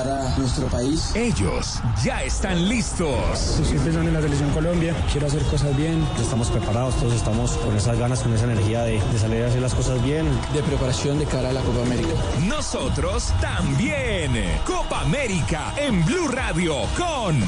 representar 0.00 0.08
a 0.08 0.38
nuestro 0.38 0.66
país. 0.68 1.12
Ellos 1.14 1.80
ya 2.02 2.22
están 2.22 2.68
listos. 2.68 3.60
Estoy 3.60 3.78
pensando 3.78 4.08
en 4.08 4.14
la 4.14 4.22
selección 4.22 4.50
Colombia, 4.50 4.94
quiero 5.10 5.26
hacer 5.26 5.42
cosas 5.44 5.76
bien. 5.76 6.04
Estamos 6.20 6.50
preparados, 6.50 6.94
todos 6.96 7.14
estamos 7.14 7.52
con 7.52 7.76
esas 7.76 7.98
ganas, 7.98 8.20
con 8.20 8.32
esa 8.32 8.44
energía 8.44 8.82
de, 8.82 9.00
de 9.00 9.18
salir 9.18 9.44
a 9.44 9.48
hacer 9.48 9.62
las 9.62 9.74
cosas 9.74 10.02
bien. 10.02 10.26
De 10.52 10.62
preparación 10.62 11.18
de 11.18 11.26
cara 11.26 11.50
a 11.50 11.52
la 11.52 11.60
Copa 11.60 11.82
América. 11.82 12.10
Nosotros 12.46 13.32
también. 13.40 14.32
Copa 14.66 15.00
América 15.02 15.72
en 15.76 16.04
Blue 16.04 16.28
Radio 16.28 16.74
con 16.96 17.40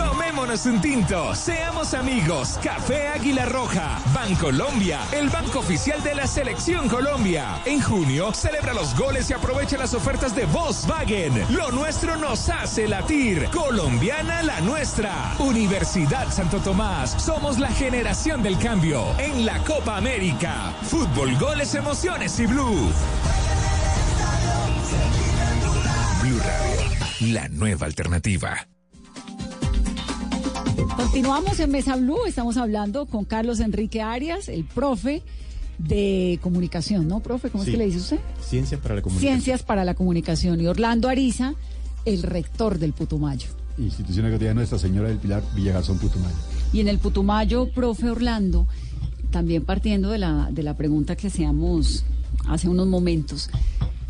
Tomémonos 0.00 0.64
un 0.64 0.80
tinto, 0.80 1.34
seamos 1.34 1.92
amigos. 1.92 2.58
Café 2.62 3.08
Águila 3.08 3.44
Roja, 3.44 4.00
Bancolombia, 4.14 5.00
el 5.12 5.28
banco 5.28 5.58
oficial 5.58 6.02
de 6.02 6.14
la 6.14 6.26
Selección 6.26 6.88
Colombia. 6.88 7.60
En 7.66 7.82
junio 7.82 8.32
celebra 8.32 8.72
los 8.72 8.96
goles 8.96 9.28
y 9.28 9.34
aprovecha 9.34 9.76
las 9.76 9.92
ofertas 9.92 10.34
de 10.34 10.46
Volkswagen. 10.46 11.44
Lo 11.54 11.70
nuestro 11.70 12.16
nos 12.16 12.48
hace 12.48 12.88
latir. 12.88 13.44
Colombiana 13.50 14.42
la 14.42 14.62
nuestra. 14.62 15.34
Universidad 15.38 16.30
Santo 16.30 16.58
Tomás. 16.60 17.22
Somos 17.22 17.58
la 17.58 17.68
generación 17.68 18.42
del 18.42 18.58
cambio 18.58 19.04
en 19.18 19.44
la 19.44 19.58
Copa 19.64 19.98
América. 19.98 20.72
Fútbol, 20.82 21.36
goles, 21.38 21.74
emociones 21.74 22.40
y 22.40 22.46
blue. 22.46 22.90
Blue 26.22 26.38
Radio, 26.38 27.32
la 27.32 27.48
nueva 27.48 27.84
alternativa. 27.84 28.66
Continuamos 30.88 31.60
en 31.60 31.70
Mesa 31.70 31.96
Blue, 31.96 32.24
estamos 32.26 32.56
hablando 32.56 33.04
con 33.06 33.24
Carlos 33.24 33.60
Enrique 33.60 34.00
Arias, 34.00 34.48
el 34.48 34.64
profe 34.64 35.22
de 35.78 36.38
comunicación, 36.42 37.06
¿no, 37.06 37.20
profe? 37.20 37.50
¿Cómo 37.50 37.64
Sí. 37.64 37.70
es 37.70 37.74
que 37.74 37.78
le 37.78 37.86
dice 37.86 37.98
usted? 37.98 38.18
Ciencias 38.40 38.80
para 38.80 38.94
la 38.94 39.02
comunicación. 39.02 39.32
Ciencias 39.40 39.62
para 39.62 39.84
la 39.84 39.94
comunicación. 39.94 40.60
Y 40.60 40.66
Orlando 40.66 41.08
Ariza, 41.08 41.54
el 42.04 42.22
rector 42.22 42.78
del 42.78 42.92
Putumayo. 42.92 43.48
Institución 43.78 44.26
Educativa 44.26 44.54
Nuestra 44.54 44.78
Señora 44.78 45.08
del 45.08 45.18
Pilar 45.18 45.42
Villagarzón 45.54 45.98
Putumayo. 45.98 46.34
Y 46.72 46.80
en 46.80 46.88
el 46.88 46.98
Putumayo, 46.98 47.70
profe 47.72 48.10
Orlando, 48.10 48.66
también 49.30 49.64
partiendo 49.64 50.10
de 50.10 50.18
la, 50.18 50.48
de 50.50 50.62
la 50.62 50.76
pregunta 50.76 51.14
que 51.16 51.26
hacíamos 51.28 52.04
hace 52.48 52.68
unos 52.68 52.86
momentos, 52.86 53.50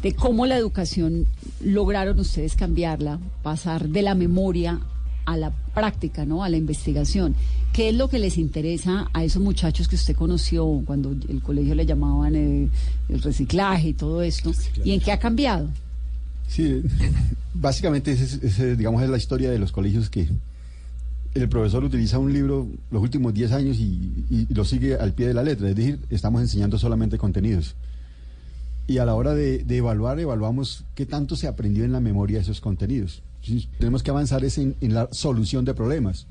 de 0.03 0.14
cómo 0.14 0.47
la 0.47 0.57
educación 0.57 1.27
lograron 1.64 2.18
ustedes 2.21 2.55
cambiarla, 2.55 3.18
pasar 3.43 3.89
de 3.89 4.03
la 4.03 4.14
memoria 4.14 4.81
a 5.27 5.37
la 5.37 5.51
práctica, 5.75 6.25
¿no? 6.25 6.43
A 6.45 6.49
la 6.49 6.57
investigación. 6.57 7.35
¿Qué 7.73 7.89
es 7.91 7.95
lo 7.95 8.09
que 8.09 8.18
les 8.18 8.37
interesa 8.39 9.09
a 9.12 9.23
esos 9.25 9.43
muchachos 9.43 9.87
que 9.89 9.97
usted 9.97 10.16
conoció 10.16 10.66
cuando 10.85 11.12
el 11.29 11.41
colegio 11.43 11.75
le 11.75 11.87
llamaban 11.87 12.35
eh, 12.35 12.68
el 13.09 13.23
reciclaje 13.23 13.89
y 13.91 13.93
todo 13.95 14.23
esto? 14.23 14.53
¿Y 14.85 14.93
en 14.93 15.01
qué 15.01 15.12
ha 15.12 15.18
cambiado? 15.18 15.68
Sí, 16.49 16.83
básicamente 17.55 18.12
ese, 18.12 18.25
es- 18.25 18.43
ese, 18.43 18.77
digamos, 18.77 19.03
es 19.03 19.09
la 19.11 19.16
historia 19.16 19.51
de 19.51 19.59
los 19.59 19.71
colegios 19.73 20.11
que 20.11 20.29
el 21.35 21.49
profesor 21.49 21.85
utiliza 21.85 22.18
un 22.18 22.33
libro 22.33 22.66
los 22.91 23.01
últimos 23.03 23.33
10 23.33 23.53
años 23.53 23.77
y, 23.79 24.25
y 24.31 24.53
lo 24.53 24.64
sigue 24.64 24.97
al 24.97 25.12
pie 25.12 25.29
de 25.29 25.35
la 25.35 25.45
letra, 25.45 25.68
es 25.71 25.77
decir, 25.77 26.01
estamos 26.11 26.41
enseñando 26.43 26.77
solamente 26.77 27.18
contenidos. 27.18 27.77
Y 28.89 28.99
a 28.99 29.05
la 29.05 29.14
hora 29.14 29.33
de, 29.35 29.59
de 29.59 29.77
evaluar, 29.77 30.18
evaluamos 30.18 30.83
qué 30.97 31.07
tanto 31.07 31.37
se 31.37 31.47
aprendió 31.47 31.85
en 31.85 31.93
la 31.93 32.01
memoria 32.01 32.39
de 32.39 32.43
esos 32.43 32.61
contenidos. 32.61 33.23
Tenemos 33.78 34.03
que 34.03 34.11
avanzar 34.11 34.45
es 34.45 34.59
en, 34.59 34.76
en 34.80 34.95
la 34.95 35.09
solución 35.12 35.64
de 35.64 35.74
problemas. 35.74 36.26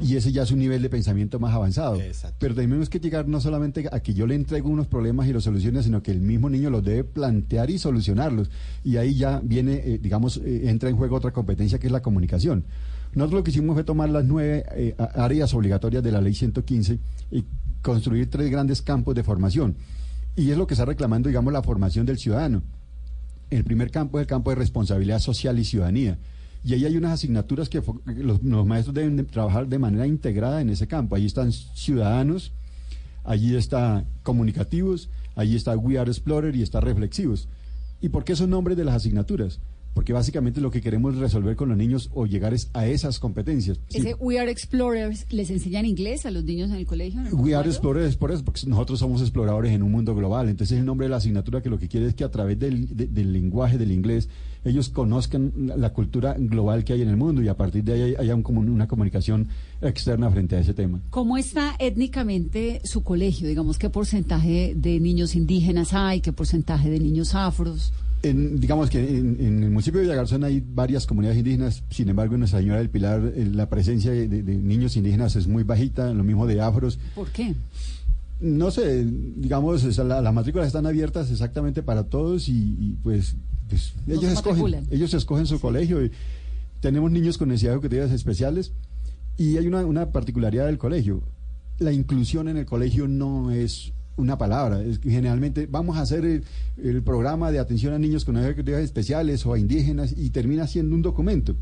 Y 0.00 0.16
ese 0.16 0.30
ya 0.32 0.44
es 0.44 0.52
un 0.52 0.60
nivel 0.60 0.82
de 0.82 0.88
pensamiento 0.88 1.40
más 1.40 1.52
avanzado. 1.52 1.98
Pero 2.38 2.54
tenemos 2.54 2.88
que 2.88 3.00
llegar 3.00 3.26
no 3.26 3.40
solamente 3.40 3.88
a 3.90 4.00
que 4.00 4.14
yo 4.14 4.26
le 4.26 4.34
entrego 4.34 4.68
unos 4.68 4.86
problemas 4.86 5.26
y 5.26 5.32
los 5.32 5.44
solucione, 5.44 5.82
sino 5.82 6.02
que 6.02 6.10
el 6.10 6.20
mismo 6.20 6.48
niño 6.48 6.70
los 6.70 6.84
debe 6.84 7.04
plantear 7.04 7.70
y 7.70 7.78
solucionarlos. 7.78 8.50
Y 8.84 8.96
ahí 8.96 9.16
ya 9.16 9.40
viene, 9.42 9.74
eh, 9.84 9.98
digamos, 10.00 10.38
eh, 10.38 10.70
entra 10.70 10.88
en 10.88 10.96
juego 10.96 11.16
otra 11.16 11.32
competencia 11.32 11.78
que 11.78 11.88
es 11.88 11.92
la 11.92 12.02
comunicación. 12.02 12.64
Nosotros 13.14 13.40
lo 13.40 13.44
que 13.44 13.50
hicimos 13.50 13.74
fue 13.74 13.84
tomar 13.84 14.08
las 14.10 14.24
nueve 14.24 14.64
eh, 14.76 14.94
áreas 15.14 15.52
obligatorias 15.54 16.02
de 16.02 16.12
la 16.12 16.20
ley 16.20 16.34
115 16.34 16.98
y 17.32 17.44
construir 17.82 18.30
tres 18.30 18.50
grandes 18.50 18.82
campos 18.82 19.14
de 19.14 19.24
formación. 19.24 19.76
Y 20.36 20.50
es 20.50 20.56
lo 20.56 20.66
que 20.66 20.74
está 20.74 20.84
reclamando, 20.84 21.28
digamos, 21.28 21.52
la 21.52 21.62
formación 21.62 22.06
del 22.06 22.18
ciudadano. 22.18 22.62
El 23.50 23.64
primer 23.64 23.90
campo 23.90 24.18
es 24.18 24.22
el 24.22 24.28
campo 24.28 24.50
de 24.50 24.56
responsabilidad 24.56 25.18
social 25.18 25.58
y 25.58 25.64
ciudadanía. 25.64 26.18
Y 26.62 26.74
ahí 26.74 26.84
hay 26.84 26.96
unas 26.96 27.12
asignaturas 27.12 27.68
que 27.68 27.82
los, 28.06 28.42
los 28.42 28.66
maestros 28.66 28.94
deben 28.94 29.16
de 29.16 29.24
trabajar 29.24 29.66
de 29.66 29.78
manera 29.78 30.06
integrada 30.06 30.60
en 30.60 30.70
ese 30.70 30.86
campo. 30.86 31.16
Allí 31.16 31.26
están 31.26 31.52
ciudadanos, 31.52 32.52
allí 33.24 33.56
está 33.56 34.04
comunicativos, 34.22 35.08
allí 35.36 35.56
está 35.56 35.76
We 35.76 35.98
Are 35.98 36.10
Explorer 36.10 36.54
y 36.54 36.62
está 36.62 36.80
reflexivos. 36.80 37.48
¿Y 38.00 38.10
por 38.10 38.24
qué 38.24 38.32
esos 38.32 38.48
nombres 38.48 38.76
de 38.76 38.84
las 38.84 38.96
asignaturas? 38.96 39.60
Porque 39.94 40.12
básicamente 40.12 40.60
lo 40.60 40.70
que 40.70 40.80
queremos 40.80 41.16
resolver 41.16 41.56
con 41.56 41.68
los 41.68 41.76
niños 41.76 42.10
o 42.14 42.24
llegar 42.26 42.54
es 42.54 42.70
a 42.74 42.86
esas 42.86 43.18
competencias. 43.18 43.78
Sí, 43.88 43.98
Ese 43.98 44.14
We 44.14 44.38
Are 44.38 44.50
Explorers, 44.50 45.26
¿les 45.30 45.50
enseñan 45.50 45.84
inglés 45.84 46.24
a 46.26 46.30
los 46.30 46.44
niños 46.44 46.70
en 46.70 46.76
el 46.76 46.86
colegio? 46.86 47.20
We 47.32 47.54
are 47.56 47.68
explorers 47.68 48.16
por 48.16 48.30
eso, 48.30 48.44
porque 48.44 48.60
nosotros 48.66 49.00
somos 49.00 49.20
exploradores 49.20 49.72
en 49.72 49.82
un 49.82 49.90
mundo 49.90 50.14
global. 50.14 50.48
Entonces 50.48 50.78
el 50.78 50.84
nombre 50.84 51.06
de 51.06 51.10
la 51.10 51.16
asignatura 51.16 51.60
que 51.60 51.68
lo 51.70 51.78
que 51.78 51.88
quiere 51.88 52.06
es 52.06 52.14
que 52.14 52.22
a 52.24 52.30
través 52.30 52.58
del, 52.58 52.96
de- 52.96 53.08
del 53.08 53.32
lenguaje 53.32 53.78
del 53.78 53.90
inglés 53.92 54.28
ellos 54.64 54.90
conozcan 54.90 55.52
la, 55.56 55.76
la 55.76 55.92
cultura 55.92 56.34
global 56.38 56.84
que 56.84 56.92
hay 56.92 57.02
en 57.02 57.08
el 57.08 57.16
mundo 57.16 57.42
y 57.42 57.48
a 57.48 57.56
partir 57.56 57.82
de 57.82 57.92
ahí 57.94 58.14
haya 58.18 58.34
un 58.34 58.44
una 58.46 58.86
comunicación 58.86 59.48
externa 59.82 60.30
frente 60.30 60.54
a 60.56 60.60
ese 60.60 60.74
tema. 60.74 61.00
¿Cómo 61.10 61.36
está 61.38 61.74
étnicamente 61.78 62.80
su 62.84 63.02
colegio? 63.02 63.48
Digamos, 63.48 63.78
¿qué 63.78 63.88
porcentaje 63.90 64.74
de 64.76 65.00
niños 65.00 65.34
indígenas 65.34 65.94
hay? 65.94 66.20
¿Qué 66.20 66.32
porcentaje 66.32 66.90
de 66.90 67.00
niños 67.00 67.34
afros? 67.34 67.92
En- 68.22 68.60
digamos 68.60 68.90
que 68.90 68.98
en, 69.18 69.36
en 69.40 69.62
el 69.62 69.70
municipio 69.70 69.98
de 70.00 70.06
Villagarzón 70.06 70.44
hay 70.44 70.62
varias 70.74 71.06
comunidades 71.06 71.38
indígenas, 71.38 71.82
sin 71.90 72.08
embargo 72.10 72.34
en 72.34 72.40
Nuestra 72.40 72.58
Señora 72.60 72.78
del 72.80 72.90
Pilar 72.90 73.32
eh, 73.34 73.48
la 73.52 73.68
presencia 73.70 74.10
de, 74.10 74.26
niños 74.42 74.96
indígenas 74.96 75.36
es 75.36 75.46
muy 75.46 75.62
bajita, 75.62 76.12
lo 76.12 76.22
mismo 76.22 76.46
de 76.46 76.60
afros. 76.60 76.98
¿Por 77.14 77.28
qué? 77.30 77.54
No 78.40 78.70
sé, 78.70 79.04
digamos, 79.06 79.84
o 79.84 79.92
sea, 79.92 80.04
la- 80.04 80.20
las 80.20 80.34
matrículas 80.34 80.66
están 80.66 80.86
abiertas 80.86 81.30
exactamente 81.30 81.82
para 81.82 82.04
todos 82.04 82.48
y, 82.48 82.76
y, 82.78 82.98
pues, 83.02 83.36
pues, 83.68 83.94
No 84.06 84.14
ellos 84.14 84.32
escogen, 84.32 84.86
ellos 84.90 85.14
escogen 85.14 85.46
su 85.46 85.60
colegio. 85.60 86.04
Y 86.04 86.10
tenemos 86.80 87.10
niños 87.10 87.38
con 87.38 87.48
necesidades 87.48 87.76
educativas 87.76 88.10
especiales 88.12 88.72
y 89.38 89.56
hay 89.56 89.66
una, 89.66 89.84
una 89.86 90.10
particularidad 90.12 90.66
del 90.66 90.78
colegio. 90.78 91.22
La 91.78 91.92
inclusión 91.92 92.48
en 92.48 92.56
el 92.58 92.66
colegio 92.66 93.08
no 93.08 93.50
es 93.50 93.92
una 94.16 94.38
palabra, 94.38 94.82
es 94.82 95.00
generalmente 95.00 95.66
vamos 95.70 95.96
a 95.96 96.02
hacer 96.02 96.24
el, 96.24 96.44
el 96.82 97.02
programa 97.02 97.50
de 97.50 97.58
atención 97.58 97.94
a 97.94 97.98
niños 97.98 98.24
con 98.24 98.34
necesidades 98.34 98.84
especiales 98.84 99.46
o 99.46 99.54
a 99.54 99.58
indígenas 99.58 100.14
y 100.16 100.30
termina 100.30 100.66
siendo 100.66 100.94
un 100.94 101.02
documento. 101.02 101.56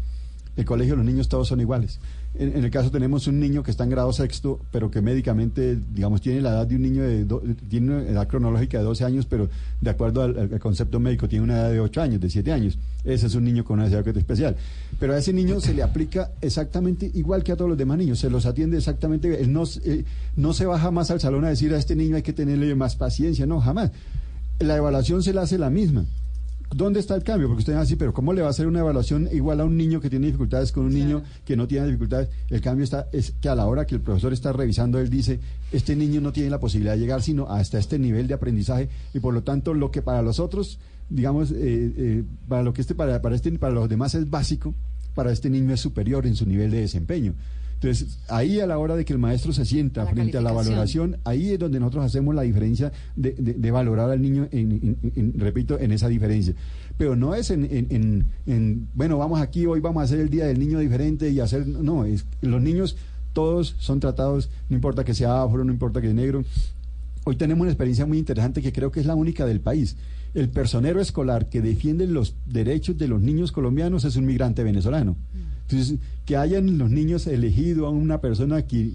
El 0.57 0.65
colegio, 0.65 0.97
los 0.97 1.05
niños 1.05 1.29
todos 1.29 1.47
son 1.47 1.61
iguales. 1.61 2.01
En, 2.35 2.57
en 2.57 2.63
el 2.65 2.71
caso 2.71 2.91
tenemos 2.91 3.27
un 3.27 3.41
niño 3.41 3.63
que 3.65 3.71
está 3.71 3.83
en 3.85 3.91
grado 3.91 4.13
sexto, 4.13 4.61
pero 4.71 4.91
que 4.91 5.01
médicamente, 5.01 5.77
digamos, 5.93 6.21
tiene 6.21 6.41
la 6.41 6.51
edad 6.51 6.67
de 6.67 6.77
un 6.77 6.83
niño 6.83 7.03
de, 7.03 7.25
do- 7.25 7.43
tiene 7.69 7.97
una 7.97 8.03
edad 8.09 8.29
cronológica 8.29 8.79
de 8.79 8.85
12 8.85 9.05
años, 9.05 9.27
pero 9.27 9.49
de 9.81 9.91
acuerdo 9.91 10.23
al, 10.23 10.59
concepto 10.61 11.01
médico 11.01 11.29
tiene 11.29 11.45
una 11.45 11.55
edad 11.59 11.71
de 11.71 11.81
8 11.81 12.01
años, 12.03 12.21
de 12.21 12.31
7 12.31 12.53
años. 12.53 12.79
Ese 13.05 13.27
es 13.27 13.35
un 13.35 13.45
niño 13.45 13.65
con 13.65 13.75
una 13.81 13.89
necesidad 13.89 14.17
especial. 14.17 14.57
Pero 15.01 15.15
a 15.15 15.19
ese 15.19 15.33
niño 15.33 15.61
se 15.61 15.75
le 15.75 15.83
aplica 15.83 16.31
exactamente 16.41 17.11
igual 17.15 17.43
que 17.43 17.53
a 17.53 17.57
todos 17.57 17.71
los 17.71 17.79
demás 17.79 17.99
niños, 17.99 18.19
se 18.21 18.31
los 18.31 18.47
atiende 18.47 18.77
exactamente, 18.79 19.41
él 19.43 19.53
no, 19.53 19.65
eh, 19.85 20.05
no 20.37 20.53
se 20.53 20.67
va 20.67 20.79
jamás 20.79 21.11
al 21.11 21.21
salón 21.21 21.45
a 21.45 21.49
decir 21.49 21.75
a 21.75 21.79
este 21.79 21.97
niño 21.97 22.17
hay 22.17 22.23
que 22.23 22.33
tenerle 22.33 22.73
más 22.75 22.95
paciencia, 22.95 23.47
no, 23.47 23.61
jamás. 23.61 23.91
La 24.61 24.77
evaluación 24.77 25.23
se 25.23 25.33
la 25.33 25.43
hace 25.43 25.59
la 25.59 25.71
misma. 25.71 26.05
¿Dónde 26.71 27.01
está 27.01 27.15
el 27.15 27.23
cambio? 27.23 27.49
Porque 27.49 27.61
usted 27.61 27.73
va 27.73 27.79
a 27.79 27.83
decir, 27.83 27.97
pero 27.97 28.13
¿cómo 28.13 28.35
le 28.35 28.43
va 28.43 28.49
a 28.49 28.51
hacer 28.51 28.67
una 28.67 28.81
evaluación 28.81 29.29
igual 29.33 29.61
a 29.61 29.65
un 29.65 29.77
niño 29.77 30.01
que 30.01 30.11
tiene 30.11 30.27
dificultades 30.27 30.71
con 30.71 30.85
un 30.85 30.93
niño 30.93 31.23
que 31.47 31.57
no 31.57 31.67
tiene 31.67 31.87
dificultades? 31.87 32.29
El 32.51 32.61
cambio 32.61 32.85
está 32.85 33.09
es 33.11 33.33
que 33.41 33.49
a 33.49 33.55
la 33.55 33.67
hora 33.67 33.87
que 33.87 33.95
el 33.95 34.03
profesor 34.03 34.35
está 34.35 34.53
revisando, 34.53 34.99
él 34.99 35.09
dice, 35.09 35.41
este 35.73 35.97
niño 35.97 36.21
no 36.21 36.31
tiene 36.31 36.51
la 36.51 36.61
posibilidad 36.61 36.93
de 36.93 37.01
llegar 37.01 37.23
sino 37.23 37.49
hasta 37.49 37.79
este 37.79 37.99
nivel 37.99 38.29
de 38.29 38.35
aprendizaje 38.35 38.91
y 39.15 39.21
por 39.21 39.33
lo 39.33 39.43
tanto 39.43 39.73
lo 39.73 39.91
que 39.91 40.03
para 40.03 40.21
los 40.21 40.41
otros, 40.41 40.79
digamos, 41.09 41.53
eh, 41.53 41.57
eh, 41.59 42.25
para 42.49 42.63
lo 42.63 42.75
que 42.75 42.83
este 42.83 42.95
para, 42.95 43.23
para 43.23 43.35
este 43.35 43.51
para 43.53 43.73
los 43.73 43.89
demás 43.89 44.15
es 44.15 44.29
básico, 44.29 44.75
para 45.15 45.33
este 45.33 45.49
niño 45.49 45.73
es 45.73 45.81
superior 45.81 46.27
en 46.27 46.37
su 46.37 46.45
nivel 46.45 46.71
de 46.71 46.81
desempeño. 46.81 47.35
Entonces, 47.81 48.19
ahí 48.29 48.59
a 48.59 48.67
la 48.67 48.77
hora 48.79 48.97
de 48.97 49.05
que 49.05 49.13
el 49.13 49.21
maestro 49.21 49.53
se 49.53 49.65
sienta 49.65 50.03
La 50.05 50.11
frente 50.11 50.37
a 50.37 50.41
la 50.41 50.51
valoración, 50.73 51.17
ahí 51.25 51.51
es 51.53 51.59
donde 51.61 51.79
nosotros 51.79 52.05
hacemos 52.07 52.35
la 52.35 52.43
diferencia 52.43 52.91
de, 53.15 53.33
de- 53.39 53.55
de 53.55 53.71
valorar 53.71 54.11
al 54.11 54.21
niño, 54.21 54.49
en, 54.51 54.73
en- 54.73 55.13
en- 55.15 55.39
repito, 55.39 55.79
en 55.79 55.93
esa 55.93 56.09
diferencia. 56.09 56.55
Pero 56.97 57.15
no 57.15 57.37
es 57.37 57.51
en, 57.53 57.65
en- 57.65 57.87
en- 57.91 58.25
en, 58.47 58.89
bueno, 58.95 59.17
vamos 59.19 59.41
aquí, 59.41 59.65
hoy 59.67 59.79
vamos 59.79 60.01
a 60.01 60.05
hacer 60.05 60.19
el 60.19 60.29
Día 60.29 60.47
del 60.47 60.59
Niño 60.59 60.81
diferente 60.81 61.31
y 61.31 61.39
hacer, 61.39 61.69
no, 61.69 62.05
es, 62.05 62.27
los 62.43 62.61
niños 62.61 62.97
todos 63.33 63.77
son 63.79 64.01
tratados, 64.01 64.51
no 64.69 64.75
importa 64.75 65.05
que 65.05 65.15
sea 65.15 65.43
afro, 65.43 65.63
no 65.65 65.73
importa 65.73 66.01
que 66.01 66.09
sea 66.09 66.15
negro. 66.15 66.43
Hoy 67.25 67.37
tenemos 67.37 67.63
una 67.63 67.71
experiencia 67.71 68.07
muy 68.07 68.19
interesante 68.19 68.61
que 68.61 68.73
creo 68.73 68.91
que 68.91 68.99
es 68.99 69.07
la 69.07 69.15
única 69.15 69.47
del 69.47 69.61
país. 69.61 69.95
El 70.35 70.49
personero 70.49 71.01
escolar 71.01 71.49
que 71.49 71.63
defiende 71.63 72.07
los 72.09 72.35
derechos 72.47 72.99
de 72.99 73.07
los 73.07 73.21
niños 73.23 73.53
colombianos 73.53 74.05
es 74.05 74.17
un 74.17 74.27
migrante 74.27 74.65
venezolano. 74.65 75.17
Entonces, 75.71 75.99
que 76.29 76.37
hayan 76.37 76.77
los 76.77 76.91
niños 76.91 77.27
elegido 77.27 77.87
a 77.87 77.91
una 77.91 78.21
persona 78.21 78.67
que, 78.67 78.91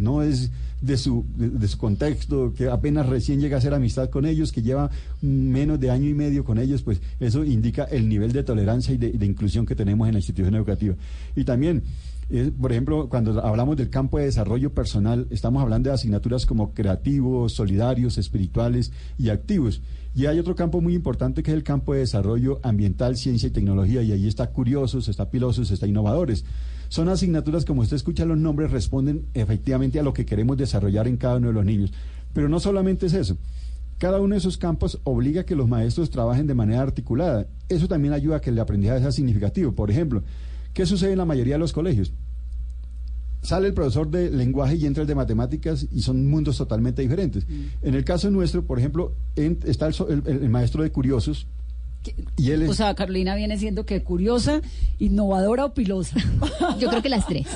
no 0.00 0.22
es 0.22 0.50
de 0.80 0.96
su, 0.96 1.24
de, 1.36 1.68
su 1.68 1.78
contexto, 1.78 2.52
que 2.52 2.68
apenas 2.68 3.06
recién 3.06 3.40
llega 3.40 3.54
a 3.54 3.58
hacer 3.60 3.72
amistad 3.74 4.10
con 4.10 4.26
ellos, 4.26 4.50
que 4.50 4.60
lleva 4.60 4.90
menos 5.22 5.78
de 5.78 5.92
año 5.92 6.08
y 6.08 6.14
medio 6.14 6.44
con 6.44 6.58
ellos, 6.58 6.82
pues 6.82 7.00
eso 7.20 7.44
indica 7.44 7.84
el 7.84 8.08
nivel 8.08 8.32
de 8.32 8.42
tolerancia 8.42 8.92
y 8.92 8.96
de, 8.96 9.12
de 9.12 9.24
inclusión 9.24 9.66
que 9.66 9.76
tenemos 9.76 10.08
en 10.08 10.14
la 10.14 10.18
institución 10.18 10.52
educativa. 10.56 10.96
Y 11.36 11.44
también, 11.44 11.84
eh, 12.28 12.50
por 12.60 12.72
ejemplo, 12.72 13.08
cuando 13.08 13.40
hablamos 13.46 13.76
del 13.76 13.88
campo 13.88 14.18
de 14.18 14.24
desarrollo 14.24 14.74
personal, 14.74 15.28
estamos 15.30 15.62
hablando 15.62 15.90
de 15.90 15.94
asignaturas 15.94 16.44
como 16.44 16.74
creativos, 16.74 17.52
solidarios, 17.52 18.18
espirituales 18.18 18.90
y 19.16 19.28
activos. 19.28 19.80
Y 20.14 20.26
hay 20.26 20.38
otro 20.38 20.54
campo 20.54 20.80
muy 20.80 20.94
importante 20.94 21.42
que 21.42 21.50
es 21.50 21.56
el 21.56 21.64
campo 21.64 21.92
de 21.92 22.00
desarrollo 22.00 22.60
ambiental, 22.62 23.16
ciencia 23.16 23.48
y 23.48 23.50
tecnología, 23.50 24.00
y 24.02 24.12
ahí 24.12 24.28
está 24.28 24.46
curiosos, 24.50 25.08
está 25.08 25.28
pilosos, 25.28 25.72
está 25.72 25.88
innovadores. 25.88 26.44
Son 26.88 27.08
asignaturas, 27.08 27.64
como 27.64 27.82
usted 27.82 27.96
escucha 27.96 28.24
los 28.24 28.38
nombres, 28.38 28.70
responden 28.70 29.26
efectivamente 29.34 29.98
a 29.98 30.04
lo 30.04 30.14
que 30.14 30.24
queremos 30.24 30.56
desarrollar 30.56 31.08
en 31.08 31.16
cada 31.16 31.38
uno 31.38 31.48
de 31.48 31.54
los 31.54 31.64
niños. 31.64 31.92
Pero 32.32 32.48
no 32.48 32.60
solamente 32.60 33.06
es 33.06 33.14
eso. 33.14 33.36
Cada 33.98 34.20
uno 34.20 34.34
de 34.34 34.38
esos 34.38 34.56
campos 34.56 35.00
obliga 35.02 35.40
a 35.40 35.46
que 35.46 35.56
los 35.56 35.68
maestros 35.68 36.10
trabajen 36.10 36.46
de 36.46 36.54
manera 36.54 36.82
articulada. 36.82 37.48
Eso 37.68 37.88
también 37.88 38.14
ayuda 38.14 38.36
a 38.36 38.40
que 38.40 38.50
el 38.50 38.58
aprendizaje 38.60 39.00
sea 39.00 39.12
significativo. 39.12 39.72
Por 39.72 39.90
ejemplo, 39.90 40.22
¿qué 40.72 40.86
sucede 40.86 41.12
en 41.12 41.18
la 41.18 41.24
mayoría 41.24 41.54
de 41.54 41.60
los 41.60 41.72
colegios? 41.72 42.12
Sale 43.44 43.68
el 43.68 43.74
profesor 43.74 44.10
de 44.10 44.30
lenguaje 44.30 44.74
y 44.76 44.86
entra 44.86 45.02
el 45.02 45.06
de 45.06 45.14
matemáticas 45.14 45.86
y 45.92 46.00
son 46.00 46.26
mundos 46.26 46.56
totalmente 46.58 47.02
diferentes. 47.02 47.46
En 47.82 47.94
el 47.94 48.02
caso 48.04 48.30
nuestro, 48.30 48.64
por 48.64 48.78
ejemplo, 48.78 49.12
en- 49.36 49.58
está 49.64 49.86
el, 49.86 49.94
el- 50.26 50.42
el 50.44 50.48
maestro 50.50 50.82
de 50.82 50.90
curiosos 50.90 51.46
y 52.36 52.50
él 52.50 52.62
es... 52.62 52.70
O 52.70 52.74
sea, 52.74 52.94
Carolina 52.94 53.34
viene 53.34 53.56
siendo 53.58 53.86
que 53.86 54.02
curiosa, 54.02 54.60
innovadora 54.98 55.64
o 55.66 55.74
pilosa. 55.74 56.16
Yo 56.80 56.88
creo 56.90 57.00
que 57.02 57.08
las 57.08 57.26
tres. 57.26 57.46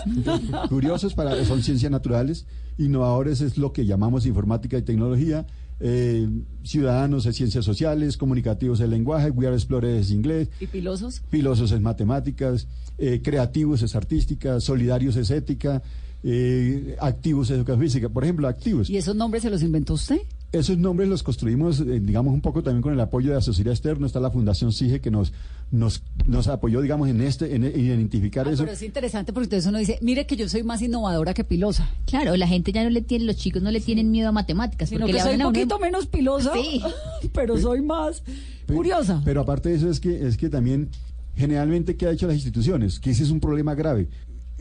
Curiosos 0.68 1.14
para, 1.14 1.44
son 1.44 1.62
ciencias 1.62 1.90
naturales, 1.90 2.46
innovadores 2.78 3.40
es 3.40 3.58
lo 3.58 3.72
que 3.72 3.84
llamamos 3.86 4.24
informática 4.26 4.78
y 4.78 4.82
tecnología, 4.82 5.46
eh, 5.80 6.28
ciudadanos 6.64 7.26
es 7.26 7.36
ciencias 7.36 7.64
sociales, 7.64 8.16
comunicativos 8.16 8.80
es 8.80 8.88
lenguaje, 8.88 9.30
We 9.30 9.46
Are 9.46 9.54
Explorers 9.54 10.06
es 10.06 10.10
inglés, 10.10 10.48
¿Y 10.60 10.66
pilosos? 10.66 11.22
filosos 11.30 11.72
es 11.72 11.80
matemáticas, 11.80 12.66
eh, 12.98 13.20
creativos 13.22 13.82
es 13.82 13.94
artística, 13.94 14.60
solidarios 14.60 15.16
es 15.16 15.30
ética, 15.30 15.82
eh, 16.22 16.96
activos 17.00 17.50
es 17.50 17.56
educación 17.56 17.80
física. 17.80 18.08
Por 18.08 18.24
ejemplo, 18.24 18.48
activos. 18.48 18.90
¿Y 18.90 18.96
esos 18.96 19.14
nombres 19.14 19.42
se 19.42 19.50
los 19.50 19.62
inventó 19.62 19.94
usted? 19.94 20.18
Esos 20.50 20.78
nombres 20.78 21.10
los 21.10 21.22
construimos, 21.22 21.80
eh, 21.80 22.00
digamos, 22.00 22.32
un 22.32 22.40
poco 22.40 22.62
también 22.62 22.80
con 22.80 22.94
el 22.94 23.00
apoyo 23.00 23.28
de 23.28 23.34
la 23.34 23.40
sociedad 23.42 23.72
externa. 23.74 24.06
Está 24.06 24.18
la 24.18 24.30
Fundación 24.30 24.72
CIGE 24.72 25.00
que 25.02 25.10
nos, 25.10 25.32
nos, 25.70 26.02
nos 26.26 26.48
apoyó, 26.48 26.80
digamos, 26.80 27.08
en 27.10 27.20
este, 27.20 27.54
en, 27.54 27.64
en 27.64 27.78
identificar 27.78 28.48
Ah, 28.48 28.52
eso. 28.52 28.62
pero 28.62 28.72
es 28.72 28.82
interesante 28.82 29.34
porque 29.34 29.44
entonces 29.44 29.68
uno 29.68 29.76
dice, 29.78 29.98
mire 30.00 30.26
que 30.26 30.36
yo 30.36 30.48
soy 30.48 30.62
más 30.62 30.80
innovadora 30.80 31.34
que 31.34 31.44
pilosa. 31.44 31.90
Claro, 32.06 32.34
la 32.36 32.48
gente 32.48 32.72
ya 32.72 32.82
no 32.82 32.88
le 32.88 33.02
tiene, 33.02 33.26
los 33.26 33.36
chicos 33.36 33.60
no 33.62 33.70
le 33.70 33.80
tienen 33.82 34.10
miedo 34.10 34.30
a 34.30 34.32
matemáticas. 34.32 34.88
Sino 34.88 35.00
porque 35.02 35.12
que 35.12 35.18
le 35.18 35.22
soy 35.24 35.34
un 35.36 35.42
poquito 35.52 35.78
menos 35.78 36.06
pilosa, 36.06 36.52
Sí. 36.54 36.80
pero 37.34 37.58
soy 37.58 37.82
más 37.82 38.22
curiosa. 38.66 39.20
Pero 39.26 39.42
aparte 39.42 39.68
de 39.68 39.74
eso 39.76 39.90
es 39.90 40.00
que, 40.00 40.26
es 40.26 40.38
que 40.38 40.48
también, 40.48 40.88
generalmente, 41.36 41.96
¿qué 41.96 42.06
ha 42.06 42.10
hecho 42.10 42.26
las 42.26 42.36
instituciones? 42.36 42.98
Que 43.00 43.10
ese 43.10 43.22
es 43.22 43.30
un 43.30 43.40
problema 43.40 43.74
grave. 43.74 44.08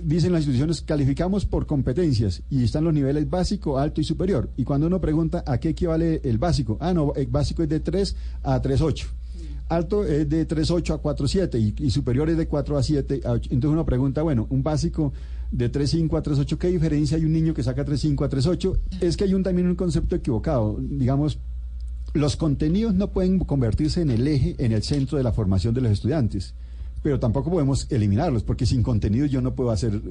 Dicen 0.02 0.32
las 0.32 0.41
instituciones, 0.41 0.82
calificamos 0.82 1.45
por 1.45 1.66
competencias 1.66 2.43
y 2.50 2.64
están 2.64 2.84
los 2.84 2.93
niveles 2.93 3.30
básico, 3.30 3.80
alto 3.80 4.00
y 4.00 4.04
superior. 4.04 4.52
Y 4.56 4.64
cuando 4.64 4.88
uno 4.88 5.02
pregunta 5.02 5.43
a 5.45 5.58
qué 5.60 5.70
equivale 5.70 6.22
el 6.24 6.38
básico, 6.38 6.78
ah, 6.80 6.93
no, 6.93 7.14
el 7.16 7.28
básico 7.28 7.64
es 7.64 7.70
de 7.70 7.80
3 7.80 8.16
a 8.43 8.62
3.8. 8.62 9.06
Alto 9.70 10.06
es 10.06 10.30
de 10.30 10.48
3.8 10.48 10.93
a 10.93 11.02
4.7 11.02 11.60
y, 11.60 11.86
y 11.86 11.91
superior 11.91 12.30
es 12.30 12.38
de 12.38 12.48
4 12.48 12.78
a 12.78 12.84
7 12.84 13.22
a 13.26 13.32
8. 13.32 13.50
Entonces 13.52 13.74
uno 13.74 13.86
pregunta, 13.86 14.22
bueno, 14.22 14.48
un 14.50 14.62
básico 14.62 15.14
de 15.52 15.72
3.5 15.72 16.18
a 16.18 16.24
3.8, 16.24 16.58
¿qué 16.58 16.68
diferencia 16.68 17.18
hay 17.18 17.26
un 17.26 17.34
niño 17.34 17.54
que 17.54 17.64
saca 17.64 17.86
3.5 17.86 18.26
a 18.26 18.30
3.8? 18.30 18.80
Es 19.02 19.18
que 19.18 19.24
hay 19.24 19.34
un, 19.34 19.43
también 19.43 19.68
un 19.68 19.76
concepto 19.76 20.16
equivocado. 20.16 20.78
Digamos, 20.80 21.39
los 22.14 22.36
contenidos 22.36 22.93
no 22.93 23.12
pueden 23.12 23.39
convertirse 23.39 24.02
en 24.02 24.10
el 24.10 24.28
eje, 24.28 24.56
en 24.60 24.72
el 24.72 24.84
centro 24.84 25.18
de 25.18 25.24
la 25.24 25.32
formación 25.32 25.74
de 25.74 25.82
los 25.82 25.91
estudiantes. 25.91 26.54
Pero 27.04 27.20
tampoco 27.20 27.52
podemos 27.52 27.88
eliminarlos, 27.91 28.43
porque 28.43 28.66
sin 28.66 28.84
contenidos 28.84 29.30
yo 29.32 29.41
no 29.41 29.54
puedo 29.54 29.72
hacer, 29.72 30.02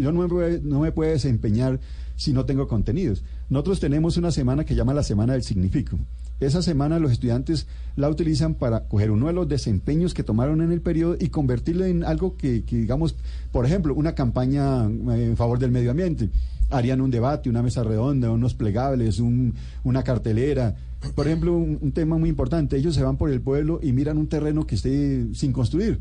yo 0.00 0.12
no 0.12 0.22
me, 0.22 0.28
puedo, 0.28 0.58
no 0.62 0.80
me 0.80 0.92
puedo 0.92 1.10
desempeñar 1.10 1.80
si 2.16 2.32
no 2.32 2.44
tengo 2.46 2.68
contenidos. 2.68 3.22
Nosotros 3.50 3.80
tenemos 3.80 4.16
una 4.16 4.30
semana 4.30 4.64
que 4.64 4.74
llama 4.74 4.94
la 4.94 5.02
Semana 5.02 5.32
del 5.34 5.42
Significo. 5.42 5.98
Esa 6.40 6.62
semana 6.62 7.00
los 7.00 7.10
estudiantes 7.10 7.66
la 7.96 8.08
utilizan 8.08 8.54
para 8.54 8.84
coger 8.84 9.10
uno 9.10 9.26
de 9.26 9.32
los 9.32 9.48
desempeños 9.48 10.14
que 10.14 10.22
tomaron 10.22 10.62
en 10.62 10.70
el 10.70 10.80
periodo 10.80 11.16
y 11.18 11.28
convertirlo 11.30 11.84
en 11.84 12.04
algo 12.04 12.36
que, 12.36 12.62
que, 12.62 12.76
digamos, 12.76 13.16
por 13.50 13.66
ejemplo, 13.66 13.92
una 13.94 14.14
campaña 14.14 14.84
eh, 14.86 15.26
en 15.30 15.36
favor 15.36 15.58
del 15.58 15.72
medio 15.72 15.90
ambiente. 15.90 16.30
Harían 16.70 17.00
un 17.00 17.10
debate, 17.10 17.50
una 17.50 17.62
mesa 17.62 17.82
redonda, 17.82 18.30
unos 18.30 18.54
plegables, 18.54 19.18
un- 19.18 19.54
una 19.82 20.04
cartelera. 20.04 20.76
Por 21.16 21.26
ejemplo, 21.26 21.56
un, 21.56 21.78
un 21.80 21.90
tema 21.92 22.16
muy 22.18 22.28
importante, 22.28 22.76
ellos 22.76 22.94
se 22.94 23.02
van 23.02 23.16
por 23.16 23.30
el 23.30 23.40
pueblo 23.40 23.80
y 23.82 23.92
miran 23.92 24.16
un 24.18 24.28
terreno 24.28 24.64
que 24.66 24.76
esté 24.76 25.26
sin 25.34 25.52
construir. 25.52 25.98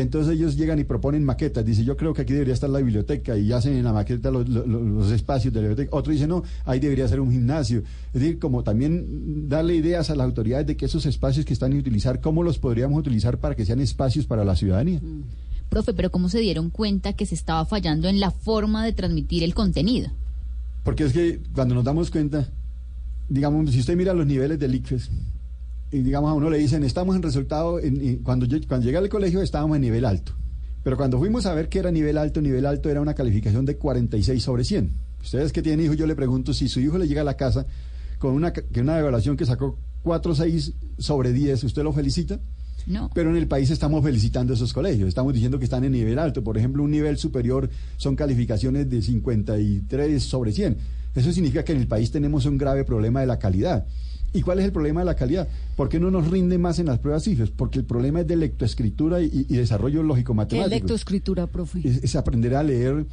Entonces 0.00 0.34
ellos 0.34 0.56
llegan 0.56 0.78
y 0.78 0.84
proponen 0.84 1.24
maquetas. 1.24 1.64
Dice, 1.64 1.84
yo 1.84 1.96
creo 1.96 2.14
que 2.14 2.22
aquí 2.22 2.32
debería 2.32 2.54
estar 2.54 2.70
la 2.70 2.78
biblioteca 2.78 3.36
y 3.36 3.52
hacen 3.52 3.74
en 3.74 3.84
la 3.84 3.92
maqueta 3.92 4.30
los, 4.30 4.48
los- 4.48 4.66
los 4.66 5.10
espacios 5.12 5.52
de 5.52 5.60
la 5.62 5.68
biblioteca. 5.68 5.96
Otro 5.96 6.12
dice, 6.12 6.26
no, 6.26 6.42
ahí 6.64 6.80
debería 6.80 7.06
ser 7.08 7.20
un 7.20 7.30
gimnasio. 7.30 7.82
Es 8.12 8.20
decir, 8.20 8.38
como 8.38 8.62
también 8.62 9.48
darle 9.48 9.74
ideas 9.76 10.10
a 10.10 10.14
las 10.16 10.24
autoridades 10.26 10.66
de 10.66 10.76
que 10.76 10.86
esos 10.86 11.06
espacios 11.06 11.44
que 11.46 11.52
están 11.52 11.72
a 11.72 11.76
utilizar, 11.76 12.20
cómo 12.20 12.42
los 12.42 12.58
podríamos 12.58 12.98
utilizar 12.98 13.38
para 13.38 13.54
que 13.54 13.64
sean 13.66 13.80
espacios 13.80 14.26
para 14.26 14.44
la 14.44 14.56
ciudadanía. 14.56 15.00
Profe, 15.68 15.92
pero 15.92 16.10
¿cómo 16.10 16.28
se 16.30 16.38
dieron 16.40 16.70
cuenta 16.70 17.12
que 17.12 17.26
se 17.26 17.34
estaba 17.34 17.64
fallando 17.66 18.08
en 18.08 18.20
la 18.20 18.30
forma 18.30 18.84
de 18.84 18.92
transmitir 18.92 19.42
el 19.42 19.54
contenido? 19.54 20.08
Porque 20.82 21.04
es 21.04 21.12
que 21.12 21.40
cuando 21.54 21.74
nos 21.74 21.84
damos 21.84 22.10
cuenta, 22.10 22.48
digamos, 23.28 23.70
si 23.70 23.80
usted 23.80 23.94
mira 23.96 24.14
los 24.14 24.26
niveles 24.26 24.58
del 24.58 24.74
ICFES, 24.76 25.10
y 25.90 25.98
digamos 26.00 26.30
a 26.30 26.34
uno 26.34 26.50
le 26.50 26.58
dicen, 26.58 26.82
estamos 26.84 27.16
en 27.16 27.22
resultado, 27.22 27.78
en- 27.80 28.00
en- 28.00 28.16
cuando, 28.18 28.46
yo, 28.46 28.58
cuando 28.68 28.84
llegué 28.86 28.98
al 28.98 29.08
colegio 29.08 29.40
estábamos 29.42 29.76
en 29.76 29.82
nivel 29.82 30.04
alto. 30.04 30.32
Pero 30.84 30.96
cuando 30.96 31.18
fuimos 31.18 31.44
a 31.46 31.54
ver 31.54 31.68
qué 31.68 31.80
era 31.80 31.90
nivel 31.90 32.16
alto, 32.18 32.40
nivel 32.40 32.64
alto 32.66 32.88
era 32.88 33.00
una 33.00 33.14
calificación 33.14 33.64
de 33.66 33.76
46 33.76 34.42
sobre 34.42 34.64
100. 34.64 34.90
Ustedes 35.22 35.52
que 35.52 35.62
tienen 35.62 35.84
hijos, 35.84 35.96
yo 35.96 36.06
le 36.06 36.14
pregunto 36.14 36.54
si 36.54 36.68
su 36.68 36.80
hijo 36.80 36.96
le 36.98 37.08
llega 37.08 37.22
a 37.22 37.24
la 37.24 37.36
casa 37.36 37.66
con 38.18 38.32
una, 38.34 38.52
que 38.52 38.80
una 38.80 38.98
evaluación 38.98 39.36
que 39.36 39.44
sacó 39.44 39.76
4,6 40.04 40.72
sobre 40.98 41.32
10, 41.32 41.64
¿usted 41.64 41.82
lo 41.82 41.92
felicita? 41.92 42.38
No. 42.86 43.10
Pero 43.14 43.28
en 43.30 43.36
el 43.36 43.46
país 43.48 43.68
estamos 43.70 44.02
felicitando 44.02 44.54
esos 44.54 44.72
colegios, 44.72 45.08
estamos 45.08 45.34
diciendo 45.34 45.58
que 45.58 45.64
están 45.64 45.84
en 45.84 45.92
nivel 45.92 46.18
alto. 46.18 46.42
Por 46.42 46.56
ejemplo, 46.56 46.82
un 46.82 46.90
nivel 46.90 47.18
superior 47.18 47.68
son 47.98 48.16
calificaciones 48.16 48.88
de 48.88 49.02
53 49.02 50.22
sobre 50.22 50.52
100. 50.52 50.76
Eso 51.14 51.32
significa 51.32 51.64
que 51.64 51.72
en 51.72 51.78
el 51.80 51.88
país 51.88 52.10
tenemos 52.10 52.46
un 52.46 52.56
grave 52.56 52.84
problema 52.84 53.20
de 53.20 53.26
la 53.26 53.38
calidad. 53.38 53.86
¿Y 54.32 54.42
cuál 54.42 54.58
es 54.58 54.64
el 54.66 54.72
problema 54.72 55.00
de 55.00 55.06
la 55.06 55.14
calidad? 55.14 55.48
¿Por 55.76 55.88
qué 55.88 55.98
no 55.98 56.10
nos 56.10 56.28
rinde 56.30 56.58
más 56.58 56.78
en 56.78 56.86
las 56.86 56.98
pruebas 56.98 57.24
CIFES? 57.24 57.50
Porque 57.50 57.78
el 57.78 57.84
problema 57.84 58.20
es 58.20 58.26
de 58.26 58.36
lectoescritura 58.36 59.20
y, 59.20 59.46
y 59.48 59.56
desarrollo 59.56 60.00
¿Qué 60.00 60.02
es 60.02 60.08
lógico-matemático. 60.08 60.68
lectoescritura, 60.74 61.46
profe? 61.46 61.80
Es, 61.82 62.04
es 62.04 62.16
aprender 62.16 62.54
a 62.54 62.62
leer, 62.62 63.06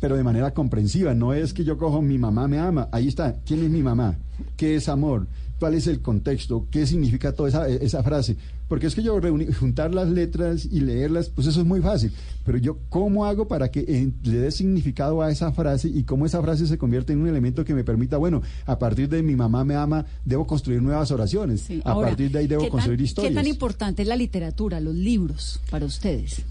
pero 0.00 0.16
de 0.16 0.24
manera 0.24 0.52
comprensiva. 0.52 1.14
No 1.14 1.34
es 1.34 1.52
que 1.52 1.64
yo 1.64 1.76
cojo 1.76 2.00
mi 2.00 2.18
mamá 2.18 2.48
me 2.48 2.58
ama. 2.58 2.88
Ahí 2.92 3.08
está. 3.08 3.36
¿Quién 3.44 3.62
es 3.64 3.70
mi 3.70 3.82
mamá? 3.82 4.16
¿Qué 4.56 4.76
es 4.76 4.88
amor? 4.88 5.26
¿Cuál 5.60 5.74
es 5.74 5.86
el 5.86 6.00
contexto? 6.00 6.66
¿Qué 6.70 6.86
significa 6.86 7.32
toda 7.32 7.50
esa, 7.50 7.68
esa 7.68 8.02
frase? 8.02 8.34
Porque 8.66 8.86
es 8.86 8.94
que 8.94 9.02
yo 9.02 9.20
reuni- 9.20 9.52
juntar 9.54 9.94
las 9.94 10.08
letras 10.08 10.64
y 10.64 10.80
leerlas, 10.80 11.28
pues 11.28 11.46
eso 11.48 11.60
es 11.60 11.66
muy 11.66 11.80
fácil. 11.82 12.12
Pero 12.46 12.56
yo, 12.56 12.78
¿cómo 12.88 13.26
hago 13.26 13.46
para 13.46 13.70
que 13.70 13.80
eh, 13.80 14.10
le 14.22 14.38
dé 14.38 14.50
significado 14.52 15.20
a 15.20 15.30
esa 15.30 15.52
frase 15.52 15.88
y 15.88 16.04
cómo 16.04 16.24
esa 16.24 16.40
frase 16.40 16.66
se 16.66 16.78
convierte 16.78 17.12
en 17.12 17.20
un 17.20 17.28
elemento 17.28 17.62
que 17.64 17.74
me 17.74 17.84
permita, 17.84 18.16
bueno, 18.16 18.40
a 18.64 18.78
partir 18.78 19.08
de 19.10 19.22
mi 19.22 19.36
mamá 19.36 19.62
me 19.64 19.74
ama, 19.74 20.06
debo 20.24 20.46
construir 20.46 20.80
nuevas 20.80 21.10
oraciones. 21.10 21.68
A 21.84 21.90
Ahora, 21.90 22.08
partir 22.08 22.30
de 22.30 22.38
ahí 22.38 22.46
debo 22.46 22.62
¿qué 22.62 22.68
tan- 22.68 22.72
construir 22.72 23.00
historias. 23.02 23.30
¿Qué 23.30 23.34
tan 23.36 23.46
importante 23.46 24.00
es 24.02 24.08
la 24.08 24.16
literatura, 24.16 24.80
los 24.80 24.94
libros, 24.94 25.60
para 25.70 25.84
ustedes? 25.84 26.42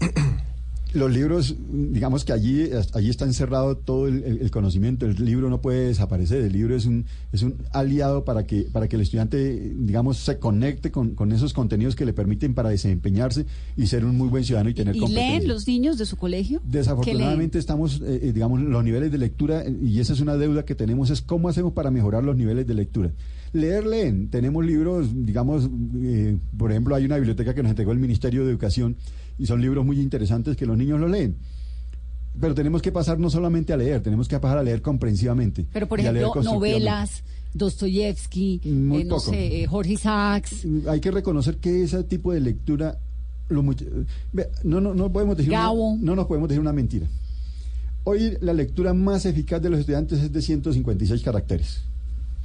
Los 0.92 1.12
libros, 1.12 1.56
digamos 1.70 2.24
que 2.24 2.32
allí, 2.32 2.68
allí 2.94 3.10
está 3.10 3.24
encerrado 3.24 3.76
todo 3.76 4.08
el, 4.08 4.50
conocimiento. 4.50 5.06
El 5.06 5.24
libro 5.24 5.48
no 5.48 5.60
puede 5.60 5.86
desaparecer. 5.86 6.42
El 6.42 6.52
libro 6.52 6.74
es 6.74 6.86
un, 6.86 7.06
es 7.32 7.42
un 7.42 7.56
aliado 7.72 8.24
para 8.24 8.46
que, 8.46 8.62
para 8.62 8.88
que 8.88 8.96
el 8.96 9.02
estudiante, 9.02 9.72
digamos, 9.76 10.18
se 10.18 10.38
conecte 10.38 10.90
con, 10.90 11.14
con 11.14 11.32
esos 11.32 11.52
contenidos 11.52 11.94
que 11.94 12.04
le 12.04 12.12
permiten 12.12 12.54
para 12.54 12.70
desempeñarse 12.70 13.46
y 13.76 13.86
ser 13.86 14.04
un 14.04 14.16
muy 14.16 14.28
buen 14.28 14.44
ciudadano 14.44 14.70
y 14.70 14.74
tener 14.74 14.96
¿Y 14.96 15.00
competencia. 15.00 15.38
leen 15.38 15.48
los 15.48 15.66
niños 15.66 15.98
de 15.98 16.06
su 16.06 16.16
colegio? 16.16 16.60
Desafortunadamente 16.64 17.58
estamos, 17.58 18.00
eh, 18.00 18.20
eh, 18.22 18.32
digamos, 18.32 18.60
los 18.60 18.84
niveles 18.84 19.12
de 19.12 19.18
lectura, 19.18 19.64
y 19.68 20.00
esa 20.00 20.12
es 20.12 20.20
una 20.20 20.36
deuda 20.36 20.64
que 20.64 20.74
tenemos, 20.74 21.10
es 21.10 21.22
cómo 21.22 21.48
hacemos 21.48 21.72
para 21.72 21.90
mejorar 21.90 22.24
los 22.24 22.36
niveles 22.36 22.66
de 22.66 22.74
lectura. 22.74 23.12
Leer, 23.52 23.84
leen. 23.84 24.28
Tenemos 24.28 24.64
libros, 24.64 25.08
digamos, 25.12 25.68
eh, 26.02 26.36
por 26.56 26.70
ejemplo, 26.70 26.94
hay 26.94 27.04
una 27.04 27.16
biblioteca 27.16 27.54
que 27.54 27.62
nos 27.62 27.70
entregó 27.70 27.92
el 27.92 27.98
Ministerio 27.98 28.44
de 28.44 28.50
Educación 28.50 28.96
y 29.40 29.46
son 29.46 29.60
libros 29.60 29.84
muy 29.84 29.98
interesantes 30.00 30.56
que 30.56 30.66
los 30.66 30.76
niños 30.76 31.00
lo 31.00 31.08
leen. 31.08 31.36
Pero 32.40 32.54
tenemos 32.54 32.80
que 32.82 32.92
pasar 32.92 33.18
no 33.18 33.28
solamente 33.30 33.72
a 33.72 33.76
leer, 33.76 34.02
tenemos 34.02 34.28
que 34.28 34.38
pasar 34.38 34.58
a 34.58 34.62
leer 34.62 34.82
comprensivamente. 34.82 35.66
Pero, 35.72 35.88
por 35.88 35.98
ejemplo, 35.98 36.28
novelas, 36.54 37.24
Dostoyevsky, 37.54 38.60
eh, 38.64 38.68
no 39.04 39.18
sé, 39.32 39.62
eh, 39.62 39.66
Jorge 39.66 39.92
Isaacs. 39.94 40.66
Hay 40.88 41.00
que 41.00 41.10
reconocer 41.10 41.56
que 41.56 41.82
ese 41.82 42.04
tipo 42.04 42.32
de 42.32 42.40
lectura 42.40 42.98
lo 43.48 43.62
much- 43.64 43.84
no, 44.62 44.80
no, 44.80 44.94
no 44.94 45.10
podemos 45.10 45.36
decir 45.36 45.50
una- 45.50 45.58
no 46.00 46.14
nos 46.14 46.26
podemos 46.26 46.48
decir 46.48 46.60
una 46.60 46.72
mentira. 46.72 47.08
Hoy 48.04 48.36
la 48.40 48.52
lectura 48.52 48.94
más 48.94 49.26
eficaz 49.26 49.60
de 49.60 49.70
los 49.70 49.80
estudiantes 49.80 50.20
es 50.20 50.32
de 50.32 50.40
156 50.40 51.22
caracteres. 51.22 51.82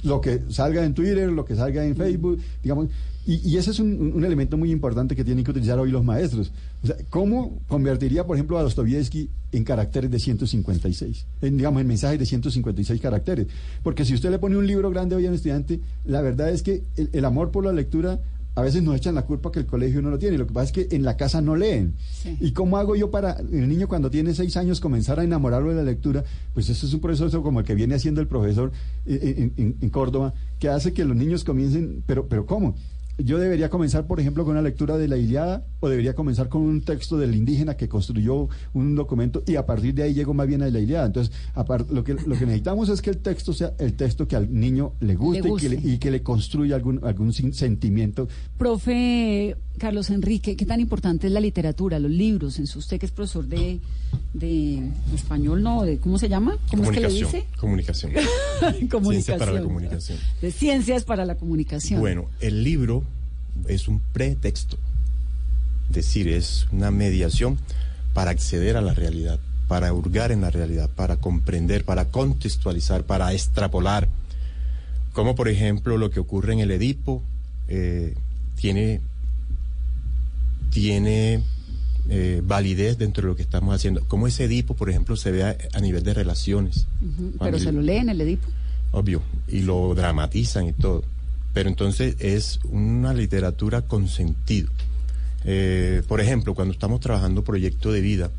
Lo 0.02 0.20
que 0.20 0.42
salga 0.50 0.84
en 0.84 0.94
Twitter, 0.94 1.30
lo 1.30 1.44
que 1.44 1.56
salga 1.56 1.84
en 1.84 1.96
Facebook, 1.96 2.38
digamos, 2.62 2.88
y, 3.26 3.40
y 3.48 3.56
ese 3.56 3.72
es 3.72 3.80
un, 3.80 4.12
un 4.14 4.24
elemento 4.24 4.56
muy 4.56 4.70
importante 4.70 5.16
que 5.16 5.24
tienen 5.24 5.44
que 5.44 5.50
utilizar 5.50 5.80
hoy 5.80 5.90
los 5.90 6.04
maestros. 6.04 6.52
O 6.82 6.86
sea, 6.86 6.96
¿cómo 7.10 7.58
convertiría, 7.66 8.24
por 8.24 8.36
ejemplo, 8.36 8.56
a 8.56 8.62
Dostoyevsky 8.62 9.28
en 9.50 9.64
caracteres 9.64 10.12
de 10.12 10.20
156? 10.20 11.26
En, 11.42 11.56
digamos, 11.56 11.80
en 11.80 11.88
mensajes 11.88 12.20
de 12.20 12.26
156 12.26 13.00
caracteres. 13.00 13.48
Porque 13.82 14.04
si 14.04 14.14
usted 14.14 14.30
le 14.30 14.38
pone 14.38 14.56
un 14.56 14.66
libro 14.66 14.90
grande 14.90 15.16
hoy 15.16 15.26
a 15.26 15.30
un 15.30 15.34
estudiante, 15.34 15.80
la 16.04 16.20
verdad 16.20 16.50
es 16.50 16.62
que 16.62 16.84
el, 16.96 17.10
el 17.12 17.24
amor 17.24 17.50
por 17.50 17.64
la 17.64 17.72
lectura 17.72 18.20
a 18.56 18.62
veces 18.62 18.82
nos 18.82 18.96
echan 18.96 19.14
la 19.14 19.26
culpa 19.26 19.52
que 19.52 19.60
el 19.60 19.66
colegio 19.66 20.02
no 20.02 20.10
lo 20.10 20.18
tiene. 20.18 20.38
Lo 20.38 20.46
que 20.46 20.52
pasa 20.54 20.64
es 20.64 20.72
que 20.72 20.96
en 20.96 21.04
la 21.04 21.16
casa 21.16 21.40
no 21.40 21.54
leen. 21.56 21.94
¿Y 22.40 22.52
cómo 22.52 22.78
hago 22.78 22.96
yo 22.96 23.10
para 23.10 23.32
el 23.34 23.68
niño 23.68 23.86
cuando 23.86 24.10
tiene 24.10 24.34
seis 24.34 24.56
años 24.56 24.80
comenzar 24.80 25.20
a 25.20 25.24
enamorarlo 25.24 25.68
de 25.70 25.76
la 25.76 25.82
lectura? 25.84 26.24
Pues 26.54 26.68
eso 26.70 26.86
es 26.86 26.94
un 26.94 27.00
proceso 27.00 27.42
como 27.42 27.60
el 27.60 27.66
que 27.66 27.74
viene 27.74 27.94
haciendo 27.94 28.20
el 28.20 28.26
profesor 28.26 28.72
eh, 29.04 29.34
en, 29.38 29.52
en- 29.62 29.76
en 29.80 29.90
Córdoba, 29.90 30.32
que 30.58 30.68
hace 30.70 30.92
que 30.92 31.04
los 31.04 31.16
niños 31.16 31.44
comiencen, 31.44 32.02
pero, 32.06 32.26
pero 32.28 32.46
¿cómo? 32.46 32.74
Yo 33.18 33.38
debería 33.38 33.70
comenzar, 33.70 34.06
por 34.06 34.20
ejemplo, 34.20 34.44
con 34.44 34.52
una 34.52 34.62
lectura 34.62 34.98
de 34.98 35.08
la 35.08 35.16
Iliada 35.16 35.64
o 35.80 35.88
debería 35.88 36.14
comenzar 36.14 36.48
con 36.50 36.62
un 36.62 36.82
texto 36.82 37.16
del 37.16 37.34
indígena 37.34 37.74
que 37.76 37.88
construyó 37.88 38.48
un 38.74 38.94
documento 38.94 39.42
y 39.46 39.56
a 39.56 39.64
partir 39.64 39.94
de 39.94 40.02
ahí 40.02 40.12
llego 40.14 40.34
más 40.34 40.46
bien 40.46 40.62
a 40.62 40.68
la 40.68 40.78
Iliada. 40.80 41.06
Entonces, 41.06 41.34
apar- 41.54 41.86
lo 41.88 42.04
que, 42.04 42.12
lo 42.14 42.36
que 42.38 42.44
necesitamos 42.44 42.88
es 42.90 43.00
que 43.00 43.10
el 43.10 43.18
texto 43.18 43.52
sea 43.54 43.72
el 43.78 43.94
texto 43.94 44.28
que 44.28 44.36
al 44.36 44.52
niño 44.52 44.92
le 45.00 45.14
guste, 45.14 45.48
Y, 45.48 45.56
que 45.56 45.68
le, 45.70 45.76
y 45.94 45.98
que 45.98 46.10
le 46.10 46.22
construya 46.22 46.76
algún, 46.76 47.00
algún 47.04 47.32
sin- 47.32 47.54
sentimiento. 47.54 48.28
Profe 48.58 49.56
Carlos 49.78 50.10
Enrique, 50.10 50.54
¿qué 50.56 50.64
tan 50.66 50.80
importante 50.80 51.26
es 51.26 51.32
la 51.32 51.40
literatura, 51.40 51.98
los 51.98 52.10
libros? 52.10 52.58
En 52.58 52.66
su 52.66 52.78
usted 52.78 52.98
que 53.00 53.06
es 53.06 53.12
profesor 53.12 53.46
de, 53.46 53.80
de 54.34 54.82
español, 55.14 55.62
¿no? 55.62 55.82
De, 55.84 55.98
¿Cómo 55.98 56.18
se 56.18 56.28
llama? 56.28 56.56
¿Cómo 56.70 56.84
es 56.84 56.90
que 56.90 57.00
le 57.00 57.08
Comunicación. 57.08 57.32
dice? 57.32 57.46
Comunicación. 57.58 58.12
comunicación. 58.90 59.02
Ciencia 59.16 59.38
para 59.38 59.52
la 59.52 59.62
comunicación. 59.62 60.18
De 60.42 60.50
ciencias 60.50 61.04
para 61.04 61.24
la 61.24 61.34
comunicación. 61.36 62.00
Bueno, 62.00 62.26
el 62.40 62.62
libro 62.62 63.02
es 63.68 63.88
un 63.88 64.00
pretexto. 64.12 64.76
Es 65.88 65.94
decir, 65.96 66.28
es 66.28 66.66
una 66.72 66.90
mediación 66.90 67.58
para 68.14 68.30
acceder 68.30 68.76
a 68.76 68.80
la 68.80 68.94
realidad, 68.94 69.38
para 69.68 69.92
hurgar 69.92 70.32
en 70.32 70.40
la 70.40 70.50
realidad, 70.50 70.90
para 70.94 71.16
comprender, 71.16 71.84
para 71.84 72.06
contextualizar, 72.06 73.04
para 73.04 73.32
extrapolar. 73.32 74.08
Como 75.12 75.34
por 75.34 75.48
ejemplo 75.48 75.96
lo 75.96 76.10
que 76.10 76.20
ocurre 76.20 76.52
en 76.52 76.60
el 76.60 76.70
Edipo 76.70 77.22
eh, 77.68 78.14
tiene, 78.56 79.00
tiene 80.70 81.42
eh, 82.08 82.42
validez 82.44 82.98
dentro 82.98 83.22
de 83.22 83.28
lo 83.28 83.36
que 83.36 83.42
estamos 83.42 83.74
haciendo. 83.74 84.04
Como 84.06 84.26
ese 84.26 84.44
Edipo, 84.44 84.74
por 84.74 84.90
ejemplo, 84.90 85.16
se 85.16 85.30
ve 85.30 85.44
a, 85.44 85.56
a 85.72 85.80
nivel 85.80 86.02
de 86.02 86.14
relaciones. 86.14 86.86
Ujú, 87.02 87.32
Pero 87.38 87.58
se 87.58 87.72
lo 87.72 87.80
lee 87.80 87.96
en 87.96 88.08
el 88.10 88.20
Edipo. 88.20 88.48
obvio, 88.92 89.22
y 89.48 89.60
lo 89.62 89.94
dramatizan 89.94 90.66
y 90.68 90.72
todo. 90.72 91.04
Pero 91.56 91.70
entonces 91.70 92.16
es 92.18 92.60
una 92.64 93.14
literatura 93.14 93.80
con 93.80 94.08
sentido. 94.08 94.68
Eh, 95.46 96.02
por 96.06 96.20
ejemplo, 96.20 96.54
cuando 96.54 96.74
estamos 96.74 97.00
trabajando 97.00 97.44
proyecto 97.44 97.90
de 97.92 98.02
vida, 98.02 98.30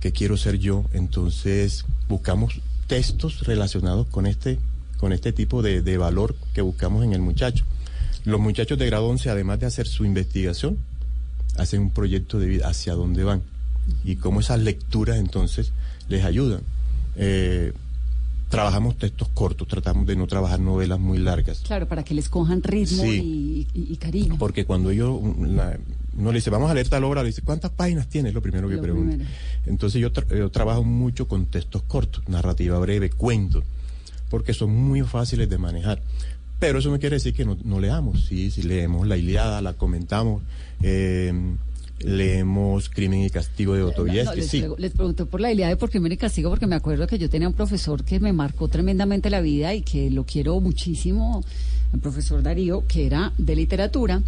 que 0.00 0.12
quiero 0.12 0.38
ser 0.38 0.56
yo, 0.56 0.86
entonces 0.94 1.84
buscamos 2.08 2.62
textos 2.86 3.42
relacionados 3.42 4.06
con 4.06 4.24
este, 4.24 4.58
con 4.96 5.12
este 5.12 5.34
tipo 5.34 5.60
de, 5.60 5.82
de 5.82 5.98
valor 5.98 6.34
que 6.54 6.62
buscamos 6.62 7.04
en 7.04 7.12
el 7.12 7.20
muchacho. 7.20 7.66
Los 8.24 8.40
muchachos 8.40 8.78
de 8.78 8.86
grado 8.86 9.08
11, 9.08 9.28
además 9.28 9.60
de 9.60 9.66
hacer 9.66 9.86
su 9.86 10.06
investigación, 10.06 10.78
hacen 11.58 11.82
un 11.82 11.90
proyecto 11.90 12.38
de 12.38 12.46
vida 12.46 12.66
hacia 12.66 12.94
dónde 12.94 13.24
van 13.24 13.42
y 14.04 14.16
cómo 14.16 14.40
esas 14.40 14.60
lecturas 14.60 15.18
entonces 15.18 15.72
les 16.08 16.24
ayudan. 16.24 16.62
Eh, 17.14 17.74
trabajamos 18.52 18.96
textos 18.98 19.28
cortos, 19.28 19.66
tratamos 19.66 20.06
de 20.06 20.14
no 20.14 20.26
trabajar 20.26 20.60
novelas 20.60 21.00
muy 21.00 21.18
largas. 21.18 21.60
Claro, 21.66 21.88
para 21.88 22.04
que 22.04 22.12
les 22.14 22.28
cojan 22.28 22.62
ritmo 22.62 23.02
Sí. 23.02 23.66
y, 23.74 23.80
y- 23.80 23.92
y 23.94 23.96
cariño. 23.96 24.36
Porque 24.38 24.64
cuando 24.66 24.90
ellos, 24.90 25.18
la- 25.40 25.78
uno 26.18 26.30
le 26.30 26.36
dice, 26.38 26.50
vamos 26.50 26.70
a 26.70 26.74
leer 26.74 26.88
tal 26.88 27.02
obra, 27.04 27.22
le 27.22 27.28
dice, 27.30 27.40
¿cuántas 27.42 27.70
páginas 27.70 28.06
tiene? 28.08 28.28
Es 28.28 28.34
lo 28.34 28.42
primero 28.42 28.68
que 28.68 28.76
pregunta. 28.76 29.24
Entonces 29.66 30.00
yo, 30.00 30.12
tra- 30.12 30.28
yo 30.36 30.50
trabajo 30.50 30.84
mucho 30.84 31.26
con 31.26 31.46
textos 31.46 31.82
cortos, 31.84 32.28
narrativa 32.28 32.78
breve, 32.78 33.08
cuentos, 33.08 33.64
porque 34.28 34.52
son 34.52 34.76
muy 34.76 35.00
fáciles 35.02 35.48
de 35.48 35.56
manejar. 35.56 36.02
Pero 36.58 36.78
eso 36.78 36.90
no 36.90 37.00
quiere 37.00 37.16
decir 37.16 37.32
que 37.34 37.44
no, 37.46 37.56
no 37.64 37.80
leamos, 37.80 38.26
sí, 38.26 38.50
sí 38.50 38.62
leemos 38.62 39.06
la 39.08 39.16
Iliada, 39.16 39.62
la 39.62 39.72
comentamos, 39.72 40.42
eh, 40.82 41.32
leemos 42.00 42.88
Crimen 42.88 43.22
y 43.22 43.30
Castigo 43.30 43.74
de 43.74 43.80
No, 43.80 43.86
Dostoyevsky, 43.86 44.36
les, 44.40 44.48
sí. 44.48 44.64
les 44.78 44.92
pregunté 44.92 45.24
por 45.24 45.40
la 45.40 45.52
idea 45.52 45.68
de 45.68 45.76
por 45.76 45.88
qué 45.90 46.00
me 46.00 46.16
castigo, 46.16 46.50
porque 46.50 46.66
me 46.66 46.74
acuerdo 46.76 47.06
que 47.06 47.18
yo 47.18 47.30
tenía 47.30 47.48
un 47.48 47.54
profesor 47.54 48.04
que 48.04 48.18
me 48.20 48.32
marcó 48.32 48.68
tremendamente 48.68 49.30
la 49.30 49.40
vida 49.40 49.74
y 49.74 49.82
que 49.82 50.10
lo 50.10 50.24
quiero 50.24 50.58
muchísimo, 50.60 51.44
el 51.92 52.00
profesor 52.00 52.42
Darío, 52.42 52.84
que 52.88 53.06
era 53.06 53.32
de 53.38 53.54
literatura, 53.56 54.22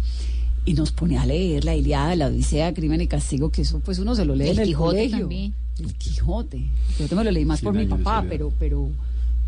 y 0.65 0.73
nos 0.73 0.91
ponía 0.91 1.21
a 1.23 1.25
leer 1.25 1.63
la 1.65 1.75
Iliada, 1.75 2.15
la 2.15 2.27
Odisea, 2.27 2.73
Crimen 2.73 3.01
y 3.01 3.07
Castigo, 3.07 3.51
que 3.51 3.61
eso 3.63 3.79
pues 3.81 3.99
uno 3.99 4.15
se 4.15 4.25
lo 4.25 4.35
lee 4.35 4.45
El 4.49 4.55
en 4.55 4.59
el 4.61 4.67
Quijote 4.67 4.95
colegio. 4.97 5.19
también. 5.19 5.53
El 5.79 5.93
Quijote. 5.93 6.65
Yo 6.97 7.07
te 7.07 7.15
me 7.15 7.23
lo 7.23 7.31
leí 7.31 7.45
más 7.45 7.61
por 7.61 7.73
mi 7.73 7.85
papá, 7.85 8.25
pero, 8.27 8.51
pero, 8.57 8.89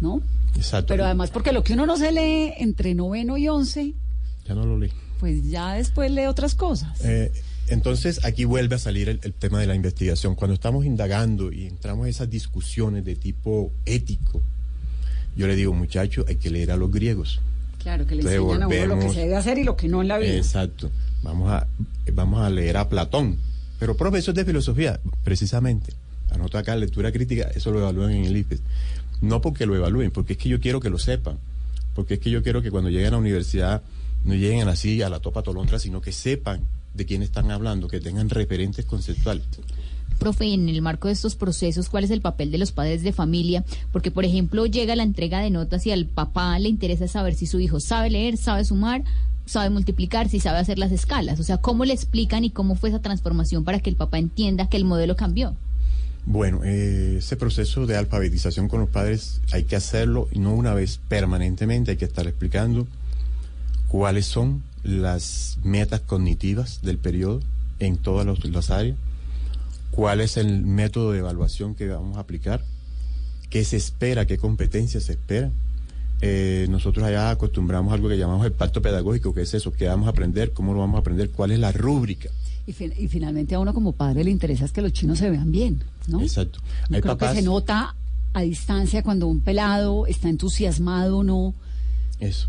¿no? 0.01 0.21
Exacto. 0.55 0.87
Pero 0.87 1.05
además 1.05 1.31
porque 1.31 1.51
lo 1.53 1.63
que 1.63 1.73
uno 1.73 1.85
no 1.85 1.95
se 1.97 2.11
lee 2.11 2.53
entre 2.57 2.93
noveno 2.93 3.37
y 3.37 3.47
once, 3.47 3.93
Ya 4.47 4.53
no 4.53 4.65
lo 4.65 4.77
leí. 4.77 4.91
pues 5.19 5.49
ya 5.49 5.73
después 5.73 6.11
lee 6.11 6.25
otras 6.25 6.53
cosas. 6.53 6.99
Eh, 7.03 7.31
entonces 7.67 8.23
aquí 8.25 8.45
vuelve 8.45 8.75
a 8.75 8.79
salir 8.79 9.09
el, 9.09 9.19
el 9.23 9.33
tema 9.33 9.59
de 9.59 9.67
la 9.67 9.75
investigación. 9.75 10.35
Cuando 10.35 10.53
estamos 10.53 10.85
indagando 10.85 11.51
y 11.51 11.65
entramos 11.67 12.05
en 12.05 12.09
esas 12.09 12.29
discusiones 12.29 13.03
de 13.05 13.15
tipo 13.15 13.71
ético, 13.85 14.41
yo 15.35 15.47
le 15.47 15.55
digo, 15.55 15.73
muchacho, 15.73 16.25
hay 16.27 16.37
que 16.37 16.49
leer 16.49 16.71
a 16.71 16.77
los 16.77 16.91
griegos. 16.91 17.39
Claro, 17.77 18.05
que 18.07 18.15
le 18.15 18.21
Entonces 18.21 18.41
enseñan 18.41 18.63
a 18.63 18.67
uno 18.67 18.95
lo 18.95 18.99
que 18.99 19.13
se 19.13 19.19
debe 19.21 19.35
hacer 19.35 19.57
y 19.59 19.63
lo 19.63 19.77
que 19.77 19.87
no 19.87 20.01
en 20.01 20.07
la 20.07 20.17
vida. 20.17 20.33
Exacto. 20.35 20.89
Vamos 21.21 21.51
a, 21.51 21.67
vamos 22.11 22.41
a 22.41 22.49
leer 22.49 22.77
a 22.77 22.89
Platón. 22.89 23.37
Pero 23.79 23.95
profesor 23.95 24.33
de 24.33 24.43
filosofía, 24.45 24.99
precisamente. 25.23 25.93
Anoto 26.31 26.57
acá 26.57 26.75
lectura 26.75 27.11
crítica, 27.11 27.49
eso 27.53 27.71
lo 27.71 27.79
evalúan 27.79 28.11
en 28.11 28.25
el 28.25 28.35
IFES. 28.35 28.61
No 29.21 29.39
porque 29.41 29.65
lo 29.65 29.75
evalúen, 29.75 30.11
porque 30.11 30.33
es 30.33 30.39
que 30.39 30.49
yo 30.49 30.59
quiero 30.59 30.79
que 30.79 30.89
lo 30.89 30.97
sepan. 30.97 31.37
Porque 31.93 32.15
es 32.15 32.19
que 32.19 32.29
yo 32.29 32.43
quiero 32.43 32.61
que 32.61 32.71
cuando 32.71 32.89
lleguen 32.89 33.07
a 33.07 33.11
la 33.11 33.17
universidad 33.17 33.83
no 34.23 34.33
lleguen 34.33 34.67
así 34.67 35.01
a 35.01 35.09
la 35.09 35.19
topa 35.19 35.43
tolontra, 35.43 35.79
sino 35.79 36.01
que 36.01 36.11
sepan 36.11 36.61
de 36.97 37.05
quién 37.05 37.21
están 37.21 37.51
hablando, 37.51 37.87
que 37.87 37.99
tengan 37.99 38.29
referentes 38.29 38.85
conceptuales. 38.85 39.45
Profe, 40.19 40.51
en 40.51 40.67
el 40.67 40.81
marco 40.81 41.07
de 41.07 41.13
estos 41.13 41.35
procesos, 41.35 41.89
¿cuál 41.89 42.03
es 42.03 42.09
el 42.09 42.21
papel 42.21 42.51
de 42.51 42.57
los 42.57 42.71
padres 42.71 43.03
de 43.03 43.13
familia? 43.13 43.63
Porque, 43.91 44.09
por 44.09 44.25
ejemplo, 44.25 44.65
llega 44.65 44.95
la 44.95 45.03
entrega 45.03 45.39
de 45.39 45.51
notas 45.51 45.85
y 45.85 45.91
al 45.91 46.07
papá 46.07 46.57
le 46.57 46.69
interesa 46.69 47.07
saber 47.07 47.35
si 47.35 47.45
su 47.45 47.59
hijo 47.59 47.79
sabe 47.79 48.09
leer, 48.09 48.35
sabe 48.37 48.65
sumar, 48.65 49.03
sabe 49.45 49.69
multiplicar, 49.69 50.27
si 50.27 50.39
sabe 50.39 50.57
hacer 50.57 50.79
las 50.79 50.91
escalas. 50.91 51.39
O 51.39 51.43
sea, 51.43 51.57
¿cómo 51.57 51.85
le 51.85 51.93
explican 51.93 52.43
y 52.43 52.49
cómo 52.49 52.75
fue 52.75 52.89
esa 52.89 52.99
transformación 52.99 53.63
para 53.63 53.79
que 53.79 53.91
el 53.91 53.95
papá 53.95 54.17
entienda 54.17 54.67
que 54.67 54.77
el 54.77 54.85
modelo 54.85 55.15
cambió? 55.15 55.55
Bueno, 56.25 56.61
eh, 56.65 57.17
ese 57.19 57.37
proceso 57.37 57.85
de 57.85 57.95
alfabetización 57.95 58.67
con 58.67 58.81
los 58.81 58.89
padres 58.89 59.39
hay 59.51 59.63
que 59.63 59.77
hacerlo, 59.77 60.27
no 60.33 60.53
una 60.53 60.73
vez, 60.73 60.99
permanentemente, 61.07 61.91
hay 61.91 61.97
que 61.97 62.05
estar 62.05 62.27
explicando 62.27 62.85
cuáles 63.87 64.25
son 64.25 64.61
las 64.87 65.57
metas 65.63 66.01
cognitivas 66.01 66.81
del 66.81 66.97
periodo 66.97 67.41
en 67.79 67.97
todas 67.97 68.25
los- 68.25 68.43
las 68.45 68.69
áreas, 68.71 68.97
cuál 69.91 70.21
es 70.21 70.37
el 70.37 70.61
método 70.63 71.11
de 71.11 71.19
evaluación 71.19 71.75
que 71.75 71.87
vamos 71.87 72.17
a 72.17 72.21
aplicar, 72.21 72.63
qué 73.49 73.63
se 73.63 73.77
espera, 73.77 74.25
qué 74.25 74.37
competencias 74.37 75.03
se 75.03 75.13
espera. 75.13 75.51
Eh, 76.21 76.65
nosotros 76.69 77.05
allá 77.05 77.29
acostumbramos 77.29 77.93
algo 77.93 78.09
que 78.09 78.17
llamamos 78.17 78.45
el 78.45 78.51
pacto 78.51 78.81
pedagógico, 78.81 79.33
que 79.33 79.41
es 79.41 79.53
eso, 79.53 79.71
qué 79.71 79.87
vamos 79.87 80.07
a 80.07 80.11
aprender, 80.11 80.51
cómo 80.51 80.73
lo 80.73 80.79
vamos 80.79 80.95
a 80.95 80.99
aprender, 81.01 81.29
cuál 81.29 81.51
es 81.51 81.59
la 81.59 81.71
rúbrica. 81.71 82.29
Y, 82.65 82.73
fin- 82.73 82.93
y 82.97 83.07
finalmente 83.07 83.55
a 83.55 83.59
uno 83.59 83.73
como 83.73 83.91
padre 83.91 84.23
le 84.23 84.31
interesa 84.31 84.65
es 84.65 84.71
que 84.71 84.81
los 84.81 84.91
chinos 84.93 85.19
se 85.19 85.29
vean 85.29 85.51
bien, 85.51 85.83
¿no? 86.07 86.21
Exacto. 86.21 86.59
Yo 86.89 86.95
Hay 86.95 87.01
creo 87.01 87.15
papás- 87.17 87.33
que 87.35 87.39
se 87.41 87.45
nota 87.45 87.95
a 88.33 88.41
distancia 88.41 89.03
cuando 89.03 89.27
un 89.27 89.39
pelado 89.41 90.05
está 90.07 90.27
entusiasmado 90.27 91.19
o 91.19 91.23
no. 91.23 91.53
Eso, 92.19 92.47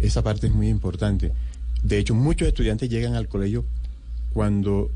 esa 0.00 0.22
parte 0.22 0.46
es 0.48 0.52
muy 0.52 0.68
importante. 0.68 1.32
De 1.82 1.98
hecho, 1.98 2.14
muchos 2.14 2.48
estudiantes 2.48 2.88
llegan 2.88 3.14
al 3.14 3.28
colegio 3.28 3.64
cuando 4.32 4.90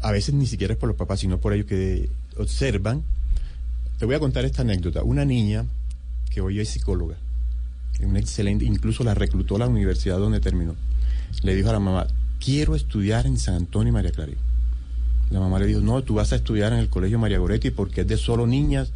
a 0.00 0.12
veces 0.12 0.34
ni 0.34 0.46
siquiera 0.46 0.74
es 0.74 0.78
por 0.78 0.88
los 0.88 0.96
papás, 0.96 1.20
sino 1.20 1.38
por 1.38 1.52
ellos 1.52 1.66
que 1.66 2.08
observan. 2.36 3.02
Te 3.98 4.04
voy 4.04 4.14
a 4.14 4.20
contar 4.20 4.44
esta 4.44 4.62
anécdota. 4.62 5.02
Una 5.02 5.24
niña 5.24 5.64
que 6.30 6.40
hoy 6.40 6.60
es 6.60 6.68
psicóloga, 6.68 7.16
una 8.00 8.18
excelente, 8.18 8.64
incluso 8.64 9.04
la 9.04 9.14
reclutó 9.14 9.56
a 9.56 9.60
la 9.60 9.68
universidad 9.68 10.18
donde 10.18 10.40
terminó. 10.40 10.74
Le 11.42 11.54
dijo 11.54 11.70
a 11.70 11.72
la 11.72 11.80
mamá, 11.80 12.06
quiero 12.38 12.74
estudiar 12.74 13.26
en 13.26 13.38
San 13.38 13.54
Antonio 13.54 13.88
y 13.90 13.92
María 13.92 14.12
Claret. 14.12 14.36
La 15.30 15.40
mamá 15.40 15.58
le 15.58 15.66
dijo, 15.66 15.80
no, 15.80 16.02
tú 16.02 16.14
vas 16.14 16.32
a 16.32 16.36
estudiar 16.36 16.72
en 16.72 16.78
el 16.78 16.88
colegio 16.88 17.18
María 17.18 17.38
Goretti 17.38 17.70
porque 17.70 18.02
es 18.02 18.06
de 18.06 18.16
solo 18.16 18.46
niñas. 18.46 18.92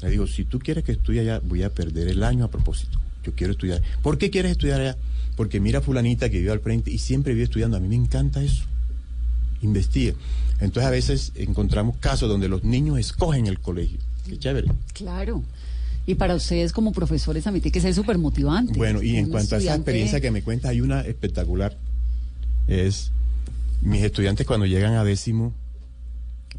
Le 0.00 0.10
digo, 0.10 0.26
si 0.26 0.44
tú 0.44 0.58
quieres 0.58 0.84
que 0.84 0.92
estudie 0.92 1.20
allá, 1.20 1.40
voy 1.44 1.62
a 1.62 1.74
perder 1.74 2.08
el 2.08 2.22
año 2.22 2.44
a 2.44 2.50
propósito. 2.50 2.98
Yo 3.28 3.34
quiero 3.34 3.52
estudiar. 3.52 3.82
¿Por 4.02 4.16
qué 4.16 4.30
quieres 4.30 4.52
estudiar 4.52 4.80
allá? 4.80 4.96
Porque 5.36 5.60
mira 5.60 5.80
a 5.80 5.82
fulanita 5.82 6.30
que 6.30 6.38
vive 6.38 6.50
al 6.50 6.60
frente 6.60 6.90
y 6.90 6.96
siempre 6.96 7.34
vive 7.34 7.44
estudiando. 7.44 7.76
A 7.76 7.80
mí 7.80 7.88
me 7.88 7.94
encanta 7.94 8.42
eso. 8.42 8.64
Investigue. 9.60 10.14
Entonces 10.60 10.84
a 10.84 10.90
veces 10.90 11.32
encontramos 11.34 11.98
casos 11.98 12.28
donde 12.28 12.48
los 12.48 12.64
niños 12.64 12.98
escogen 12.98 13.46
el 13.46 13.60
colegio. 13.60 13.98
Qué 14.26 14.38
chévere. 14.38 14.68
Claro. 14.94 15.44
Y 16.06 16.14
para 16.14 16.34
ustedes 16.34 16.72
como 16.72 16.92
profesores 16.92 17.44
también 17.44 17.62
tiene 17.62 17.72
que 17.72 17.82
ser 17.82 17.94
súper 17.94 18.16
motivante. 18.16 18.78
Bueno, 18.78 19.02
y 19.02 19.16
en 19.16 19.26
Un 19.26 19.30
cuanto 19.32 19.56
a 19.56 19.58
esa 19.58 19.74
experiencia 19.74 20.22
que 20.22 20.30
me 20.30 20.42
cuentas, 20.42 20.70
hay 20.70 20.80
una 20.80 21.02
espectacular. 21.02 21.76
Es 22.66 23.12
mis 23.82 24.02
estudiantes 24.02 24.46
cuando 24.46 24.64
llegan 24.64 24.94
a 24.94 25.04
décimo 25.04 25.52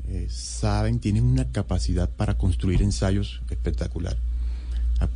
eh, 0.07 0.27
saben, 0.29 0.99
tienen 0.99 1.23
una 1.23 1.51
capacidad 1.51 2.09
para 2.09 2.37
construir 2.37 2.81
ensayos 2.81 3.41
espectacular. 3.49 4.17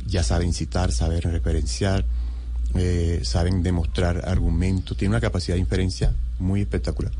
Ya 0.06 0.22
saben 0.22 0.52
citar, 0.52 0.92
saben 0.92 1.20
referenciar, 1.22 2.04
eh, 2.74 3.20
saben 3.22 3.62
demostrar 3.62 4.28
argumentos, 4.28 4.96
tienen 4.96 5.12
una 5.12 5.20
capacidad 5.20 5.56
de 5.56 5.60
inferencia 5.60 6.14
muy 6.38 6.62
espectacular. 6.62 7.12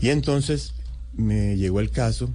Y 0.00 0.08
entonces 0.08 0.72
me 1.14 1.56
llegó 1.56 1.80
el 1.80 1.90
caso 1.90 2.30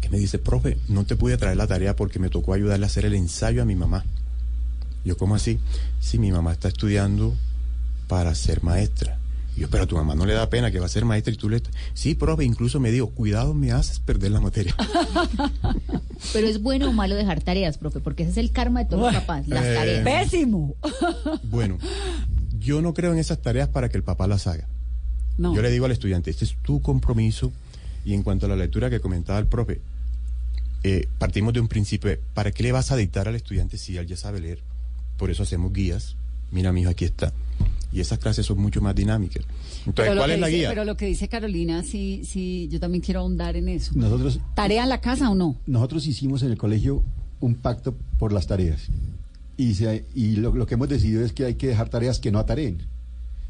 que 0.00 0.08
me 0.08 0.18
dice, 0.18 0.38
profe, 0.38 0.78
no 0.88 1.04
te 1.04 1.16
pude 1.16 1.36
traer 1.36 1.56
la 1.56 1.66
tarea 1.66 1.96
porque 1.96 2.18
me 2.18 2.28
tocó 2.28 2.52
ayudarle 2.52 2.86
a 2.86 2.88
hacer 2.88 3.04
el 3.04 3.14
ensayo 3.14 3.62
a 3.62 3.64
mi 3.64 3.74
mamá. 3.76 4.04
Yo, 5.04 5.16
¿cómo 5.16 5.36
así? 5.36 5.60
Sí, 6.00 6.18
mi 6.18 6.32
mamá 6.32 6.52
está 6.52 6.68
estudiando 6.68 7.36
para 8.08 8.34
ser 8.34 8.62
maestra. 8.62 9.18
Y 9.56 9.60
yo, 9.60 9.70
pero 9.70 9.84
a 9.84 9.86
tu 9.86 9.96
mamá 9.96 10.14
no 10.14 10.26
le 10.26 10.34
da 10.34 10.50
pena 10.50 10.70
que 10.70 10.78
va 10.80 10.86
a 10.86 10.88
ser 10.90 11.04
maestra 11.06 11.32
y 11.32 11.36
tú 11.38 11.48
le... 11.48 11.62
Sí, 11.94 12.14
profe, 12.14 12.44
incluso 12.44 12.78
me 12.78 12.90
dijo, 12.90 13.08
cuidado, 13.08 13.54
me 13.54 13.72
haces 13.72 14.00
perder 14.00 14.30
la 14.32 14.40
materia. 14.40 14.74
Pero 16.32 16.46
es 16.46 16.60
bueno 16.62 16.88
o 16.90 16.92
malo 16.92 17.14
dejar 17.14 17.40
tareas, 17.42 17.78
profe, 17.78 18.00
porque 18.00 18.22
ese 18.24 18.32
es 18.32 18.36
el 18.38 18.50
karma 18.52 18.80
de 18.84 18.90
todos 18.90 19.12
los 19.12 19.22
papás, 19.22 19.48
las 19.48 19.64
Eh, 19.64 19.74
tareas. 19.74 20.04
Pésimo. 20.04 20.74
Bueno, 21.44 21.78
yo 22.58 22.82
no 22.82 22.94
creo 22.94 23.12
en 23.12 23.18
esas 23.18 23.40
tareas 23.40 23.68
para 23.68 23.88
que 23.88 23.96
el 23.96 24.02
papá 24.02 24.26
las 24.26 24.46
haga. 24.46 24.66
No. 25.38 25.54
Yo 25.54 25.62
le 25.62 25.70
digo 25.70 25.84
al 25.86 25.92
estudiante, 25.92 26.30
este 26.30 26.44
es 26.44 26.56
tu 26.62 26.80
compromiso. 26.82 27.52
Y 28.04 28.14
en 28.14 28.22
cuanto 28.22 28.46
a 28.46 28.48
la 28.48 28.56
lectura 28.56 28.88
que 28.90 29.00
comentaba 29.00 29.38
el 29.38 29.46
profe, 29.46 29.80
eh, 30.84 31.08
partimos 31.18 31.52
de 31.52 31.60
un 31.60 31.68
principio 31.68 32.10
de, 32.10 32.20
¿para 32.34 32.50
qué 32.52 32.62
le 32.62 32.72
vas 32.72 32.92
a 32.92 32.96
dictar 32.96 33.26
al 33.28 33.34
estudiante 33.36 33.76
si 33.78 33.96
él 33.96 34.06
ya 34.06 34.16
sabe 34.16 34.40
leer? 34.40 34.60
Por 35.18 35.30
eso 35.30 35.42
hacemos 35.42 35.72
guías. 35.72 36.14
Mira, 36.50 36.72
mijo, 36.72 36.90
aquí 36.90 37.04
está. 37.04 37.32
Y 37.92 38.00
esas 38.00 38.18
clases 38.18 38.44
son 38.44 38.58
mucho 38.58 38.80
más 38.82 38.94
dinámicas. 38.94 39.44
Entonces, 39.86 40.14
¿cuál 40.16 40.30
es 40.32 40.38
la 40.40 40.46
dice- 40.48 40.58
guía? 40.58 40.68
Pero 40.70 40.84
lo 40.84 40.96
que 40.96 41.06
dice 41.06 41.28
Carolina, 41.28 41.82
sí, 41.82 42.22
sí, 42.24 42.68
yo 42.70 42.78
también 42.80 43.02
quiero 43.02 43.20
ahondar 43.20 43.56
en 43.56 43.68
eso. 43.68 43.92
Nosotros, 43.94 44.38
¿Tarea 44.54 44.82
en 44.82 44.88
la 44.90 45.00
casa 45.00 45.30
o 45.30 45.34
no? 45.34 45.56
nosotros 45.66 46.06
hicimos 46.06 46.42
en 46.42 46.50
el 46.50 46.58
colegio 46.58 47.02
un 47.40 47.54
pacto 47.54 47.94
por 48.18 48.32
las 48.32 48.46
tareas. 48.46 48.82
Y, 49.56 49.74
se- 49.74 50.04
y 50.14 50.36
lo, 50.36 50.54
lo 50.54 50.66
que 50.66 50.74
hemos 50.74 50.88
decidido 50.88 51.24
es 51.24 51.32
que 51.32 51.44
hay 51.46 51.54
que 51.54 51.68
dejar 51.68 51.88
tareas 51.88 52.18
que 52.18 52.30
no 52.30 52.38
atareen. 52.38 52.78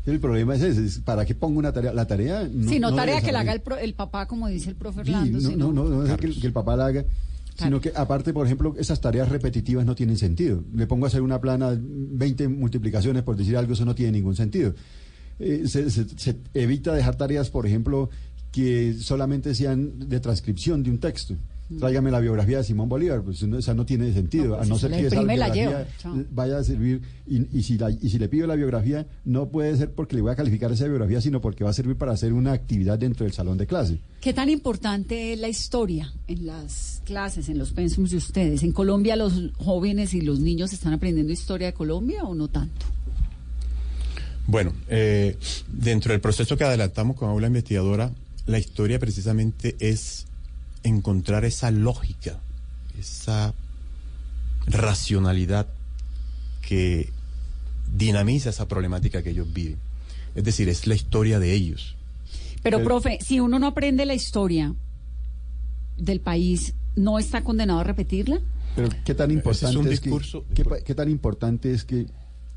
El 0.04 0.20
problema 0.20 0.54
es 0.54 0.62
ese, 0.62 0.84
es 0.84 0.98
¿para 1.00 1.24
qué 1.24 1.34
pongo 1.34 1.58
una 1.58 1.72
tarea? 1.72 1.92
La 1.92 2.06
tarea 2.06 2.48
no, 2.52 2.68
si 2.70 2.78
no, 2.78 2.90
no 2.90 2.96
tarea 2.96 3.20
que 3.22 3.32
la 3.32 3.40
haga 3.40 3.52
el, 3.52 3.60
pro- 3.60 3.76
el 3.78 3.94
papá, 3.94 4.26
como 4.26 4.46
dice 4.46 4.70
el 4.70 4.76
profe 4.76 5.02
Sí, 5.04 5.10
Orlando. 5.10 5.40
no, 5.40 5.48
sino- 5.48 5.72
no, 5.72 5.84
no, 5.84 5.88
no 5.88 6.06
es 6.06 6.16
que, 6.20 6.26
el- 6.28 6.40
que 6.40 6.46
el 6.46 6.52
papá 6.52 6.76
la 6.76 6.86
haga, 6.86 7.04
sino 7.64 7.80
que 7.80 7.92
aparte, 7.94 8.32
por 8.32 8.46
ejemplo, 8.46 8.74
esas 8.78 9.00
tareas 9.00 9.28
repetitivas 9.28 9.84
no 9.86 9.94
tienen 9.94 10.16
sentido. 10.18 10.62
Le 10.74 10.86
pongo 10.86 11.06
a 11.06 11.08
hacer 11.08 11.22
una 11.22 11.40
plana, 11.40 11.76
20 11.78 12.48
multiplicaciones, 12.48 13.22
por 13.22 13.36
decir 13.36 13.56
algo, 13.56 13.72
eso 13.72 13.84
no 13.84 13.94
tiene 13.94 14.12
ningún 14.12 14.36
sentido. 14.36 14.74
Eh, 15.38 15.62
se, 15.66 15.90
se- 15.90 16.06
se 16.16 16.36
evita 16.54 16.92
dejar 16.94 17.16
tareas, 17.16 17.50
por 17.50 17.66
ejemplo, 17.66 18.10
que 18.52 18.94
solamente 18.98 19.54
sean 19.54 20.08
de 20.08 20.20
transcripción 20.20 20.82
de 20.82 20.90
un 20.90 20.98
texto. 20.98 21.34
Tráigame 21.80 22.12
la 22.12 22.20
biografía 22.20 22.58
de 22.58 22.64
Simón 22.64 22.88
Bolívar, 22.88 23.22
pues 23.22 23.42
no, 23.42 23.58
esa 23.58 23.74
no 23.74 23.84
tiene 23.84 24.12
sentido, 24.12 24.50
No, 24.50 24.56
pues 24.58 24.66
a 24.66 24.68
no 24.68 24.78
ser 24.78 24.90
que 24.92 25.06
esa 25.08 25.20
biografía 25.22 25.86
vaya 26.30 26.58
a 26.58 26.62
servir, 26.62 27.02
y, 27.26 27.58
y 27.58 27.62
si 27.64 27.76
la- 27.76 27.90
y 27.90 28.08
si 28.08 28.18
le 28.20 28.28
pido 28.28 28.46
la 28.46 28.54
biografía, 28.54 29.04
no 29.24 29.48
puede 29.48 29.76
ser 29.76 29.90
porque 29.90 30.14
le 30.14 30.22
voy 30.22 30.30
a 30.30 30.36
calificar 30.36 30.70
esa 30.70 30.84
biografía, 30.84 31.20
sino 31.20 31.40
porque 31.40 31.64
va 31.64 31.70
a 31.70 31.72
servir 31.72 31.96
para 31.96 32.12
hacer 32.12 32.32
una 32.32 32.52
actividad 32.52 32.98
dentro 33.00 33.24
del 33.24 33.32
salón 33.32 33.58
de 33.58 33.66
clase. 33.66 33.98
¿Qué 34.20 34.32
tan 34.32 34.48
importante 34.48 35.32
es 35.32 35.40
la 35.40 35.48
historia 35.48 36.12
en 36.28 36.46
las 36.46 37.02
clases, 37.04 37.48
en 37.48 37.58
los 37.58 37.72
pensums 37.72 38.12
de 38.12 38.18
ustedes? 38.18 38.62
¿En 38.62 38.70
Colombia 38.70 39.16
los 39.16 39.32
jóvenes 39.56 40.14
y 40.14 40.20
los 40.20 40.38
niños 40.38 40.72
están 40.72 40.92
aprendiendo 40.92 41.32
historia 41.32 41.66
de 41.66 41.72
Colombia 41.74 42.22
o 42.22 42.34
no 42.36 42.46
tanto? 42.46 42.86
Bueno, 44.46 44.72
eh, 44.88 45.36
dentro 45.66 46.12
del 46.12 46.20
proceso 46.20 46.56
que 46.56 46.62
adelantamos 46.62 47.16
con 47.16 47.28
Aula 47.28 47.48
Investigadora, 47.48 48.12
la 48.46 48.58
historia 48.60 49.00
precisamente 49.00 49.74
es 49.80 50.26
encontrar 50.86 51.44
esa 51.44 51.70
lógica, 51.70 52.38
esa 52.98 53.54
racionalidad 54.66 55.66
que 56.62 57.10
dinamiza 57.96 58.50
esa 58.50 58.66
problemática 58.68 59.22
que 59.22 59.30
ellos 59.30 59.52
viven. 59.52 59.78
Es 60.34 60.44
decir, 60.44 60.68
es 60.68 60.86
la 60.86 60.94
historia 60.94 61.38
de 61.38 61.52
ellos. 61.52 61.94
Pero, 62.62 62.82
profe, 62.82 63.18
si 63.24 63.38
uno 63.40 63.58
no 63.58 63.68
aprende 63.68 64.04
la 64.06 64.14
historia 64.14 64.74
del 65.96 66.20
país, 66.20 66.74
¿no 66.96 67.18
está 67.18 67.42
condenado 67.44 67.80
a 67.80 67.84
repetirla? 67.84 68.40
Pero 68.74 68.88
qué 69.04 69.14
tan 69.14 69.30
importante 69.30 69.78
un 69.78 69.88
es, 69.88 70.00
que- 70.00 70.10
discurso- 70.10 70.44
qué, 70.54 70.64
pa- 70.64 70.80
qué 70.80 70.94
tan 70.94 71.08
importante 71.08 71.72
es 71.72 71.84
que 71.84 72.06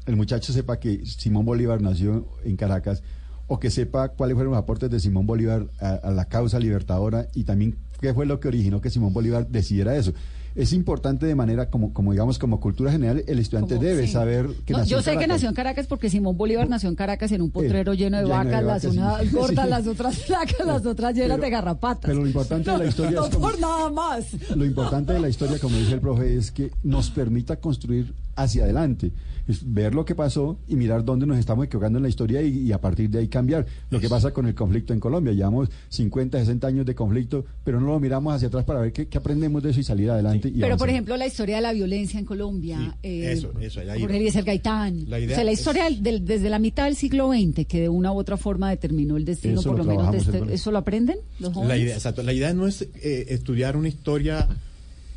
el 0.08 0.16
muchacho 0.16 0.52
sepa 0.52 0.80
que 0.80 1.06
Simón 1.06 1.46
Bolívar 1.46 1.82
nació 1.82 2.28
en 2.44 2.56
Caracas 2.58 3.04
o 3.48 3.60
que 3.60 3.70
sepa 3.70 4.10
cuáles 4.10 4.34
fueron 4.36 4.52
los 4.54 4.60
aportes 4.62 4.90
de 4.90 5.00
Simón 5.00 5.26
Bolívar 5.28 5.68
a, 5.80 5.92
a 5.92 6.12
la 6.12 6.26
causa 6.26 6.60
libertadora 6.60 7.28
y 7.36 7.44
también 7.44 7.76
qué 8.02 8.14
fue 8.14 8.26
lo 8.26 8.40
que 8.40 8.48
originó 8.48 8.82
que 8.82 8.90
Simón 8.90 9.14
Bolívar 9.14 9.48
decidiera 9.48 9.96
eso. 9.96 10.14
Es 10.56 10.74
importante 10.74 11.28
de 11.28 11.36
manera 11.36 11.70
como, 11.70 11.94
como 11.94 12.12
digamos, 12.12 12.40
como 12.40 12.60
cultura 12.60 12.92
general, 12.92 13.24
el 13.28 13.38
estudiante 13.40 13.76
Como- 13.76 13.88
debe 13.88 14.08
sí. 14.08 14.14
saber 14.14 14.48
que 14.66 14.74
No, 14.74 14.80
nació 14.80 14.98
yo 14.98 15.04
sé 15.04 15.16
que 15.16 15.28
nació 15.28 15.48
en 15.48 15.54
Caracas 15.56 15.86
porque 15.86 16.10
Simón 16.10 16.36
Bolívar 16.38 16.68
nació 16.68 16.90
en 16.90 16.96
Caracas 16.96 17.32
en 17.32 17.44
un 17.44 17.52
potrero 17.52 17.94
lleno 17.94 18.18
de 18.18 18.24
lleno 18.24 18.38
de 18.40 18.46
vacas, 18.46 18.64
las 18.64 18.84
unas 18.86 19.22
sí. 19.22 19.30
gordas, 19.30 19.66
Sí. 19.66 19.70
las 19.70 19.88
otras 19.88 20.18
flacas, 20.18 20.66
las 20.66 20.86
otras 20.88 21.14
llenas 21.14 21.38
Pero- 21.38 21.44
de 21.44 21.50
garrapatas. 21.52 22.06
pero 22.10 22.22
lo 22.22 22.28
importante 22.28 22.72
de 22.72 22.78
la 22.80 22.86
historia 22.88 23.12
no, 23.12 23.26
es 23.26 23.36
como- 23.36 23.48
por 23.48 23.60
nada 23.60 23.90
más. 23.92 24.26
Lo 24.56 24.66
importante 24.66 25.14
de 25.14 25.20
la 25.20 25.30
historia, 25.30 25.60
como 25.60 25.78
dice 25.78 25.94
el 25.94 26.02
profe, 26.02 26.36
es 26.36 26.52
que 26.52 26.72
nos 26.84 27.12
permita 27.12 27.58
construir 27.58 28.14
hacia 28.42 28.64
adelante. 28.64 29.12
Es 29.48 29.62
ver 29.74 29.96
lo 29.96 30.06
que 30.06 30.14
pasó 30.14 30.60
y 30.68 30.76
mirar 30.76 31.04
dónde 31.04 31.26
nos 31.26 31.40
estamos 31.40 31.66
equivocando 31.66 31.98
en 31.98 32.04
la 32.04 32.10
historia 32.10 32.40
y, 32.44 32.60
y 32.68 32.72
a 32.72 32.80
partir 32.80 33.10
de 33.10 33.18
ahí 33.18 33.28
cambiar. 33.28 33.66
Lo 33.90 34.00
que 34.00 34.08
pasa 34.08 34.30
con 34.32 34.46
el 34.46 34.54
conflicto 34.54 34.94
en 34.94 35.00
Colombia. 35.00 35.34
Llevamos 35.34 35.70
50, 35.90 36.38
60 36.38 36.68
años 36.68 36.86
de 36.86 36.94
conflicto, 36.94 37.44
pero 37.64 37.80
no 37.82 37.88
lo 37.88 38.00
miramos 38.00 38.36
hacia 38.36 38.48
atrás 38.48 38.64
para 38.64 38.82
ver 38.82 38.94
qué, 38.94 39.08
qué 39.08 39.18
aprendemos 39.18 39.64
de 39.64 39.72
eso 39.72 39.80
y 39.80 39.84
salir 39.84 40.12
adelante. 40.12 40.50
y 40.50 40.60
Pero, 40.60 40.78
por 40.78 40.88
ejemplo, 40.90 41.18
la 41.18 41.26
historia 41.26 41.56
de 41.56 41.62
la 41.64 41.74
violencia 41.74 42.20
en 42.20 42.26
Colombia. 42.26 42.96
eh, 43.02 43.32
eso, 43.32 43.52
eso. 43.60 43.82
Jorge 44.00 44.18
Eliezer 44.18 44.44
Gaitán. 44.44 45.10
La 45.10 45.18
idea 45.20 45.32
o 45.32 45.36
sea, 45.36 45.44
la 45.44 45.52
historia 45.52 45.86
del- 46.00 46.26
desde 46.26 46.48
la 46.52 46.60
mitad 46.60 46.86
del 46.86 46.96
siglo 46.96 47.32
XX, 47.32 47.66
que 47.66 47.82
de 47.82 47.90
una 47.90 48.12
u 48.14 48.18
otra 48.20 48.38
forma 48.38 48.70
determinó 48.70 49.18
el 49.18 49.26
destino, 49.26 49.62
Eso 49.62 49.70
por 49.72 49.80
lo 49.80 49.84
lo 49.86 49.90
menos, 49.98 50.12
de 50.12 50.18
este-. 50.20 50.54
¿eso 50.54 50.72
lo 50.72 50.78
aprenden 50.78 51.18
los 51.40 51.54
jóvenes? 51.54 51.70
La 51.76 51.78
idea, 51.84 51.96
exacto. 51.96 52.22
La 52.22 52.34
idea 52.34 52.54
no 52.54 52.68
es 52.68 52.84
eh, 52.84 53.26
estudiar 53.30 53.76
una 53.76 53.88
historia 53.88 54.48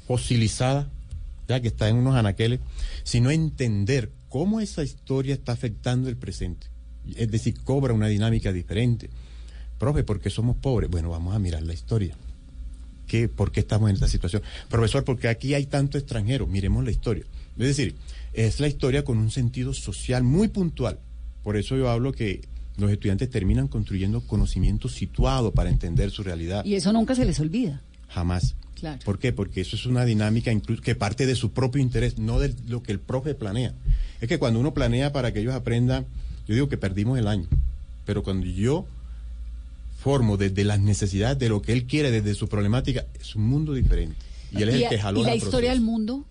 fosilizada, 0.07 0.89
ya 1.49 1.61
que 1.61 1.69
está 1.69 1.89
en 1.89 1.97
unos 1.97 2.15
anaqueles, 2.15 2.61
sino 3.03 3.31
entender 3.31 4.11
cómo 4.29 4.61
esa 4.61 4.83
historia 4.83 5.35
está 5.35 5.53
afectando 5.53 6.09
el 6.09 6.17
presente. 6.17 6.69
Es 7.17 7.31
decir, 7.31 7.61
cobra 7.65 7.93
una 7.93 8.09
dinámica 8.09 8.53
diferente. 8.53 9.11
Profe, 9.79 10.05
¿por 10.05 10.21
qué 10.21 10.31
somos 10.31 10.57
pobres? 10.57 10.91
Bueno, 10.91 11.11
vamos 11.11 11.35
a 11.35 11.39
mirar 11.39 11.63
la 11.63 11.75
historia. 11.75 12.17
¿Qué, 13.07 13.29
¿Por 13.29 13.51
qué 13.51 13.61
estamos 13.61 13.91
en 13.91 13.95
esta 13.95 14.09
situación? 14.09 14.43
Profesor, 14.69 15.05
porque 15.05 15.29
aquí 15.29 15.55
hay 15.55 15.67
tanto 15.67 15.99
extranjero. 15.99 16.47
Miremos 16.47 16.85
la 16.85 16.93
historia. 16.93 17.25
Es 17.59 17.67
decir, 17.67 17.97
es 18.33 18.61
la 18.61 18.69
historia 18.69 19.05
con 19.05 19.19
un 19.19 19.31
sentido 19.31 19.75
social 19.75 20.23
muy 20.23 20.49
puntual. 20.49 20.99
Por 21.43 21.57
eso 21.57 21.77
yo 21.77 21.91
hablo 21.91 22.13
que 22.13 22.41
los 22.77 22.91
estudiantes 22.91 23.29
terminan 23.29 23.69
construyendo 23.69 24.21
conocimiento 24.27 24.89
situado 24.89 25.53
para 25.53 25.69
entender 25.69 26.11
su 26.11 26.23
realidad. 26.23 26.65
Y 26.65 26.75
eso 26.75 26.93
nunca 26.93 27.15
se 27.15 27.25
les 27.25 27.39
olvida. 27.41 27.83
Jamás. 28.09 28.55
Claro. 28.83 28.99
¿Por 29.05 29.21
qué? 29.21 29.33
Porque 29.33 29.61
eso 29.61 29.77
es 29.77 29.87
una 29.87 30.05
dinámica 30.05 30.51
incluso 30.51 30.83
que 30.83 30.97
parte 30.97 31.25
de 31.25 31.37
su 31.37 31.53
propio 31.53 31.81
interés, 31.81 32.19
no 32.19 32.41
de 32.41 32.53
lo 32.67 32.83
que 32.83 32.91
el 32.91 32.99
profe 32.99 33.35
planea. 33.37 33.73
Es 34.21 34.29
que 34.29 34.41
cuando 34.41 34.59
uno 34.59 34.75
planea 34.75 35.13
para 35.13 35.33
que 35.33 35.39
ellos 35.39 35.55
aprendan, 35.55 36.05
yo 36.49 36.55
digo 36.55 36.69
que 36.69 36.77
perdimos 36.77 37.17
el 37.17 37.29
año. 37.29 37.47
Pero 38.05 38.25
cuando 38.25 38.45
yo 38.47 38.85
formo 40.01 40.37
desde 40.37 40.65
las 40.65 40.81
necesidades 40.81 41.39
de 41.39 41.49
lo 41.49 41.63
que 41.63 41.73
él 41.73 41.85
quiere, 41.85 42.11
desde 42.11 42.35
su 42.35 42.49
problemática, 42.49 43.07
es 43.21 43.37
un 43.37 43.47
mundo 43.47 43.73
diferente. 43.73 44.17
Y 44.51 44.63
él 44.63 44.71
es 44.71 44.81
y, 44.81 44.83
el 44.83 44.89
que 44.91 44.99
jaló 44.99 45.21
y 45.21 45.25
la 45.25 45.37
historia 45.37 45.71
del 45.71 45.81
mundo. 45.81 46.25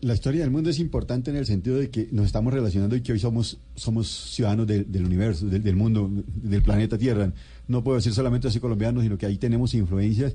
La 0.00 0.14
historia 0.14 0.42
del 0.42 0.50
mundo 0.52 0.70
es 0.70 0.78
importante 0.78 1.30
en 1.30 1.36
el 1.36 1.44
sentido 1.44 1.76
de 1.76 1.90
que 1.90 2.06
nos 2.12 2.24
estamos 2.24 2.54
relacionando 2.54 2.94
y 2.94 3.00
que 3.02 3.10
hoy 3.12 3.18
somos, 3.18 3.58
somos 3.74 4.06
ciudadanos 4.08 4.66
del- 4.68 4.90
del 4.90 5.04
universo, 5.04 5.46
del, 5.46 5.62
del 5.62 5.74
mundo, 5.76 6.08
del 6.36 6.62
planeta 6.62 6.96
Tierra. 6.96 7.32
No 7.68 7.82
puedo 7.82 7.96
decir 7.96 8.14
solamente 8.14 8.46
así 8.48 8.60
colombianos, 8.60 9.02
sino 9.02 9.18
que 9.18 9.26
ahí 9.26 9.36
tenemos 9.36 9.74
influencias 9.74 10.34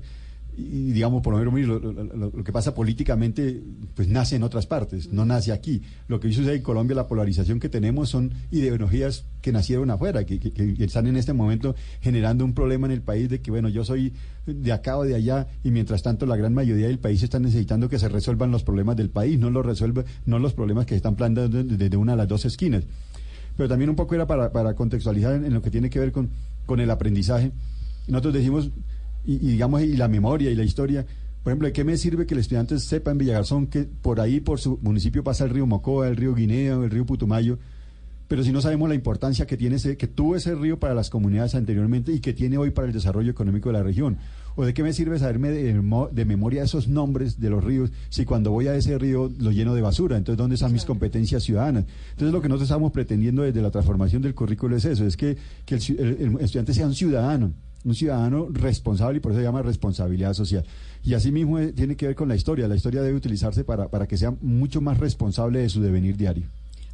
y 0.56 0.92
digamos, 0.92 1.22
por 1.22 1.38
lo 1.38 1.52
menos 1.52 1.82
lo, 1.82 2.44
que 2.44 2.50
pasa 2.50 2.74
políticamente, 2.74 3.62
pues 3.94 4.08
nace 4.08 4.36
en 4.36 4.42
otras 4.42 4.66
partes, 4.66 5.12
no 5.12 5.26
nace 5.26 5.52
aquí. 5.52 5.82
Lo 6.08 6.18
que 6.18 6.32
sucede 6.32 6.56
en 6.56 6.62
Colombia, 6.62 6.96
la 6.96 7.08
polarización 7.08 7.60
que 7.60 7.68
tenemos 7.68 8.08
son 8.08 8.32
ideologías 8.50 9.26
que 9.42 9.52
nacieron 9.52 9.90
afuera, 9.90 10.24
que, 10.24 10.40
están 10.78 11.06
en 11.08 11.16
este 11.16 11.34
momento 11.34 11.74
generando 12.00 12.44
un 12.44 12.54
problema 12.54 12.86
en 12.86 12.92
el 12.92 13.02
país 13.02 13.28
de 13.28 13.40
que, 13.40 13.50
bueno, 13.50 13.68
yo 13.68 13.84
soy 13.84 14.14
de 14.46 14.72
acá 14.72 14.96
o 14.96 15.04
de 15.04 15.14
allá 15.14 15.46
y 15.62 15.70
mientras 15.70 16.02
tanto 16.02 16.24
la 16.24 16.36
gran 16.36 16.54
mayoría 16.54 16.86
del 16.86 16.98
país 16.98 17.22
está 17.22 17.38
necesitando 17.38 17.90
que 17.90 17.98
se 17.98 18.08
resuelvan 18.08 18.50
los 18.50 18.62
problemas 18.62 18.96
del 18.96 19.10
país, 19.10 19.38
no 19.38 19.50
los 19.50 19.66
resuelve, 19.66 20.06
no 20.24 20.38
los 20.38 20.54
problemas 20.54 20.86
que 20.86 20.94
se 20.94 20.96
están 20.96 21.16
planteando 21.16 21.64
desde 21.64 21.96
una 21.98 22.12
de 22.12 22.18
las 22.18 22.28
dos 22.28 22.46
esquinas. 22.46 22.84
Pero 23.58 23.68
también 23.68 23.90
un 23.90 23.96
poco 23.96 24.14
era 24.14 24.26
para, 24.26 24.52
para 24.52 24.74
contextualizar 24.74 25.34
en, 25.34 25.44
en 25.44 25.52
lo 25.52 25.60
que 25.60 25.70
tiene 25.70 25.90
que 25.90 25.98
ver 25.98 26.12
con, 26.12 26.30
con 26.64 26.80
el 26.80 26.90
aprendizaje. 26.90 27.52
Nosotros 28.08 28.34
decimos, 28.34 28.70
y, 29.26 29.34
y 29.34 29.52
digamos, 29.52 29.82
y 29.82 29.96
la 29.96 30.08
memoria 30.08 30.50
y 30.50 30.54
la 30.54 30.64
historia. 30.64 31.04
Por 31.42 31.52
ejemplo, 31.52 31.68
¿de 31.68 31.72
qué 31.72 31.84
me 31.84 31.96
sirve 31.96 32.26
que 32.26 32.34
el 32.34 32.40
estudiante 32.40 32.78
sepa 32.78 33.10
en 33.12 33.18
Villagarzón 33.18 33.66
que 33.68 33.84
por 33.84 34.20
ahí, 34.20 34.40
por 34.40 34.58
su 34.58 34.78
municipio, 34.82 35.22
pasa 35.22 35.44
el 35.44 35.50
río 35.50 35.66
Mocoa, 35.66 36.08
el 36.08 36.16
río 36.16 36.34
Guinea, 36.34 36.74
el 36.74 36.90
río 36.90 37.06
Putumayo? 37.06 37.58
Pero 38.28 38.42
si 38.42 38.50
no 38.50 38.60
sabemos 38.60 38.88
la 38.88 38.96
importancia 38.96 39.46
que 39.46 39.56
tiene 39.56 39.76
ese, 39.76 39.96
que 39.96 40.08
tuvo 40.08 40.34
ese 40.34 40.56
río 40.56 40.80
para 40.80 40.94
las 40.94 41.10
comunidades 41.10 41.54
anteriormente 41.54 42.12
y 42.12 42.18
que 42.18 42.32
tiene 42.32 42.58
hoy 42.58 42.70
para 42.70 42.88
el 42.88 42.92
desarrollo 42.92 43.30
económico 43.30 43.68
de 43.68 43.74
la 43.74 43.84
región. 43.84 44.18
¿O 44.56 44.64
de 44.64 44.74
qué 44.74 44.82
me 44.82 44.92
sirve 44.92 45.16
saberme 45.20 45.50
de, 45.50 45.74
mo- 45.80 46.08
de 46.10 46.24
memoria 46.24 46.64
esos 46.64 46.88
nombres 46.88 47.38
de 47.38 47.50
los 47.50 47.62
ríos 47.62 47.92
si 48.08 48.24
cuando 48.24 48.50
voy 48.50 48.66
a 48.66 48.74
ese 48.74 48.98
río 48.98 49.30
lo 49.38 49.52
lleno 49.52 49.74
de 49.76 49.82
basura? 49.82 50.16
Entonces, 50.16 50.38
¿dónde 50.38 50.54
están 50.56 50.72
mis 50.72 50.84
competencias 50.84 51.44
ciudadanas? 51.44 51.84
Entonces, 52.10 52.32
lo 52.32 52.42
que 52.42 52.48
nosotros 52.48 52.68
estamos 52.68 52.90
pretendiendo 52.90 53.42
desde 53.42 53.62
la 53.62 53.70
transformación 53.70 54.22
del 54.22 54.34
currículo 54.34 54.74
es 54.74 54.86
eso, 54.86 55.06
es 55.06 55.16
que, 55.16 55.36
que 55.64 55.76
el, 55.76 55.80
ci- 55.80 55.96
el- 55.96 56.16
el 56.36 56.40
estudiante 56.40 56.74
sea 56.74 56.86
un 56.86 56.94
ciudadano, 56.94 57.52
un 57.86 57.94
ciudadano 57.94 58.48
responsable 58.50 59.18
y 59.18 59.20
por 59.20 59.32
eso 59.32 59.40
se 59.40 59.44
llama 59.44 59.62
responsabilidad 59.62 60.34
social. 60.34 60.64
Y 61.04 61.14
asimismo 61.14 61.58
eh, 61.60 61.72
tiene 61.72 61.96
que 61.96 62.08
ver 62.08 62.16
con 62.16 62.28
la 62.28 62.34
historia. 62.34 62.66
La 62.66 62.74
historia 62.74 63.00
debe 63.00 63.16
utilizarse 63.16 63.62
para, 63.62 63.88
para 63.88 64.08
que 64.08 64.16
sea 64.16 64.34
mucho 64.42 64.80
más 64.80 64.98
responsable 64.98 65.60
de 65.60 65.68
su 65.68 65.80
devenir 65.80 66.16
diario. 66.16 66.46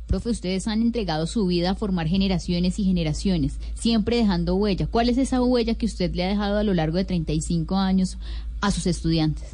Profe, 0.07 0.28
ustedes 0.28 0.68
han 0.68 0.82
entregado 0.82 1.26
su 1.26 1.47
vida 1.47 1.70
a 1.70 1.74
formar 1.74 2.07
generaciones 2.07 2.78
y 2.78 2.84
generaciones, 2.84 3.55
siempre 3.74 4.18
dejando 4.18 4.55
huella. 4.57 4.86
¿Cuál 4.86 5.09
es 5.09 5.16
esa 5.16 5.40
huella 5.43 5.74
que 5.74 5.86
usted 5.86 6.14
le 6.14 6.24
ha 6.24 6.28
dejado 6.28 6.59
a 6.59 6.62
lo 6.62 6.74
largo 6.74 6.99
de 6.99 7.07
35 7.07 7.76
años 7.76 8.18
a 8.61 8.70
sus 8.70 8.86
estudiantes? 8.86 9.45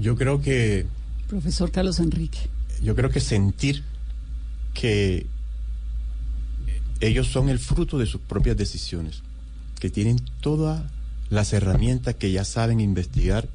Yo 0.00 0.14
creo 0.14 0.40
que 0.40 0.86
Profesor 1.26 1.72
Carlos 1.72 1.98
Enrique. 1.98 2.38
yo 2.82 2.94
creo 2.94 3.10
que 3.10 3.20
sentir 3.20 3.82
que 4.72 5.26
ellos 7.00 7.26
son 7.26 7.48
el 7.48 7.58
fruto 7.58 7.98
de 7.98 8.06
sus 8.06 8.20
propias 8.20 8.56
decisiones, 8.56 9.22
que 9.80 9.90
tienen 9.90 10.20
todas 10.40 10.82
las 11.30 11.52
herramientas 11.52 12.14
que 12.14 12.30
ya 12.32 12.44
saben 12.44 12.80
investigar, 12.80 13.48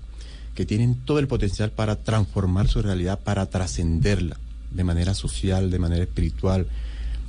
que 0.55 0.65
tienen 0.65 0.95
todo 1.05 1.19
el 1.19 1.27
potencial 1.27 1.71
para 1.71 1.95
transformar 1.95 2.67
su 2.67 2.81
realidad, 2.81 3.19
para 3.19 3.45
trascenderla 3.45 4.37
de 4.71 4.83
manera 4.83 5.13
social, 5.13 5.71
de 5.71 5.79
manera 5.79 6.03
espiritual, 6.03 6.67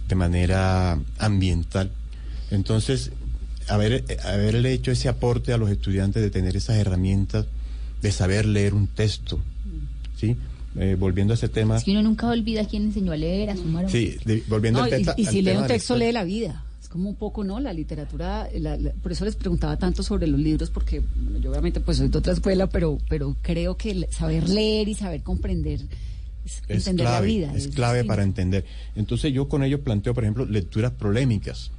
de 0.08 0.14
manera 0.14 0.98
ambiental. 1.18 1.90
Entonces, 2.50 3.12
haber, 3.68 4.04
haberle 4.24 4.72
hecho 4.72 4.90
ese 4.90 5.08
aporte 5.08 5.52
a 5.52 5.56
los 5.56 5.70
estudiantes 5.70 6.22
de 6.22 6.30
tener 6.30 6.56
esas 6.56 6.76
herramientas, 6.76 7.46
de 8.02 8.12
saber 8.12 8.46
leer 8.46 8.74
un 8.74 8.88
texto, 8.88 9.38
¿sí? 10.18 10.36
Eh, 10.76 10.96
volviendo 10.98 11.32
a 11.32 11.36
ese 11.36 11.48
tema. 11.48 11.76
Es 11.76 11.84
que 11.84 11.90
uno 11.92 12.02
nunca 12.02 12.28
olvida 12.28 12.64
quién 12.66 12.84
enseñó 12.84 13.12
a 13.12 13.16
leer, 13.16 13.50
a 13.50 13.56
sumar. 13.56 13.90
Sí, 13.90 14.16
de- 14.24 14.42
volviendo 14.48 14.80
No, 14.80 14.84
al 14.86 15.00
y, 15.00 15.04
y 15.16 15.26
al 15.26 15.32
si 15.32 15.42
lee 15.42 15.50
tema 15.50 15.62
un 15.62 15.66
texto, 15.66 15.96
lee 15.96 16.12
la 16.12 16.24
vida. 16.24 16.64
Es 16.90 16.92
como 16.92 17.08
un 17.08 17.14
poco, 17.14 17.44
¿no? 17.44 17.60
La 17.60 17.72
literatura, 17.72 18.48
la- 18.58 18.76
la- 18.76 18.90
por 18.90 19.12
eso 19.12 19.24
les 19.24 19.36
preguntaba 19.36 19.76
tanto 19.76 20.02
sobre 20.02 20.26
los 20.26 20.40
libros, 20.40 20.70
porque 20.70 21.00
bueno, 21.22 21.38
yo 21.38 21.50
obviamente 21.52 21.78
pues 21.78 21.98
soy 21.98 22.08
de 22.08 22.18
otra 22.18 22.32
escuela, 22.32 22.66
pero, 22.68 22.98
pero 23.08 23.36
creo 23.42 23.76
que 23.76 24.08
saber 24.10 24.48
leer 24.48 24.88
y 24.88 24.94
saber 24.96 25.22
comprender 25.22 25.78
es 26.44 26.62
es 26.66 26.88
entender 26.88 27.06
clave, 27.06 27.16
la 27.16 27.20
vida. 27.20 27.54
es 27.54 27.68
clave 27.68 27.98
distinto. 27.98 28.08
para 28.08 28.22
entender. 28.24 28.64
Entonces 28.96 29.32
yo 29.32 29.48
con 29.48 29.62
ellos 29.62 29.78
planteo, 29.80 30.14
por 30.14 30.24
ejemplo, 30.24 30.44
lecturas 30.46 30.90
polémicas. 30.90 31.70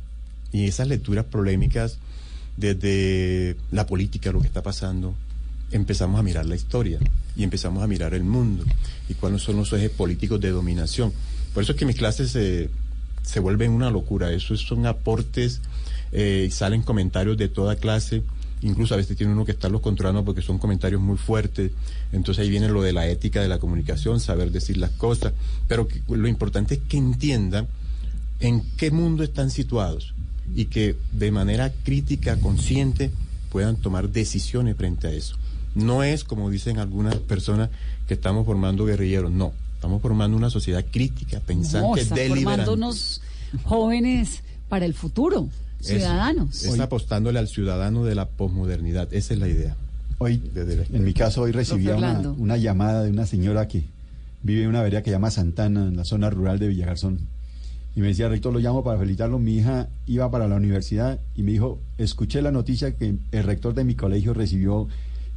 Y 0.53 0.65
esas 0.65 0.87
lecturas 0.87 1.25
polémicas, 1.25 1.97
desde 2.55 3.57
la 3.71 3.85
política, 3.87 4.31
lo 4.31 4.39
que 4.39 4.47
está 4.47 4.63
pasando, 4.63 5.13
empezamos 5.71 6.19
a 6.19 6.23
mirar 6.23 6.45
la 6.45 6.55
historia 6.55 6.99
y 7.35 7.43
empezamos 7.43 7.83
a 7.83 7.87
mirar 7.87 8.13
el 8.13 8.23
mundo 8.23 8.63
y 9.09 9.13
cuáles 9.15 9.41
son 9.41 9.57
los 9.57 9.73
ejes 9.73 9.89
políticos 9.89 10.39
de 10.39 10.51
dominación. 10.51 11.11
Por 11.53 11.63
eso 11.63 11.73
es 11.73 11.77
que 11.77 11.85
mis 11.85 11.95
clases 11.97 12.31
se, 12.31 12.69
se 13.23 13.39
vuelven 13.39 13.71
una 13.71 13.89
locura. 13.89 14.31
Eso 14.31 14.55
son 14.57 14.85
aportes, 14.85 15.61
eh, 16.11 16.49
salen 16.51 16.81
comentarios 16.81 17.37
de 17.37 17.49
toda 17.49 17.75
clase. 17.75 18.23
Incluso 18.61 18.93
a 18.93 18.97
veces 18.97 19.17
tiene 19.17 19.33
uno 19.33 19.43
que 19.43 19.51
estarlos 19.51 19.81
controlando 19.81 20.23
porque 20.23 20.41
son 20.41 20.59
comentarios 20.59 21.01
muy 21.01 21.17
fuertes. 21.17 21.71
Entonces 22.11 22.43
ahí 22.43 22.49
viene 22.49 22.69
lo 22.69 22.81
de 22.81 22.93
la 22.93 23.07
ética 23.07 23.41
de 23.41 23.47
la 23.47 23.59
comunicación, 23.59 24.19
saber 24.19 24.51
decir 24.51 24.77
las 24.77 24.91
cosas. 24.91 25.33
Pero 25.67 25.87
lo 26.07 26.27
importante 26.27 26.75
es 26.75 26.81
que 26.87 26.97
entiendan 26.97 27.67
en 28.39 28.63
qué 28.77 28.91
mundo 28.91 29.23
están 29.23 29.49
situados 29.49 30.13
y 30.55 30.65
que 30.65 30.95
de 31.11 31.31
manera 31.31 31.71
crítica, 31.83 32.37
consciente, 32.37 33.11
puedan 33.51 33.77
tomar 33.77 34.09
decisiones 34.09 34.75
frente 34.75 35.07
a 35.07 35.11
eso. 35.11 35.37
No 35.73 36.03
es, 36.03 36.23
como 36.23 36.49
dicen 36.49 36.79
algunas 36.79 37.15
personas, 37.15 37.69
que 38.07 38.15
estamos 38.15 38.45
formando 38.45 38.85
guerrilleros, 38.85 39.31
no. 39.31 39.53
Estamos 39.81 39.99
formando 39.99 40.37
una 40.37 40.51
sociedad 40.51 40.85
crítica, 40.91 41.39
No, 41.39 41.43
pensante, 41.43 42.01
está 42.01 42.13
deliberante. 42.13 42.65
formando 42.65 42.73
unos 42.73 43.19
jóvenes 43.63 44.43
para 44.69 44.85
el 44.85 44.93
futuro, 44.93 45.49
Eso, 45.79 45.95
ciudadanos. 45.95 46.63
Es 46.63 46.79
apostándole 46.79 47.39
al 47.39 47.47
ciudadano 47.47 48.05
de 48.05 48.13
la 48.13 48.27
posmodernidad. 48.27 49.11
Esa 49.11 49.33
es 49.33 49.39
la 49.39 49.47
idea. 49.47 49.75
Hoy, 50.19 50.39
en 50.55 51.03
mi 51.03 51.15
caso, 51.15 51.41
hoy 51.41 51.51
recibía 51.51 51.95
una, 51.95 52.19
una 52.37 52.57
llamada 52.57 53.01
de 53.01 53.09
una 53.09 53.25
señora 53.25 53.67
que 53.67 53.83
vive 54.43 54.61
en 54.61 54.69
una 54.69 54.83
vereda 54.83 55.01
que 55.01 55.09
se 55.09 55.15
llama 55.15 55.31
Santana, 55.31 55.87
en 55.87 55.97
la 55.97 56.05
zona 56.05 56.29
rural 56.29 56.59
de 56.59 56.67
Villagarzón. 56.67 57.17
Y 57.95 58.01
me 58.01 58.09
decía, 58.09 58.29
rector, 58.29 58.53
lo 58.53 58.59
llamo 58.59 58.83
para 58.83 58.99
felicitarlo. 58.99 59.39
Mi 59.39 59.55
hija 59.55 59.87
iba 60.05 60.29
para 60.29 60.47
la 60.47 60.57
universidad 60.57 61.19
y 61.35 61.41
me 61.41 61.53
dijo, 61.53 61.79
escuché 61.97 62.43
la 62.43 62.51
noticia 62.51 62.95
que 62.95 63.15
el 63.31 63.43
rector 63.43 63.73
de 63.73 63.83
mi 63.83 63.95
colegio 63.95 64.35
recibió 64.35 64.87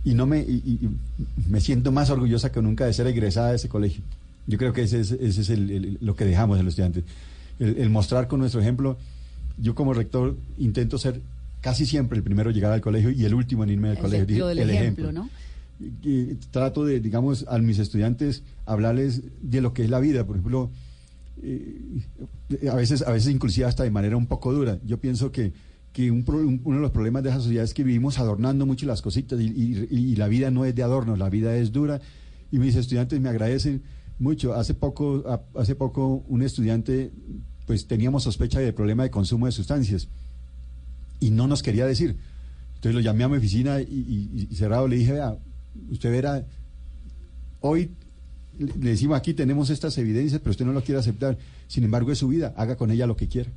y 0.04 0.12
no 0.12 0.26
me 0.26 0.40
y 0.40 0.90
me 1.48 1.62
siento 1.62 1.92
más 1.92 2.10
orgullosa 2.10 2.52
que 2.52 2.60
nunca 2.60 2.84
de 2.84 2.92
ser 2.92 3.06
egresada 3.06 3.48
de 3.48 3.56
ese 3.56 3.70
colegio. 3.70 4.02
Yo 4.46 4.58
creo 4.58 4.72
que 4.72 4.82
ese 4.82 5.00
es, 5.00 5.12
ese 5.12 5.40
es 5.40 5.50
el- 5.50 5.70
el- 5.70 5.98
lo 6.00 6.14
que 6.16 6.24
dejamos 6.24 6.58
en 6.58 6.64
los 6.64 6.72
estudiantes. 6.72 7.04
El, 7.58 7.76
el 7.78 7.90
mostrar 7.90 8.28
con 8.28 8.40
nuestro 8.40 8.60
ejemplo. 8.60 8.98
Yo 9.58 9.74
como 9.74 9.94
rector 9.94 10.36
intento 10.58 10.98
ser 10.98 11.20
casi 11.60 11.86
siempre 11.86 12.18
el 12.18 12.24
primero 12.24 12.50
en 12.50 12.54
llegar 12.56 12.72
al 12.72 12.80
colegio 12.80 13.10
y 13.10 13.24
el 13.24 13.34
último 13.34 13.64
en 13.64 13.70
irme 13.70 13.90
El 13.92 13.98
colegio. 13.98 14.24
ejemplo 14.24 14.46
del 14.48 14.58
el 14.58 14.70
ejemplo, 14.70 15.12
¿no? 15.12 15.30
y- 15.80 16.08
y 16.08 16.38
trato 16.50 16.84
de, 16.84 17.00
digamos, 17.00 17.46
a 17.48 17.58
mis 17.58 17.78
estudiantes 17.78 18.42
hablarles 18.66 19.22
de 19.42 19.60
lo 19.60 19.72
que 19.72 19.84
es 19.84 19.90
la 19.90 19.98
vida. 20.00 20.24
Por 20.26 20.36
ejemplo, 20.36 20.70
eh, 21.42 22.68
a 22.70 22.74
veces, 22.74 23.02
a 23.02 23.10
veces 23.10 23.32
inclusive 23.32 23.66
hasta 23.66 23.82
de 23.84 23.90
manera 23.90 24.16
un 24.16 24.26
poco 24.26 24.52
dura. 24.52 24.78
Yo 24.84 24.98
pienso 24.98 25.32
que, 25.32 25.52
que 25.92 26.10
un 26.10 26.24
pro- 26.24 26.38
un- 26.38 26.60
uno 26.64 26.76
de 26.76 26.82
los 26.82 26.90
problemas 26.90 27.22
de 27.22 27.30
esa 27.30 27.40
sociedad 27.40 27.64
es 27.64 27.74
que 27.74 27.84
vivimos 27.84 28.18
adornando 28.18 28.66
mucho 28.66 28.86
las 28.86 29.02
cositas 29.02 29.40
y, 29.40 29.44
y- 29.46 29.88
y 29.90 30.16
la 30.16 30.28
vida 30.28 30.50
no 30.50 30.64
es 30.64 30.74
de 30.74 30.82
adorno, 30.82 31.16
la 31.16 31.28
vida 31.30 31.56
es 31.56 31.72
dura. 31.72 32.00
Y 32.52 32.58
mis 32.58 32.76
estudiantes 32.76 33.20
me 33.20 33.28
agradecen 33.28 33.82
mucho. 34.18 34.54
Hace 34.54 34.74
poco, 34.74 35.24
hace 35.54 35.74
poco 35.74 36.24
un 36.28 36.42
estudiante, 36.42 37.10
pues 37.66 37.86
teníamos 37.86 38.22
sospecha 38.24 38.60
de 38.60 38.72
problema 38.72 39.02
de 39.02 39.10
consumo 39.10 39.46
de 39.46 39.52
sustancias 39.52 40.08
y 41.20 41.30
no 41.30 41.46
nos 41.46 41.62
quería 41.62 41.86
decir. 41.86 42.16
Entonces 42.76 42.94
lo 42.94 43.00
llamé 43.00 43.24
a 43.24 43.28
mi 43.28 43.36
oficina 43.38 43.80
y, 43.80 43.84
y- 43.84 44.48
y 44.50 44.54
cerrado 44.54 44.86
le 44.88 44.96
dije, 44.96 45.12
vea, 45.12 45.36
usted 45.90 46.10
verá, 46.10 46.44
hoy 47.60 47.90
le 48.58 48.90
decimos 48.90 49.16
aquí 49.16 49.34
tenemos 49.34 49.70
estas 49.70 49.96
evidencias, 49.98 50.40
pero 50.40 50.52
usted 50.52 50.64
no 50.66 50.72
lo 50.72 50.82
quiere 50.82 51.00
aceptar. 51.00 51.36
Sin 51.66 51.82
embargo, 51.84 52.12
es 52.12 52.18
su 52.18 52.28
vida, 52.28 52.52
haga 52.56 52.76
con 52.76 52.90
ella 52.90 53.06
lo 53.06 53.16
que 53.16 53.26
quiera. 53.26 53.50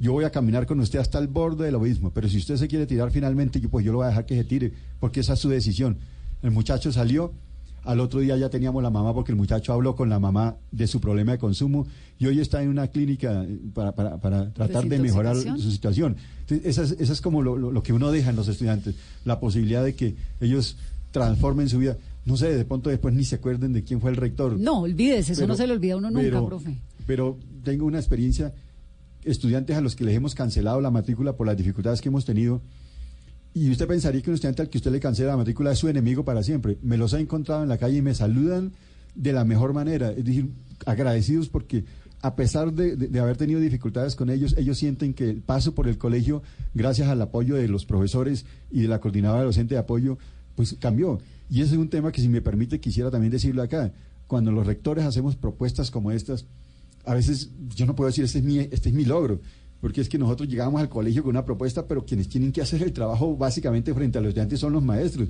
Yo 0.00 0.12
voy 0.12 0.24
a 0.24 0.30
caminar 0.30 0.66
con 0.66 0.80
usted 0.80 0.98
hasta 0.98 1.18
el 1.18 1.28
borde 1.28 1.66
del 1.66 1.76
abismo, 1.76 2.10
pero 2.10 2.28
si 2.28 2.38
usted 2.38 2.56
se 2.56 2.66
quiere 2.66 2.86
tirar 2.86 3.12
finalmente, 3.12 3.60
yo, 3.60 3.68
pues 3.68 3.84
yo 3.84 3.92
lo 3.92 3.98
voy 3.98 4.06
a 4.06 4.08
dejar 4.08 4.26
que 4.26 4.34
se 4.36 4.42
tire, 4.44 4.72
porque 4.98 5.20
esa 5.20 5.34
es 5.34 5.38
su 5.38 5.48
decisión. 5.48 5.98
El 6.42 6.50
muchacho 6.50 6.90
salió, 6.90 7.32
al 7.84 8.00
otro 8.00 8.20
día 8.20 8.36
ya 8.36 8.48
teníamos 8.48 8.82
la 8.82 8.90
mamá, 8.90 9.12
porque 9.12 9.32
el 9.32 9.36
muchacho 9.36 9.72
habló 9.72 9.96
con 9.96 10.08
la 10.08 10.18
mamá 10.20 10.56
de 10.70 10.86
su 10.86 11.00
problema 11.00 11.32
de 11.32 11.38
consumo, 11.38 11.86
y 12.18 12.26
hoy 12.26 12.38
está 12.40 12.62
en 12.62 12.68
una 12.68 12.86
clínica 12.88 13.44
eh, 13.44 13.58
para, 13.74 13.92
para- 13.94 14.18
para 14.20 14.50
tratar 14.52 14.84
de 14.88 14.98
mejorar 14.98 15.36
su 15.36 15.70
situación. 15.70 16.16
Entonces, 16.42 16.66
esa, 16.66 16.82
es, 16.84 16.92
esa 17.00 17.12
es 17.12 17.20
como 17.20 17.42
lo, 17.42 17.56
lo- 17.56 17.72
lo 17.72 17.82
que 17.82 17.92
uno 17.92 18.12
deja 18.12 18.30
en 18.30 18.36
los 18.36 18.46
estudiantes, 18.48 18.94
la 19.24 19.40
posibilidad 19.40 19.82
de 19.84 19.94
que 19.94 20.14
ellos 20.40 20.76
transformen 21.10 21.68
su 21.68 21.78
vida. 21.78 21.96
No 22.24 22.36
sé, 22.36 22.54
de 22.56 22.64
pronto 22.64 22.88
después 22.88 23.12
ni 23.14 23.24
se 23.24 23.34
acuerden 23.34 23.72
de 23.72 23.82
quién 23.82 24.00
fue 24.00 24.10
el 24.10 24.16
rector. 24.16 24.58
No, 24.60 24.82
olvídese, 24.82 25.32
eso 25.32 25.40
Pero- 25.40 25.48
no 25.48 25.56
se 25.56 25.66
le 25.66 25.72
olvida 25.72 25.94
a 25.94 25.96
uno 25.96 26.10
nunca, 26.10 26.22
pero- 26.22 26.46
profe. 26.46 26.78
Pero 27.06 27.36
tengo 27.64 27.84
una 27.84 27.98
experiencia, 27.98 28.52
estudiantes 29.24 29.76
a 29.76 29.80
los 29.80 29.96
que 29.96 30.04
les 30.04 30.14
hemos 30.14 30.34
cancelado 30.34 30.80
la 30.80 30.90
matrícula 30.90 31.32
por 31.36 31.46
las 31.48 31.56
dificultades 31.56 32.00
que 32.00 32.08
hemos 32.08 32.24
tenido. 32.24 32.60
Y 33.54 33.70
usted 33.70 33.86
pensaría 33.86 34.22
que 34.22 34.30
un 34.30 34.34
estudiante 34.34 34.62
al 34.62 34.70
que 34.70 34.78
usted 34.78 34.90
le 34.92 35.00
cancela 35.00 35.30
la 35.32 35.36
matrícula 35.36 35.72
es 35.72 35.78
su 35.78 35.88
enemigo 35.88 36.24
para 36.24 36.42
siempre. 36.42 36.78
Me 36.82 36.96
los 36.96 37.12
he 37.12 37.20
encontrado 37.20 37.62
en 37.62 37.68
la 37.68 37.76
calle 37.78 37.98
y 37.98 38.02
me 38.02 38.14
saludan 38.14 38.72
de 39.14 39.32
la 39.32 39.44
mejor 39.44 39.74
manera. 39.74 40.10
Es 40.10 40.24
decir, 40.24 40.48
agradecidos 40.86 41.48
porque 41.50 41.84
a 42.22 42.34
pesar 42.34 42.72
de, 42.72 42.96
de- 42.96 43.08
de 43.08 43.20
haber 43.20 43.36
tenido 43.36 43.60
dificultades 43.60 44.16
con 44.16 44.30
ellos, 44.30 44.54
ellos 44.56 44.78
sienten 44.78 45.12
que 45.12 45.28
el 45.28 45.42
paso 45.42 45.74
por 45.74 45.86
el 45.88 45.98
colegio, 45.98 46.42
gracias 46.72 47.08
al 47.08 47.20
apoyo 47.20 47.56
de 47.56 47.68
los 47.68 47.84
profesores 47.84 48.46
y 48.70 48.80
de 48.82 48.88
la 48.88 49.00
coordinadora 49.00 49.42
docente 49.44 49.74
de 49.74 49.80
apoyo, 49.80 50.18
pues 50.54 50.76
cambió. 50.80 51.18
Y 51.50 51.60
ese 51.60 51.72
es 51.72 51.78
un 51.78 51.88
tema 51.90 52.10
que, 52.12 52.20
si 52.22 52.28
me 52.28 52.40
permite, 52.40 52.80
quisiera 52.80 53.10
también 53.10 53.32
decirlo 53.32 53.60
acá. 53.62 53.92
Cuando 54.28 54.50
los 54.52 54.66
rectores 54.66 55.04
hacemos 55.04 55.36
propuestas 55.36 55.90
como 55.90 56.10
estas, 56.12 56.46
a 57.04 57.12
veces 57.14 57.50
yo 57.74 57.84
no 57.84 57.94
puedo 57.96 58.08
decir, 58.08 58.24
este 58.24 58.38
es 58.38 58.44
mi, 58.44 58.60
este 58.60 58.88
es 58.88 58.94
mi 58.94 59.04
logro, 59.04 59.40
porque 59.82 60.00
es 60.00 60.08
que 60.08 60.16
nosotros 60.16 60.48
llegamos 60.48 60.80
al 60.80 60.88
colegio 60.88 61.22
con 61.22 61.30
una 61.30 61.44
propuesta, 61.44 61.86
pero 61.86 62.06
quienes 62.06 62.28
tienen 62.28 62.52
que 62.52 62.62
hacer 62.62 62.82
el 62.82 62.92
trabajo 62.94 63.36
básicamente 63.36 63.92
frente 63.92 64.16
a 64.16 64.20
los 64.22 64.28
estudiantes 64.30 64.58
son 64.60 64.72
los 64.72 64.82
maestros. 64.82 65.28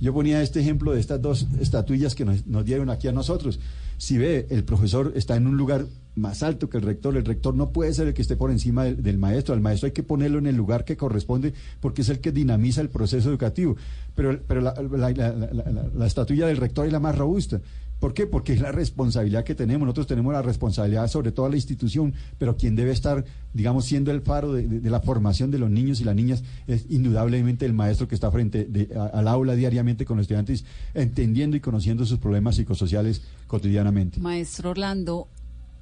Yo 0.00 0.12
ponía 0.14 0.40
este 0.42 0.60
ejemplo 0.60 0.92
de 0.92 1.00
estas 1.00 1.20
dos 1.20 1.46
estatuillas 1.58 2.14
que 2.14 2.24
nos, 2.24 2.46
nos 2.46 2.64
dieron 2.64 2.90
aquí 2.90 3.08
a 3.08 3.12
nosotros. 3.12 3.58
Si 3.98 4.18
ve, 4.18 4.46
el 4.50 4.62
profesor 4.64 5.12
está 5.16 5.34
en 5.36 5.46
un 5.46 5.56
lugar 5.56 5.86
más 6.16 6.42
alto 6.44 6.68
que 6.68 6.76
el 6.76 6.82
rector, 6.84 7.16
el 7.16 7.24
rector 7.24 7.54
no 7.56 7.70
puede 7.70 7.92
ser 7.94 8.06
el 8.08 8.14
que 8.14 8.22
esté 8.22 8.36
por 8.36 8.50
encima 8.50 8.84
del, 8.84 9.02
del 9.02 9.18
maestro, 9.18 9.54
al 9.54 9.60
maestro 9.60 9.86
hay 9.86 9.92
que 9.92 10.02
ponerlo 10.04 10.38
en 10.38 10.46
el 10.46 10.54
lugar 10.54 10.84
que 10.84 10.96
corresponde 10.96 11.54
porque 11.80 12.02
es 12.02 12.08
el 12.08 12.20
que 12.20 12.30
dinamiza 12.30 12.80
el 12.82 12.88
proceso 12.90 13.30
educativo. 13.30 13.74
Pero, 14.14 14.38
pero 14.46 14.60
la, 14.60 14.74
la- 14.74 15.10
la- 15.10 15.32
la- 15.32 15.52
la- 15.72 15.88
la 15.96 16.06
estatuilla 16.06 16.46
del 16.46 16.58
rector 16.58 16.86
es 16.86 16.92
la 16.92 17.00
más 17.00 17.16
robusta. 17.16 17.60
¿Por 18.04 18.12
qué? 18.12 18.26
Porque 18.26 18.52
es 18.52 18.60
la 18.60 18.70
responsabilidad 18.70 19.44
que 19.44 19.54
tenemos. 19.54 19.86
Nosotros 19.86 20.06
tenemos 20.06 20.30
la 20.34 20.42
responsabilidad 20.42 21.08
sobre 21.08 21.32
toda 21.32 21.48
la 21.48 21.56
institución, 21.56 22.12
pero 22.36 22.54
quien 22.54 22.76
debe 22.76 22.92
estar, 22.92 23.24
digamos, 23.54 23.86
siendo 23.86 24.10
el 24.10 24.20
faro 24.20 24.52
de, 24.52 24.68
de- 24.68 24.80
de 24.80 24.90
la 24.90 25.00
formación 25.00 25.50
de 25.50 25.58
los 25.58 25.70
niños 25.70 26.02
y 26.02 26.04
las 26.04 26.14
niñas 26.14 26.42
es 26.66 26.84
indudablemente 26.90 27.64
el 27.64 27.72
maestro 27.72 28.06
que 28.06 28.14
está 28.14 28.30
frente 28.30 28.66
de- 28.66 28.94
a- 28.94 29.06
al 29.06 29.26
aula 29.26 29.54
diariamente 29.54 30.04
con 30.04 30.18
los 30.18 30.24
estudiantes, 30.24 30.66
entendiendo 30.92 31.56
y 31.56 31.60
conociendo 31.60 32.04
sus 32.04 32.18
problemas 32.18 32.56
psicosociales 32.56 33.22
cotidianamente. 33.46 34.20
Maestro 34.20 34.68
Orlando, 34.72 35.26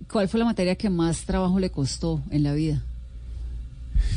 ¿cuál 0.09 0.29
fue 0.29 0.39
la 0.39 0.47
materia 0.47 0.77
que 0.77 0.91
más 0.91 1.25
trabajo 1.25 1.59
le 1.59 1.71
costó 1.71 2.23
en 2.31 2.45
la 2.45 2.53
vida? 2.55 2.85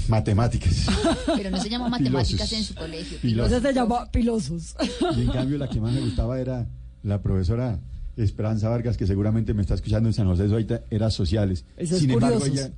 Matemáticas. 0.07 0.85
Pero 1.35 1.49
no 1.49 1.59
se 1.59 1.69
llama 1.69 1.89
matemáticas 1.89 2.49
Pilosos. 2.49 2.53
en 2.59 2.63
su 2.63 2.75
colegio. 2.75 3.17
Pilosos. 3.19 3.51
Esa 3.51 3.67
se 3.67 3.73
llama 3.73 4.11
pilosos. 4.11 4.75
Y 5.17 5.21
en 5.21 5.27
cambio 5.29 5.57
la 5.57 5.67
que 5.67 5.81
más 5.81 5.91
me 5.91 6.01
gustaba 6.01 6.39
era 6.39 6.67
la 7.01 7.19
profesora 7.21 7.79
Esperanza 8.17 8.69
Vargas, 8.69 8.97
que 8.97 9.07
seguramente 9.07 9.53
me 9.53 9.61
está 9.61 9.73
escuchando 9.73 10.09
en 10.09 10.13
San 10.13 10.27
José, 10.27 10.43
ahorita 10.43 10.83
era 10.89 11.11
sociales. 11.11 11.65
Eso 11.77 11.95
es 11.95 12.01
Sin 12.01 12.11
embargo, 12.11 12.45
ella, 12.45 12.71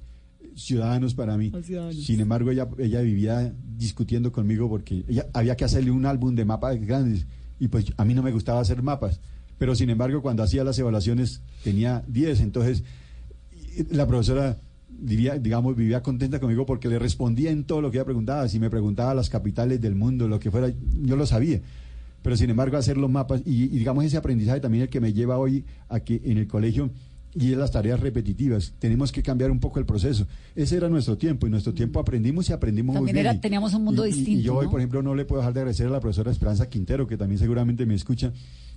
ciudadanos 0.56 1.14
para 1.14 1.38
mí. 1.38 1.52
Ciudadanos. 1.64 2.04
Sin 2.04 2.20
embargo, 2.20 2.52
ella, 2.52 2.68
ella 2.78 3.02
vivía 3.02 3.54
discutiendo 3.78 4.32
conmigo 4.32 4.70
porque 4.70 5.04
ella, 5.08 5.28
había 5.34 5.56
que 5.56 5.66
hacerle 5.66 5.92
un 5.92 6.06
álbum 6.06 6.36
de 6.36 6.46
mapas 6.46 6.80
grandes 6.80 7.26
y 7.60 7.68
pues 7.68 7.86
a 7.98 8.06
mí 8.06 8.14
no 8.14 8.24
me 8.24 8.32
gustaba 8.32 8.60
hacer 8.60 8.82
mapas. 8.82 9.20
Pero 9.58 9.76
sin 9.76 9.90
embargo, 9.90 10.22
cuando 10.22 10.44
hacía 10.44 10.64
las 10.64 10.78
evaluaciones 10.78 11.42
tenía 11.64 12.04
10, 12.08 12.42
entonces 12.42 12.84
la 13.90 14.08
profesora 14.08 14.58
diría, 14.90 15.38
digamos, 15.38 15.76
vivía 15.76 16.02
contenta 16.02 16.40
conmigo 16.40 16.66
porque 16.66 16.88
le 16.88 17.00
respondía 17.00 17.52
en 17.52 17.64
todo 17.64 17.82
lo 17.82 17.92
que 17.92 17.98
ella 17.98 18.06
preguntaba. 18.06 18.48
Si 18.48 18.60
me 18.60 18.70
preguntaba 18.70 19.14
las 19.14 19.30
capitales 19.30 19.82
del 19.82 19.96
mundo, 19.96 20.28
lo 20.28 20.40
que 20.40 20.52
fuera, 20.52 20.72
yo 21.02 21.16
lo 21.16 21.26
sabía. 21.26 21.62
Pero 22.22 22.36
sin 22.36 22.50
embargo, 22.50 22.78
hacer 22.78 22.98
los 22.98 23.10
mapas 23.10 23.42
y, 23.46 23.64
y 23.66 23.68
digamos 23.70 24.04
ese 24.04 24.18
aprendizaje 24.18 24.60
también 24.60 24.84
el 24.84 24.90
que 24.90 25.00
me 25.00 25.14
lleva 25.14 25.38
hoy 25.38 25.64
a 25.90 26.00
que 26.00 26.22
en 26.26 26.38
el 26.38 26.48
colegio 26.48 26.90
y 27.36 27.52
es 27.52 27.58
las 27.58 27.72
tareas 27.72 28.00
repetitivas. 28.00 28.74
Tenemos 28.80 29.12
que 29.12 29.22
cambiar 29.22 29.52
un 29.52 29.60
poco 29.60 29.78
el 29.80 29.86
proceso. 29.86 30.26
Ese 30.56 30.76
era 30.78 30.90
nuestro 30.90 31.18
tiempo 31.18 31.46
y 31.46 31.50
nuestro 31.52 31.74
tiempo 31.74 32.00
aprendimos 32.00 32.50
y 32.50 32.54
aprendimos 32.54 32.96
muy 32.96 33.00
También 33.00 33.14
bien. 33.16 33.26
era- 33.28 33.36
Y- 33.36 33.40
teníamos 33.42 33.74
un 33.76 33.84
mundo 33.84 34.06
y- 34.08 34.12
distinto, 34.12 34.40
Y 34.40 34.44
yo 34.44 34.56
hoy, 34.56 34.68
por 34.68 34.80
ejemplo, 34.80 35.04
no 35.04 35.14
le 35.14 35.24
puedo 35.26 35.42
dejar 35.42 35.54
de 35.54 35.60
agradecer 35.60 35.86
a 35.88 35.92
la 35.92 36.00
profesora 36.00 36.32
Esperanza 36.32 36.68
Quintero, 36.70 37.06
que 37.08 37.16
también 37.18 37.38
seguramente 37.40 37.86
me 37.86 37.94
escucha, 37.94 38.34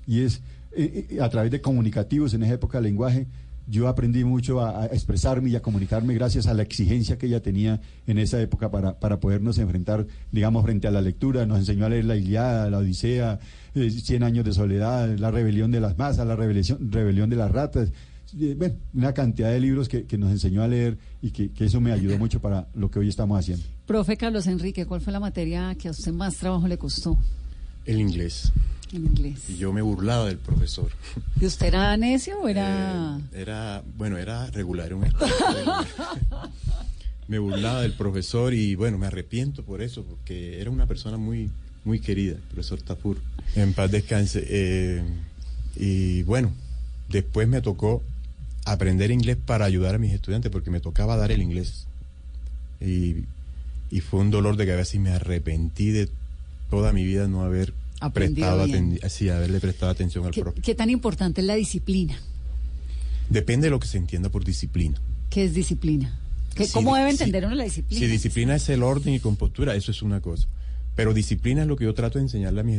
y 0.07 0.20
es 0.20 0.43
eh, 0.76 1.07
eh, 1.11 1.20
a 1.20 1.28
través 1.30 1.51
de 1.51 1.61
comunicativos 1.61 2.34
en 2.34 2.43
esa 2.43 2.55
época 2.55 2.78
de 2.78 2.84
lenguaje. 2.84 3.26
Yo 3.67 3.89
aprendí 3.89 4.25
mucho 4.25 4.61
a, 4.61 4.83
a 4.83 4.87
expresarme 4.87 5.51
y 5.51 5.57
a 5.57 5.63
comunicarme 5.63 6.15
gracias 6.15 6.47
a 6.47 6.55
la 6.55 6.63
exigencia 6.63 7.19
que 7.19 7.27
ella 7.27 7.41
tenía 7.41 7.81
en 8.07 8.19
esa 8.19 8.41
época 8.41 8.71
para, 8.71 8.99
para 8.99 9.21
podernos 9.21 9.59
enfrentar, 9.59 10.07
digamos, 10.33 10.65
frente 10.65 10.89
a 10.89 10.91
la 10.91 11.01
lectura. 11.01 11.47
Nos 11.47 11.59
enseñó 11.59 11.87
a 11.87 11.89
leer 11.89 12.05
la 12.05 12.17
Iliada, 12.17 12.69
la 12.71 12.79
Odisea, 12.79 13.39
eh, 13.75 13.91
Cien 13.91 14.23
años 14.23 14.45
de 14.45 14.53
soledad, 14.53 15.17
la 15.19 15.31
rebelión 15.31 15.71
de 15.71 15.81
las 15.81 15.97
masas, 15.97 16.27
la 16.27 16.35
rebelión, 16.37 16.91
rebelión 16.91 17.31
de 17.31 17.37
las 17.37 17.51
ratas. 17.51 17.93
Eh, 18.39 18.55
bueno, 18.57 18.75
una 18.95 19.13
cantidad 19.13 19.51
de 19.51 19.61
libros 19.61 19.89
que, 19.89 20.05
que 20.05 20.17
nos 20.19 20.31
enseñó 20.31 20.63
a 20.63 20.69
leer 20.69 20.99
y 21.21 21.31
que, 21.31 21.51
que 21.53 21.65
eso 21.65 21.81
me 21.81 21.93
ayudó 21.93 22.19
mucho 22.19 22.41
para 22.41 22.69
lo 22.75 22.91
que 22.91 22.99
hoy 23.01 23.09
estamos 23.09 23.39
haciendo. 23.39 23.65
Profe 23.87 24.17
Carlos 24.17 24.47
Enrique, 24.47 24.87
¿cuál 24.87 25.01
fue 25.01 25.13
la 25.13 25.21
materia 25.21 25.75
que 25.75 25.89
a 25.89 25.91
usted 25.91 26.13
más 26.13 26.37
trabajo 26.37 26.69
le 26.69 26.79
costó 26.79 27.19
El 27.87 28.01
inglés. 28.01 28.53
En 28.93 29.07
inglés? 29.07 29.41
Y 29.49 29.57
yo 29.57 29.72
me 29.72 29.82
burlaba 29.82 30.26
del 30.26 30.38
profesor. 30.38 30.91
¿Y 31.41 31.47
usted 31.47 31.66
era 31.66 31.97
necio 31.97 32.41
o 32.41 32.49
era...? 32.49 33.20
Era, 33.32 33.82
bueno, 33.97 34.18
era 34.18 34.47
regular, 34.51 34.93
un 34.95 35.07
me 37.28 37.38
burlaba 37.38 37.82
del 37.82 37.93
profesor 37.93 38.53
y 38.55 38.74
bueno, 38.74 38.99
me 38.99 39.07
arrepiento 39.07 39.62
por 39.62 39.82
eso, 39.82 40.03
porque 40.03 40.61
era 40.61 40.68
una 40.70 40.86
persona 40.86 41.16
muy, 41.16 41.49
muy 41.84 42.01
querida, 42.01 42.34
el 42.34 42.43
profesor 42.43 42.82
Tafur. 42.82 43.18
En 43.55 43.72
paz 43.72 43.91
descanse. 43.91 44.45
eh, 44.49 45.03
y 45.76 46.24
bueno, 46.24 46.51
después 47.09 47.47
me 47.47 47.61
tocó 47.61 48.03
aprender 48.64 49.11
inglés 49.11 49.36
para 49.36 49.64
ayudar 49.64 49.95
a 49.95 49.99
mis 49.99 50.12
estudiantes, 50.12 50.51
porque 50.51 50.70
me 50.70 50.80
tocaba 50.80 51.16
dar 51.16 51.30
el 51.30 51.41
inglés. 51.41 51.86
Y, 52.80 53.24
y 53.91 54.01
fue 54.01 54.20
un 54.20 54.30
dolor 54.30 54.57
de 54.57 54.66
cabeza 54.66 54.97
y 54.97 55.01
me 55.01 55.11
arrepentí 55.11 55.91
de 55.91 56.09
toda 56.68 56.93
mi 56.93 57.05
vida 57.05 57.28
no 57.28 57.43
haber 57.43 57.72
prestado 58.09 58.65
bien. 58.65 58.99
sí, 59.11 59.29
haberle 59.29 59.61
prestado 59.61 59.93
atención 59.93 60.25
al 60.25 60.31
¿Qué, 60.33 60.41
profe. 60.41 60.63
qué 60.63 60.75
tan 60.75 60.89
importante 60.89 61.43
es 61.43 61.47
la 61.47 61.55
disciplina? 61.57 62.19
Depende 63.29 63.67
de 63.67 63.71
lo 63.71 63.79
que 63.79 63.87
se 63.87 63.99
entienda 63.99 64.29
por 64.31 64.45
disciplina. 64.45 65.01
¿Qué 65.29 65.45
es 65.45 65.55
disciplina? 65.55 66.19
¿Qué- 66.55 66.65
Sí, 66.67 66.73
¿Cómo 66.73 66.97
debe 66.97 67.11
entender 67.11 67.45
uno 67.47 67.55
la 67.55 67.65
disciplina? 67.65 68.01
Si 68.01 68.07
disciplina 68.07 68.57
es 68.57 68.69
el 68.71 68.83
orden 68.83 69.15
y 69.15 69.21
compostura, 69.21 69.75
eso 69.77 69.91
es 69.93 70.03
una 70.03 70.21
cosa. 70.21 70.49
Pero 70.97 71.15
disciplina 71.15 71.63
es 71.63 71.69
lo 71.69 71.77
que 71.77 71.85
yo 71.85 71.95
trato 71.95 72.19
de 72.19 72.25
enseñarle 72.25 72.61
a 72.61 72.65
mis 72.65 72.77